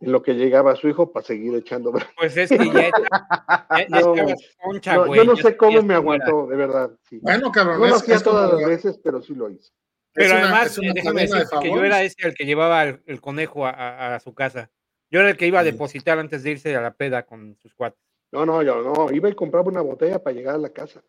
en 0.00 0.12
lo 0.12 0.22
que 0.22 0.32
llegaba 0.34 0.74
su 0.76 0.88
hijo 0.88 1.12
para 1.12 1.24
seguir 1.26 1.54
echando 1.54 1.92
brandy. 1.92 2.12
Pues 2.16 2.36
es 2.36 2.48
que 2.48 2.56
ya, 2.58 2.90
ya, 2.90 3.86
ya 3.88 4.00
No, 4.00 4.14
concha, 4.62 4.94
No, 4.94 5.06
güey. 5.06 5.18
yo 5.20 5.24
no 5.24 5.36
sé 5.36 5.56
cómo 5.56 5.82
me 5.82 5.94
aguantó, 5.94 6.46
de 6.46 6.56
verdad. 6.56 6.90
sí. 7.08 7.18
Bueno, 7.20 7.52
cabrón, 7.52 7.80
No 7.80 7.86
lo 7.86 7.94
hacía 7.96 8.16
como- 8.16 8.24
todas 8.36 8.52
las 8.60 8.68
veces, 8.68 8.98
pero 9.02 9.20
sí 9.22 9.34
lo 9.34 9.50
hice. 9.50 9.70
Pero 10.12 10.30
una- 10.34 10.44
además, 10.44 10.76
déjame 10.76 11.28
cadena 11.28 11.38
de 11.44 11.46
que 11.60 11.70
yo 11.74 11.84
era 11.84 12.02
ese 12.02 12.16
el 12.26 12.34
que 12.34 12.46
llevaba 12.46 12.84
el, 12.84 13.02
el 13.06 13.20
conejo 13.20 13.66
a, 13.66 13.70
a- 13.70 14.14
a 14.14 14.20
su 14.20 14.32
casa. 14.34 14.70
Yo 15.10 15.20
era 15.20 15.28
el 15.30 15.36
que 15.36 15.46
iba 15.46 15.60
a 15.60 15.64
depositar 15.64 16.18
antes 16.18 16.42
de 16.42 16.52
irse 16.52 16.74
a 16.74 16.80
la 16.80 16.94
peda 16.94 17.24
con 17.26 17.56
sus 17.60 17.74
cuates. 17.74 18.00
No, 18.32 18.44
no, 18.46 18.62
yo 18.62 18.82
no, 18.82 19.12
iba 19.14 19.28
y 19.28 19.34
compraba 19.34 19.68
una 19.68 19.82
botella 19.82 20.22
para 20.22 20.34
llegar 20.34 20.54
a 20.54 20.58
la 20.58 20.70
casa. 20.70 21.02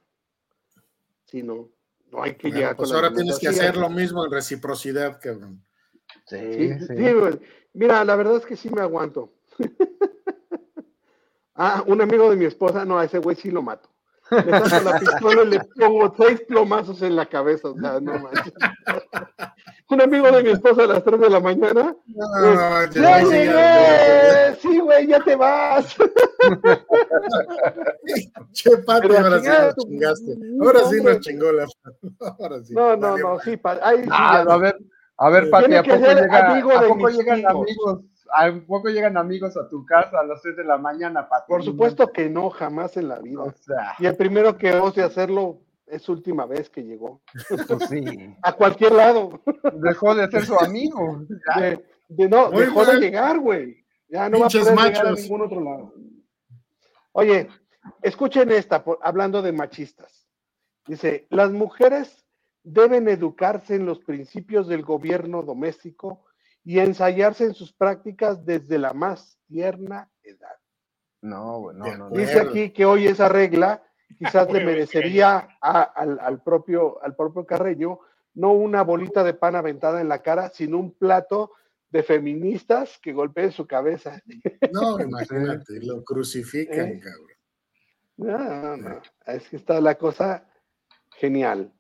Sí, 1.26 1.42
no, 1.44 1.70
no 2.12 2.24
hay 2.24 2.36
que 2.36 2.48
Bueno, 2.48 2.58
llegar 2.58 2.76
pues 2.76 2.90
con 2.92 3.02
la 3.02 3.08
ahora 3.08 3.16
tienes 3.16 3.40
que 3.40 3.48
hacer 3.48 3.78
lo 3.78 3.90
mismo 3.90 4.26
en 4.26 4.32
reciprocidad, 4.32 5.20
cabrón. 5.22 5.64
Sí, 6.26 6.74
sí, 6.80 7.14
güey. 7.14 7.40
Mira, 7.74 8.04
la 8.04 8.16
verdad 8.16 8.38
es 8.38 8.46
que 8.46 8.56
sí 8.56 8.70
me 8.70 8.82
aguanto. 8.82 9.34
ah, 11.56 11.84
un 11.86 12.02
amigo 12.02 12.30
de 12.30 12.36
mi 12.36 12.46
esposa, 12.46 12.86
no, 12.86 12.98
a 12.98 13.06
ese 13.06 13.20
güey 13.20 13.36
sí 13.36 13.52
lo 13.52 13.62
mato. 13.62 13.90
Le 14.30 14.60
saco 14.68 14.90
la 14.90 15.00
pistola 15.00 15.44
y 15.44 15.48
le 15.48 15.60
pongo 15.60 16.14
seis 16.18 16.42
plomazos 16.48 17.02
en 17.02 17.16
la 17.16 17.28
cabeza, 17.28 17.70
o 17.70 17.80
sea, 17.80 18.00
no 18.00 18.20
manches. 18.20 18.54
un 19.90 20.02
amigo 20.02 20.32
de 20.32 20.44
mi 20.44 20.50
esposa 20.50 20.84
a 20.84 20.88
las 20.88 21.04
3 21.04 21.20
de 21.20 21.30
la 21.30 21.40
mañana, 21.40 21.96
No, 22.08 22.86
¡ya 22.86 22.90
ya 22.92 23.24
llegué! 23.24 24.60
Sí, 24.62 24.77
güey, 24.88 25.08
ya 25.08 25.20
te 25.20 25.36
vas. 25.36 25.96
Che, 28.54 28.78
Pati, 28.86 29.16
ahora 29.16 29.40
sí 29.42 29.48
nos 29.50 29.76
chingaste. 29.76 30.38
Ahora 30.62 30.80
sí 30.90 31.02
nos 31.04 31.20
chingó 31.20 31.52
la. 31.52 31.66
Ahora 32.40 32.64
sí. 32.64 32.74
No, 32.74 32.96
no, 32.96 33.18
no, 33.18 33.40
sí, 33.40 33.60
Ah, 33.64 34.46
a 34.48 34.58
ver, 34.58 34.78
a 35.18 35.30
ver, 35.30 35.50
Pati, 35.50 35.76
¿a 35.76 35.84
poco, 35.84 35.96
llega- 35.98 36.52
amigo 36.52 36.72
¿a 36.72 36.82
de 36.82 36.88
poco 36.90 37.10
llegan 37.10 37.40
hijos. 37.40 37.52
amigos? 37.52 38.02
¿A 38.34 38.52
poco 38.68 38.90
llegan 38.90 39.16
amigos 39.18 39.56
a 39.58 39.70
tu 39.70 39.86
casa 39.86 40.20
a 40.20 40.24
las 40.26 40.42
3 40.42 40.58
de 40.58 40.64
la 40.66 40.78
mañana, 40.78 41.28
Pati? 41.30 41.46
por 41.48 41.64
supuesto 41.64 42.08
que 42.08 42.30
no, 42.30 42.50
jamás 42.50 42.98
en 42.98 43.08
la 43.10 43.20
vida. 43.20 43.42
O 43.44 43.52
sea, 43.52 43.94
Y 44.00 44.06
el 44.06 44.16
primero 44.16 44.58
que 44.58 44.74
ose 44.76 45.02
hacerlo 45.04 45.60
es 45.86 46.08
última 46.10 46.46
vez 46.46 46.70
que 46.70 46.84
llegó. 46.84 47.22
pues 47.48 47.90
sí. 47.90 48.36
A 48.44 48.52
cualquier 48.54 48.92
lado. 48.94 49.42
Dejó 49.76 50.14
de 50.16 50.28
ser 50.30 50.46
su 50.46 50.60
amigo. 50.60 51.22
De, 51.58 51.84
de 52.10 52.30
no, 52.30 52.52
Muy 52.52 52.62
dejó 52.62 52.82
de 52.86 52.94
mal. 52.94 53.00
llegar, 53.02 53.40
güey. 53.40 53.78
Ya 54.10 54.30
no 54.30 54.40
va 54.40 54.46
a 54.48 54.50
poder 54.50 54.66
llegar 54.66 55.08
a 55.08 55.10
machos. 55.12 55.20
ningún 55.24 55.42
otro 55.42 55.62
lado. 55.62 55.94
Oye, 57.12 57.50
escuchen 58.02 58.52
esta, 58.52 58.84
por- 58.84 59.00
hablando 59.02 59.42
de 59.42 59.52
machistas. 59.52 60.28
Dice, 60.86 61.28
las 61.30 61.52
mujeres 61.52 62.26
deben 62.64 63.08
educarse 63.10 63.76
en 63.76 63.86
los 63.86 64.00
principios 64.00 64.68
del 64.68 64.84
gobierno 64.84 65.42
doméstico 65.44 66.26
y 66.64 66.80
ensayarse 66.80 67.46
en 67.46 67.54
sus 67.54 67.74
prácticas 67.74 68.46
desde 68.46 68.78
la 68.78 68.94
más 68.94 69.40
tierna 69.48 70.10
edad. 70.24 70.56
No, 71.22 71.72
no, 71.74 71.86
no. 71.98 72.10
no. 72.10 72.16
Dice 72.16 72.40
aquí 72.40 72.72
que 72.72 72.86
hoy 72.86 73.08
esa 73.08 73.28
regla 73.30 73.84
quizás 74.18 74.52
le 74.52 74.64
merecería 74.66 75.48
a- 75.62 75.82
al, 75.84 76.20
al 76.20 76.42
propio, 76.44 77.02
al 77.04 77.16
propio 77.16 77.46
Carreño 77.46 78.00
no 78.36 78.52
una 78.54 78.84
bolita 78.84 79.24
de 79.24 79.34
pan 79.34 79.56
aventada 79.56 80.00
en 80.00 80.10
la 80.10 80.22
cara, 80.22 80.50
sino 80.54 80.78
un 80.78 80.92
plato 80.94 81.52
de 81.90 82.04
feministas 82.04 83.00
que 83.02 83.14
golpeen 83.14 83.52
su 83.52 83.66
cabeza. 83.66 84.22
No, 84.72 85.00
imagínate, 85.00 85.80
lo 85.86 86.04
crucifican, 86.04 86.88
¿Eh? 86.90 87.00
cabrón. 87.00 87.28
No, 88.18 88.78
no, 88.78 88.78
no. 88.78 89.02
Es 89.26 89.48
que 89.50 89.56
está 89.58 89.80
la 89.80 89.96
cosa 89.96 90.48
genial. 91.18 91.74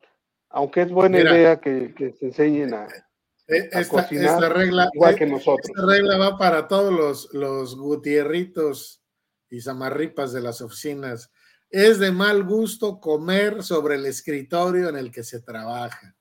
Aunque 0.49 0.83
es 0.83 0.91
buena 0.91 1.17
Mira. 1.17 1.35
idea 1.37 1.59
que, 1.59 1.93
que 1.93 2.13
se 2.13 2.27
enseñen 2.27 2.73
a, 2.73 2.87
Eh, 3.49 3.69
a 3.73 3.79
Esta, 3.81 4.01
cocinar 4.03 4.25
esta 4.43 4.49
regla, 4.49 4.89
igual 4.93 5.13
eh, 5.13 5.17
que 5.17 5.25
nosotros. 5.25 5.69
esta 5.69 5.85
regla 5.85 6.17
va 6.17 6.37
para 6.37 6.67
todos 6.67 6.93
los, 6.93 7.33
los 7.33 7.75
gutierritos 7.77 9.03
y 9.49 9.61
zamarripas 9.61 10.31
de 10.33 10.41
las 10.41 10.61
oficinas. 10.61 11.31
Es 11.69 11.99
de 11.99 12.11
mal 12.11 12.43
gusto 12.43 12.99
comer 12.99 13.63
sobre 13.63 13.95
el 13.95 14.05
escritorio 14.05 14.89
en 14.89 14.95
el 14.97 15.11
que 15.11 15.23
se 15.23 15.41
trabaja. 15.41 16.15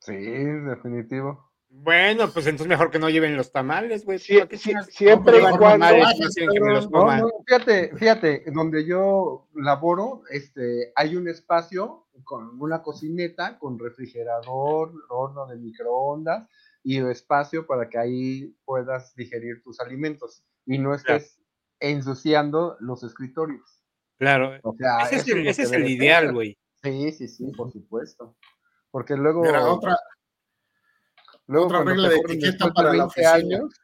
Sí, 0.00 0.14
definitivo. 0.14 1.47
Bueno, 1.80 2.28
pues 2.32 2.46
entonces 2.46 2.66
mejor 2.66 2.90
que 2.90 2.98
no 2.98 3.08
lleven 3.08 3.36
los 3.36 3.52
tamales, 3.52 4.04
güey. 4.04 4.18
Sie- 4.18 4.40
¿Por 4.40 4.48
qué 4.48 4.56
sie- 4.56 4.72
chingas- 4.72 4.86
siempre 4.90 5.38
y 5.38 5.40
cuando- 5.40 5.58
tamales? 5.60 6.18
No 6.18 6.28
quieren 6.28 6.52
que 6.54 6.60
me 6.60 6.72
los 6.72 6.90
No, 6.90 7.30
fíjate, 7.46 7.96
fíjate, 7.96 8.42
donde 8.52 8.84
yo 8.84 9.48
laboro, 9.54 10.22
este, 10.30 10.92
hay 10.96 11.14
un 11.16 11.28
espacio 11.28 12.06
con 12.24 12.60
una 12.60 12.82
cocineta, 12.82 13.58
con 13.58 13.78
refrigerador, 13.78 14.92
horno 15.08 15.46
de 15.46 15.56
microondas 15.56 16.48
y 16.82 16.98
espacio 16.98 17.66
para 17.66 17.88
que 17.88 17.98
ahí 17.98 18.56
puedas 18.64 19.14
digerir 19.14 19.62
tus 19.62 19.78
alimentos 19.80 20.42
y 20.66 20.78
no 20.78 20.94
estés 20.94 21.38
ensuciando 21.80 22.76
los 22.80 23.02
escritorios. 23.04 23.80
Claro. 24.18 24.58
O 24.64 24.74
sea, 24.74 25.04
Ese 25.06 25.16
es 25.16 25.28
el, 25.28 25.46
ese 25.46 25.62
es 25.62 25.72
ideal, 25.72 26.32
güey. 26.32 26.58
Sí, 26.82 27.12
sí, 27.12 27.28
sí, 27.28 27.52
por 27.56 27.70
supuesto. 27.70 28.36
Porque 28.90 29.16
luego, 29.16 29.42
Mira, 29.42 29.64
otra, 29.72 29.96
luego 31.48 31.66
otra 31.66 31.82
regla 31.84 32.08
de 32.08 32.16
etiqueta 32.16 32.72
para 32.72 32.92
la 32.94 33.04
20 33.04 33.04
oficina. 33.06 33.32
años, 33.32 33.74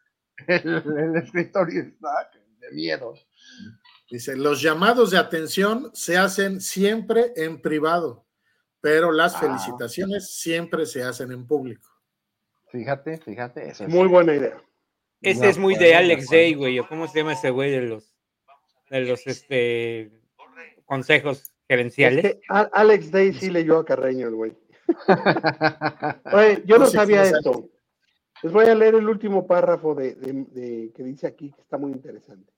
el, 0.46 0.98
el 0.98 1.16
escritorio 1.16 1.82
está 1.82 2.30
de 2.60 2.70
miedo. 2.72 3.14
dice, 4.10 4.36
los 4.36 4.62
llamados 4.62 5.10
de 5.10 5.18
atención 5.18 5.90
se 5.92 6.16
hacen 6.16 6.60
siempre 6.60 7.32
en 7.36 7.60
privado, 7.60 8.24
pero 8.80 9.10
las 9.12 9.34
Ah. 9.34 9.40
felicitaciones 9.40 10.36
siempre 10.36 10.86
se 10.86 11.02
hacen 11.02 11.32
en 11.32 11.46
público. 11.46 11.88
Fíjate, 12.70 13.18
fíjate, 13.18 13.68
eso 13.68 13.84
es. 13.84 13.90
Muy 13.90 14.08
buena 14.08 14.34
idea. 14.34 14.62
Ese 15.22 15.48
es 15.48 15.58
muy 15.58 15.74
de 15.76 15.94
Alex. 15.94 16.28
Day, 16.28 16.54
güey. 16.54 16.78
¿Cómo 16.86 17.08
se 17.08 17.18
llama 17.20 17.32
ese 17.32 17.50
güey 17.50 17.70
de 17.70 17.80
los, 17.82 18.14
de 18.90 19.00
los 19.02 19.26
este, 19.26 20.12
consejos 20.84 21.38
Es 21.42 21.52
gerenciales? 21.68 22.22
que 22.22 22.40
Alex 22.48 23.10
Day 23.10 23.32
sí 23.32 23.48
leyó 23.50 23.78
a 23.78 23.84
Carreño, 23.86 24.28
el 24.28 24.34
güey. 24.34 24.52
Oye, 26.32 26.62
yo 26.66 26.76
no 26.76 26.84
No 26.84 26.86
sé 26.90 26.96
sabía 26.98 27.22
esto. 27.24 27.70
Les 28.42 28.52
voy 28.52 28.66
a 28.66 28.74
leer 28.74 28.96
el 28.96 29.08
último 29.08 29.46
párrafo 29.46 29.94
de, 29.94 30.14
de- 30.16 30.44
de- 30.50 30.92
que 30.92 31.02
dice 31.02 31.26
aquí, 31.26 31.50
que 31.52 31.60
está 31.62 31.78
muy 31.78 31.92
interesante. 31.92 32.52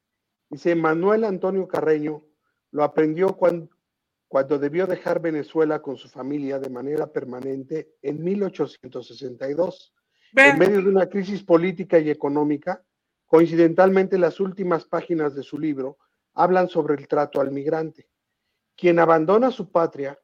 Dice, 0.51 0.75
Manuel 0.75 1.25
Antonio 1.25 1.67
Carreño 1.69 2.25
lo 2.73 2.83
aprendió 2.85 3.37
cuando, 3.37 3.69
cuando 4.29 4.59
debió 4.59 4.87
dejar 4.87 5.21
Venezuela 5.21 5.81
con 5.81 5.97
su 5.97 6.09
familia 6.09 6.59
de 6.59 6.71
manera 6.71 7.07
permanente 7.07 7.95
en 8.03 8.23
1862. 8.23 9.93
En 10.53 10.59
medio 10.59 10.83
de 10.83 10.89
una 10.89 11.07
crisis 11.09 11.43
política 11.43 11.99
y 11.99 12.11
económica, 12.11 12.83
coincidentalmente 13.27 14.19
las 14.19 14.41
últimas 14.41 14.85
páginas 14.85 15.35
de 15.35 15.43
su 15.43 15.59
libro 15.59 15.99
hablan 16.35 16.69
sobre 16.69 16.95
el 16.95 17.07
trato 17.09 17.41
al 17.41 17.51
migrante. 17.53 18.09
Quien 18.77 18.99
abandona 18.99 19.51
su 19.51 19.71
patria 19.71 20.19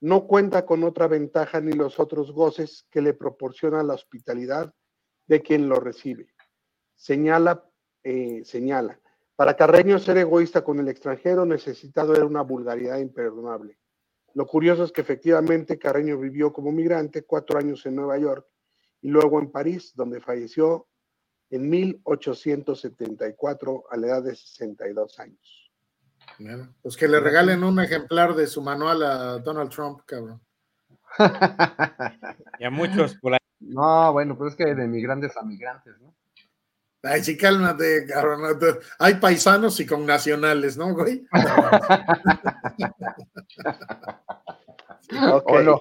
no 0.00 0.26
cuenta 0.26 0.64
con 0.64 0.84
otra 0.84 1.08
ventaja 1.08 1.60
ni 1.60 1.72
los 1.72 1.98
otros 1.98 2.30
goces 2.32 2.86
que 2.90 3.02
le 3.02 3.14
proporciona 3.14 3.82
la 3.82 3.94
hospitalidad 3.94 4.72
de 5.26 5.42
quien 5.42 5.68
lo 5.68 5.80
recibe. 5.80 6.28
Señala, 6.94 7.68
eh, 8.02 8.42
señala. 8.44 9.00
Para 9.36 9.56
Carreño 9.56 9.98
ser 9.98 10.18
egoísta 10.18 10.62
con 10.64 10.78
el 10.80 10.88
extranjero 10.88 11.44
necesitado 11.44 12.14
era 12.14 12.26
una 12.26 12.42
vulgaridad 12.42 12.98
imperdonable. 12.98 13.78
Lo 14.34 14.46
curioso 14.46 14.84
es 14.84 14.92
que 14.92 15.00
efectivamente 15.00 15.78
Carreño 15.78 16.18
vivió 16.18 16.52
como 16.52 16.72
migrante 16.72 17.22
cuatro 17.22 17.58
años 17.58 17.86
en 17.86 17.96
Nueva 17.96 18.18
York 18.18 18.46
y 19.00 19.08
luego 19.08 19.40
en 19.40 19.50
París, 19.50 19.92
donde 19.94 20.20
falleció 20.20 20.86
en 21.50 21.70
1874 21.70 23.84
a 23.90 23.96
la 23.96 24.06
edad 24.06 24.22
de 24.22 24.34
62 24.34 25.18
años. 25.18 25.67
Mira, 26.38 26.68
Pues 26.82 26.96
que 26.96 27.08
le 27.08 27.20
regalen 27.20 27.64
un 27.64 27.80
ejemplar 27.80 28.34
de 28.34 28.46
su 28.46 28.62
manual 28.62 29.02
a 29.02 29.38
Donald 29.38 29.70
Trump, 29.70 30.00
cabrón. 30.06 30.40
y 32.58 32.64
a 32.64 32.70
muchos 32.70 33.16
por 33.16 33.32
ahí. 33.32 33.38
No, 33.60 34.12
bueno, 34.12 34.36
pero 34.36 34.50
es 34.50 34.56
que 34.56 34.74
de 34.74 34.86
migrantes 34.86 35.36
a 35.36 35.42
migrantes, 35.42 35.94
¿no? 36.00 36.14
Ay, 37.02 37.22
sí, 37.22 37.36
cálmate, 37.36 38.06
cabrón. 38.06 38.58
Hay 38.98 39.14
paisanos 39.14 39.78
y 39.80 39.86
con 39.86 40.04
nacionales, 40.04 40.76
¿no, 40.76 40.94
güey? 40.94 41.26
O 45.46 45.62
no. 45.62 45.80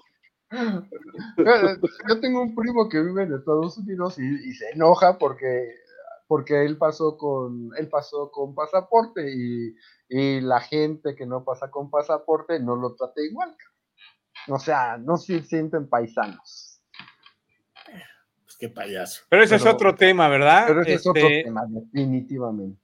Yo 2.08 2.20
tengo 2.22 2.42
un 2.42 2.56
primo 2.56 2.88
que 2.88 3.02
vive 3.02 3.24
en 3.24 3.34
Estados 3.34 3.78
Unidos 3.78 4.18
y, 4.18 4.50
y 4.50 4.54
se 4.54 4.70
enoja 4.70 5.18
porque, 5.18 5.76
porque 6.28 6.66
él 6.66 6.78
pasó 6.78 7.18
con 7.18 7.72
él 7.78 7.90
pasó 7.90 8.30
con 8.32 8.54
pasaporte 8.54 9.32
y, 9.34 9.76
y 10.10 10.42
la 10.42 10.60
gente 10.60 11.16
que 11.16 11.26
no 11.26 11.44
pasa 11.44 11.72
con 11.72 11.90
pasaporte 11.90 12.60
no 12.60 12.76
lo 12.76 12.96
trata 12.96 13.22
igual. 13.22 13.56
O 14.48 14.60
sea, 14.60 14.98
no 14.98 15.18
se 15.18 15.42
sienten 15.44 15.90
paisanos. 15.90 16.82
Pues 18.44 18.58
qué 18.58 18.70
payaso. 18.70 19.24
Pero 19.30 19.44
ese 19.44 19.56
es 19.56 19.66
otro 19.66 19.96
tema, 19.96 20.30
¿verdad? 20.30 20.66
Pero 20.68 20.82
ese 20.82 20.94
es 20.94 21.08
otro 21.08 21.28
Este, 21.28 21.44
tema, 21.44 21.66
definitivamente. 21.68 22.80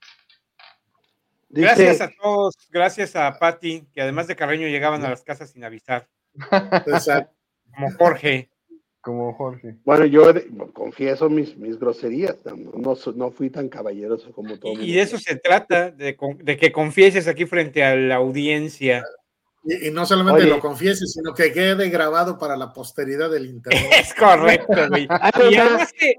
Gracias 1.50 2.02
a 2.02 2.10
todos, 2.10 2.56
gracias 2.72 3.16
a 3.16 3.38
Patti, 3.38 3.88
que 3.94 4.02
además 4.02 4.28
de 4.28 4.36
Carreño 4.36 4.68
llegaban 4.68 5.06
a 5.06 5.10
las 5.12 5.24
casas 5.24 5.52
sin 5.52 5.64
avisar, 5.64 6.10
Exacto. 6.88 7.32
como 7.76 7.92
Jorge. 7.92 8.50
Como 9.04 9.34
Jorge. 9.34 9.76
bueno, 9.84 10.06
yo 10.06 10.24
confieso 10.72 11.30
mis, 11.30 11.58
mis 11.58 11.78
groserías, 11.78 12.38
no, 12.46 12.96
no, 13.16 13.32
fui 13.32 13.50
tan 13.50 13.68
caballeroso 13.68 14.32
como 14.32 14.58
todo. 14.58 14.82
Y, 14.82 14.94
de 14.94 15.02
eso 15.02 15.18
se 15.18 15.36
trata, 15.36 15.92
de, 15.92 16.16
con- 16.16 16.38
de 16.38 16.56
que 16.56 16.72
confieses 16.72 17.28
aquí 17.28 17.46
frente 17.46 17.84
a 17.84 17.98
la 17.98 18.16
audiencia. 18.16 19.04
Y, 19.66 19.88
y 19.88 19.92
no 19.92 20.06
solamente 20.06 20.44
Oye. 20.44 20.50
lo 20.52 20.62
confieses, 20.62 21.12
sino 21.12 21.34
que 21.34 21.52
quede 21.52 21.90
grabado 21.90 22.40
para 22.40 22.56
la 22.56 22.72
posteridad 22.72 23.30
del 23.30 23.48
internet. 23.48 23.84
Es 24.00 24.14
correcto, 24.14 24.88
güey. 24.88 25.06
Y 25.52 25.56
además 25.56 25.92
que, 25.92 26.16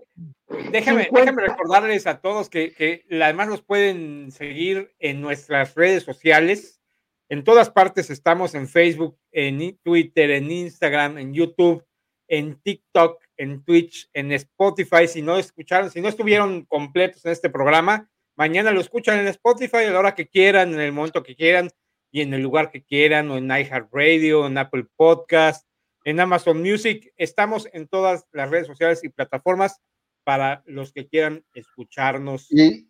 déjame, 0.70 1.05
50. 1.05 1.20
déjame 1.20 1.43
recordarles 1.49 2.07
a 2.07 2.20
todos 2.20 2.51
que, 2.51 2.74
que 2.74 3.07
además 3.11 3.49
nos 3.49 3.62
pueden 3.62 4.30
seguir 4.30 4.93
en 4.99 5.22
nuestras 5.22 5.74
redes 5.74 6.03
sociales. 6.03 6.82
En 7.30 7.45
todas 7.45 7.70
partes 7.70 8.11
estamos 8.11 8.55
en 8.55 8.68
Facebook, 8.68 9.16
en 9.32 9.78
Twitter, 9.82 10.30
en 10.32 10.51
Instagram, 10.51 11.16
en 11.16 11.32
YouTube, 11.32 11.82
en 12.28 12.60
TikTok, 12.60 13.22
en 13.36 13.64
Twitch, 13.64 14.08
en 14.12 14.32
Spotify. 14.32 15.06
Si 15.08 15.22
no 15.22 15.38
escucharon, 15.38 15.90
si 15.90 16.00
no 16.00 16.08
estuvieron 16.08 16.64
completos 16.64 17.24
en 17.24 17.32
este 17.32 17.50
programa, 17.50 18.10
mañana 18.36 18.70
lo 18.70 18.80
escuchan 18.80 19.18
en 19.18 19.28
Spotify 19.28 19.78
a 19.78 19.90
la 19.90 19.98
hora 19.98 20.14
que 20.14 20.28
quieran, 20.28 20.72
en 20.74 20.80
el 20.80 20.92
momento 20.92 21.22
que 21.22 21.36
quieran 21.36 21.70
y 22.10 22.20
en 22.22 22.32
el 22.32 22.42
lugar 22.42 22.70
que 22.70 22.84
quieran, 22.84 23.30
o 23.30 23.36
en 23.36 23.50
iHeartRadio, 23.50 24.46
en 24.46 24.58
Apple 24.58 24.86
Podcast, 24.96 25.66
en 26.04 26.20
Amazon 26.20 26.60
Music. 26.60 27.12
Estamos 27.16 27.68
en 27.72 27.88
todas 27.88 28.26
las 28.32 28.50
redes 28.50 28.66
sociales 28.66 29.02
y 29.02 29.08
plataformas 29.08 29.80
para 30.22 30.62
los 30.66 30.92
que 30.92 31.08
quieran 31.08 31.44
escucharnos. 31.54 32.46
Y, 32.50 32.88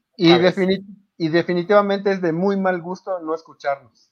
definitivamente 1.16 2.12
es 2.12 2.20
de 2.20 2.32
muy 2.32 2.56
mal 2.56 2.80
gusto 2.80 3.18
no 3.20 3.34
escucharnos. 3.34 4.10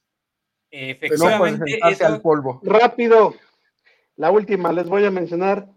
No 0.71 0.79
Efectivamente, 0.79 1.79
eso- 1.89 2.05
al 2.07 2.21
polvo. 2.21 2.59
Rápido, 2.63 3.35
la 4.15 4.31
última, 4.31 4.71
les 4.71 4.87
voy 4.87 5.05
a 5.05 5.11
mencionar 5.11 5.67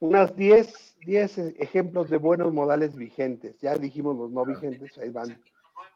unas 0.00 0.34
10, 0.34 0.96
10 1.06 1.38
ejemplos 1.58 2.10
de 2.10 2.16
buenos 2.16 2.52
modales 2.52 2.96
vigentes. 2.96 3.58
Ya 3.60 3.76
dijimos 3.76 4.16
los 4.16 4.30
no 4.30 4.44
vigentes, 4.44 4.96
ahí 4.98 5.10
van. 5.10 5.40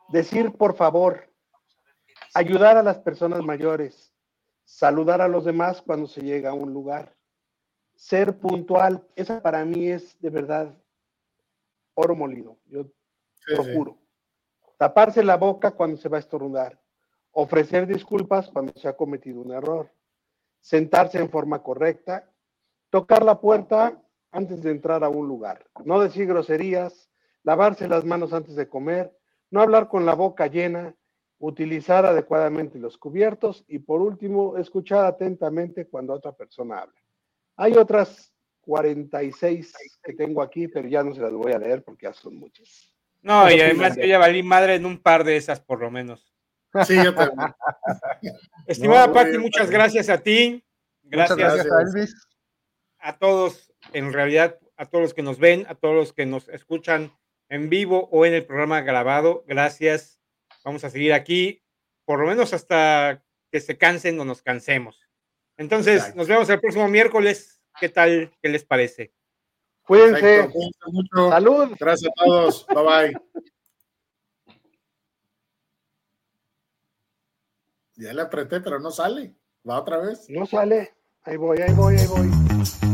Decir 0.09 0.53
por 0.53 0.75
favor, 0.77 1.29
ayudar 2.35 2.77
a 2.77 2.83
las 2.83 2.99
personas 2.99 3.43
mayores, 3.43 4.13
saludar 4.65 5.21
a 5.21 5.29
los 5.29 5.45
demás 5.45 5.83
cuando 5.83 6.07
se 6.07 6.21
llega 6.21 6.51
a 6.51 6.55
un 6.55 6.73
lugar, 6.73 7.15
ser 7.95 8.39
puntual, 8.39 9.07
esa 9.17 9.43
para 9.43 9.65
mí 9.65 9.89
es 9.89 10.19
de 10.21 10.31
verdad 10.31 10.77
oro 11.95 12.15
molido, 12.15 12.59
yo 12.67 12.85
Sí, 13.47 13.55
lo 13.55 13.65
sí. 13.65 13.75
juro. 13.75 13.99
Taparse 14.79 15.23
la 15.23 15.37
boca 15.37 15.73
cuando 15.73 15.97
se 15.97 16.09
va 16.09 16.17
a 16.17 16.21
estornudar. 16.21 16.81
Ofrecer 17.33 17.87
disculpas 17.87 18.49
cuando 18.51 18.73
se 18.75 18.89
ha 18.89 18.97
cometido 18.97 19.41
un 19.41 19.53
error. 19.53 19.91
Sentarse 20.65 21.19
en 21.19 21.29
forma 21.29 21.63
correcta. 21.63 22.27
Tocar 22.89 23.23
la 23.23 23.39
puerta 23.39 24.03
antes 24.31 24.63
de 24.63 24.71
entrar 24.71 25.05
a 25.05 25.11
un 25.11 25.29
lugar. 25.29 25.67
No 25.85 26.01
decir 26.01 26.27
groserías. 26.27 27.11
Lavarse 27.43 27.87
las 27.87 28.07
manos 28.07 28.33
antes 28.33 28.57
de 28.57 28.67
comer. 28.67 29.15
No 29.51 29.61
hablar 29.61 29.89
con 29.89 30.07
la 30.07 30.15
boca 30.15 30.47
llena. 30.47 30.97
Utilizar 31.39 32.07
adecuadamente 32.07 32.79
los 32.79 32.97
cubiertos. 32.97 33.63
Y 33.69 33.81
por 33.81 34.01
último, 34.01 34.57
escuchar 34.57 35.05
atentamente 35.05 35.87
cuando 35.87 36.15
otra 36.15 36.33
persona 36.33 36.79
habla. 36.79 36.99
Hay 37.57 37.75
otras 37.75 38.33
46 38.63 40.01
que 40.03 40.15
tengo 40.15 40.41
aquí, 40.41 40.67
pero 40.69 40.89
ya 40.89 41.03
no 41.03 41.15
se 41.15 41.21
las 41.21 41.33
voy 41.35 41.53
a 41.53 41.59
leer 41.59 41.85
porque 41.85 42.07
ya 42.07 42.15
son 42.15 42.37
muchas. 42.37 42.91
No, 43.21 43.51
y 43.51 43.61
además 43.61 43.97
yo 43.97 44.07
ya 44.07 44.19
valí 44.19 44.43
madre 44.43 44.77
en 44.77 44.87
un 44.87 44.97
par 44.97 45.25
de 45.25 45.37
esas 45.37 45.61
por 45.61 45.83
lo 45.83 45.91
menos. 45.91 46.34
Sí, 46.87 46.97
yo 47.03 47.15
también. 47.15 47.55
Estimada 48.67 49.07
muy 49.07 49.15
Pati, 49.15 49.39
muchas 49.39 49.71
gracias 49.71 50.09
a 50.09 50.19
ti. 50.19 50.65
Gracias, 51.03 51.39
gracias 51.39 51.67
a 51.71 51.83
Elvis. 51.83 52.29
a 52.99 53.19
todos, 53.19 53.73
en 53.93 54.13
realidad, 54.13 54.59
a 54.77 54.87
todos 54.87 55.03
los 55.03 55.15
que 55.15 55.23
nos 55.23 55.39
ven, 55.39 55.67
a 55.69 55.75
todos 55.75 55.95
los 55.95 56.13
que 56.13 56.27
nos 56.27 56.49
escuchan 56.49 57.13
en 57.49 57.69
vivo 57.69 58.09
o 58.11 58.27
en 58.27 58.35
el 58.35 58.45
programa 58.45 58.81
grabado. 58.81 59.45
Gracias. 59.47 60.21
Vamos 60.65 60.83
a 60.85 60.91
seguir 60.91 61.13
aquí, 61.13 61.63
por 62.05 62.19
lo 62.19 62.27
menos 62.27 62.55
hasta 62.55 63.23
que 63.53 63.61
se 63.61 63.77
cansen 63.77 64.19
o 64.19 64.25
nos 64.25 64.43
cansemos. 64.43 65.01
Entonces, 65.57 65.97
Exacto. 65.97 66.17
nos 66.19 66.29
vemos 66.29 66.49
el 66.49 66.61
próximo 66.61 66.89
miércoles. 66.89 67.61
¿Qué 67.79 67.89
tal? 67.89 68.33
¿Qué 68.43 68.49
les 68.49 68.65
parece? 68.65 69.13
Cuídense. 69.87 70.21
Perfecto, 70.21 70.53
cuídense 70.53 70.79
mucho. 70.91 71.31
Salud. 71.31 71.77
Gracias 71.79 72.13
a 72.17 72.25
todos. 72.25 72.67
Bye 72.67 72.85
bye. 72.85 73.43
Ya 77.97 78.13
le 78.13 78.23
apreté, 78.23 78.61
pero 78.61 78.81
no 78.81 78.91
sale. 78.91 79.35
Va 79.69 79.81
otra 79.81 79.99
vez. 79.99 80.27
No 80.29 80.47
sale. 80.47 80.95
Ahí 81.23 81.37
voy, 81.37 81.59
ahí 81.61 81.73
voy, 81.73 81.97
ahí 81.97 82.07
voy. 82.07 82.94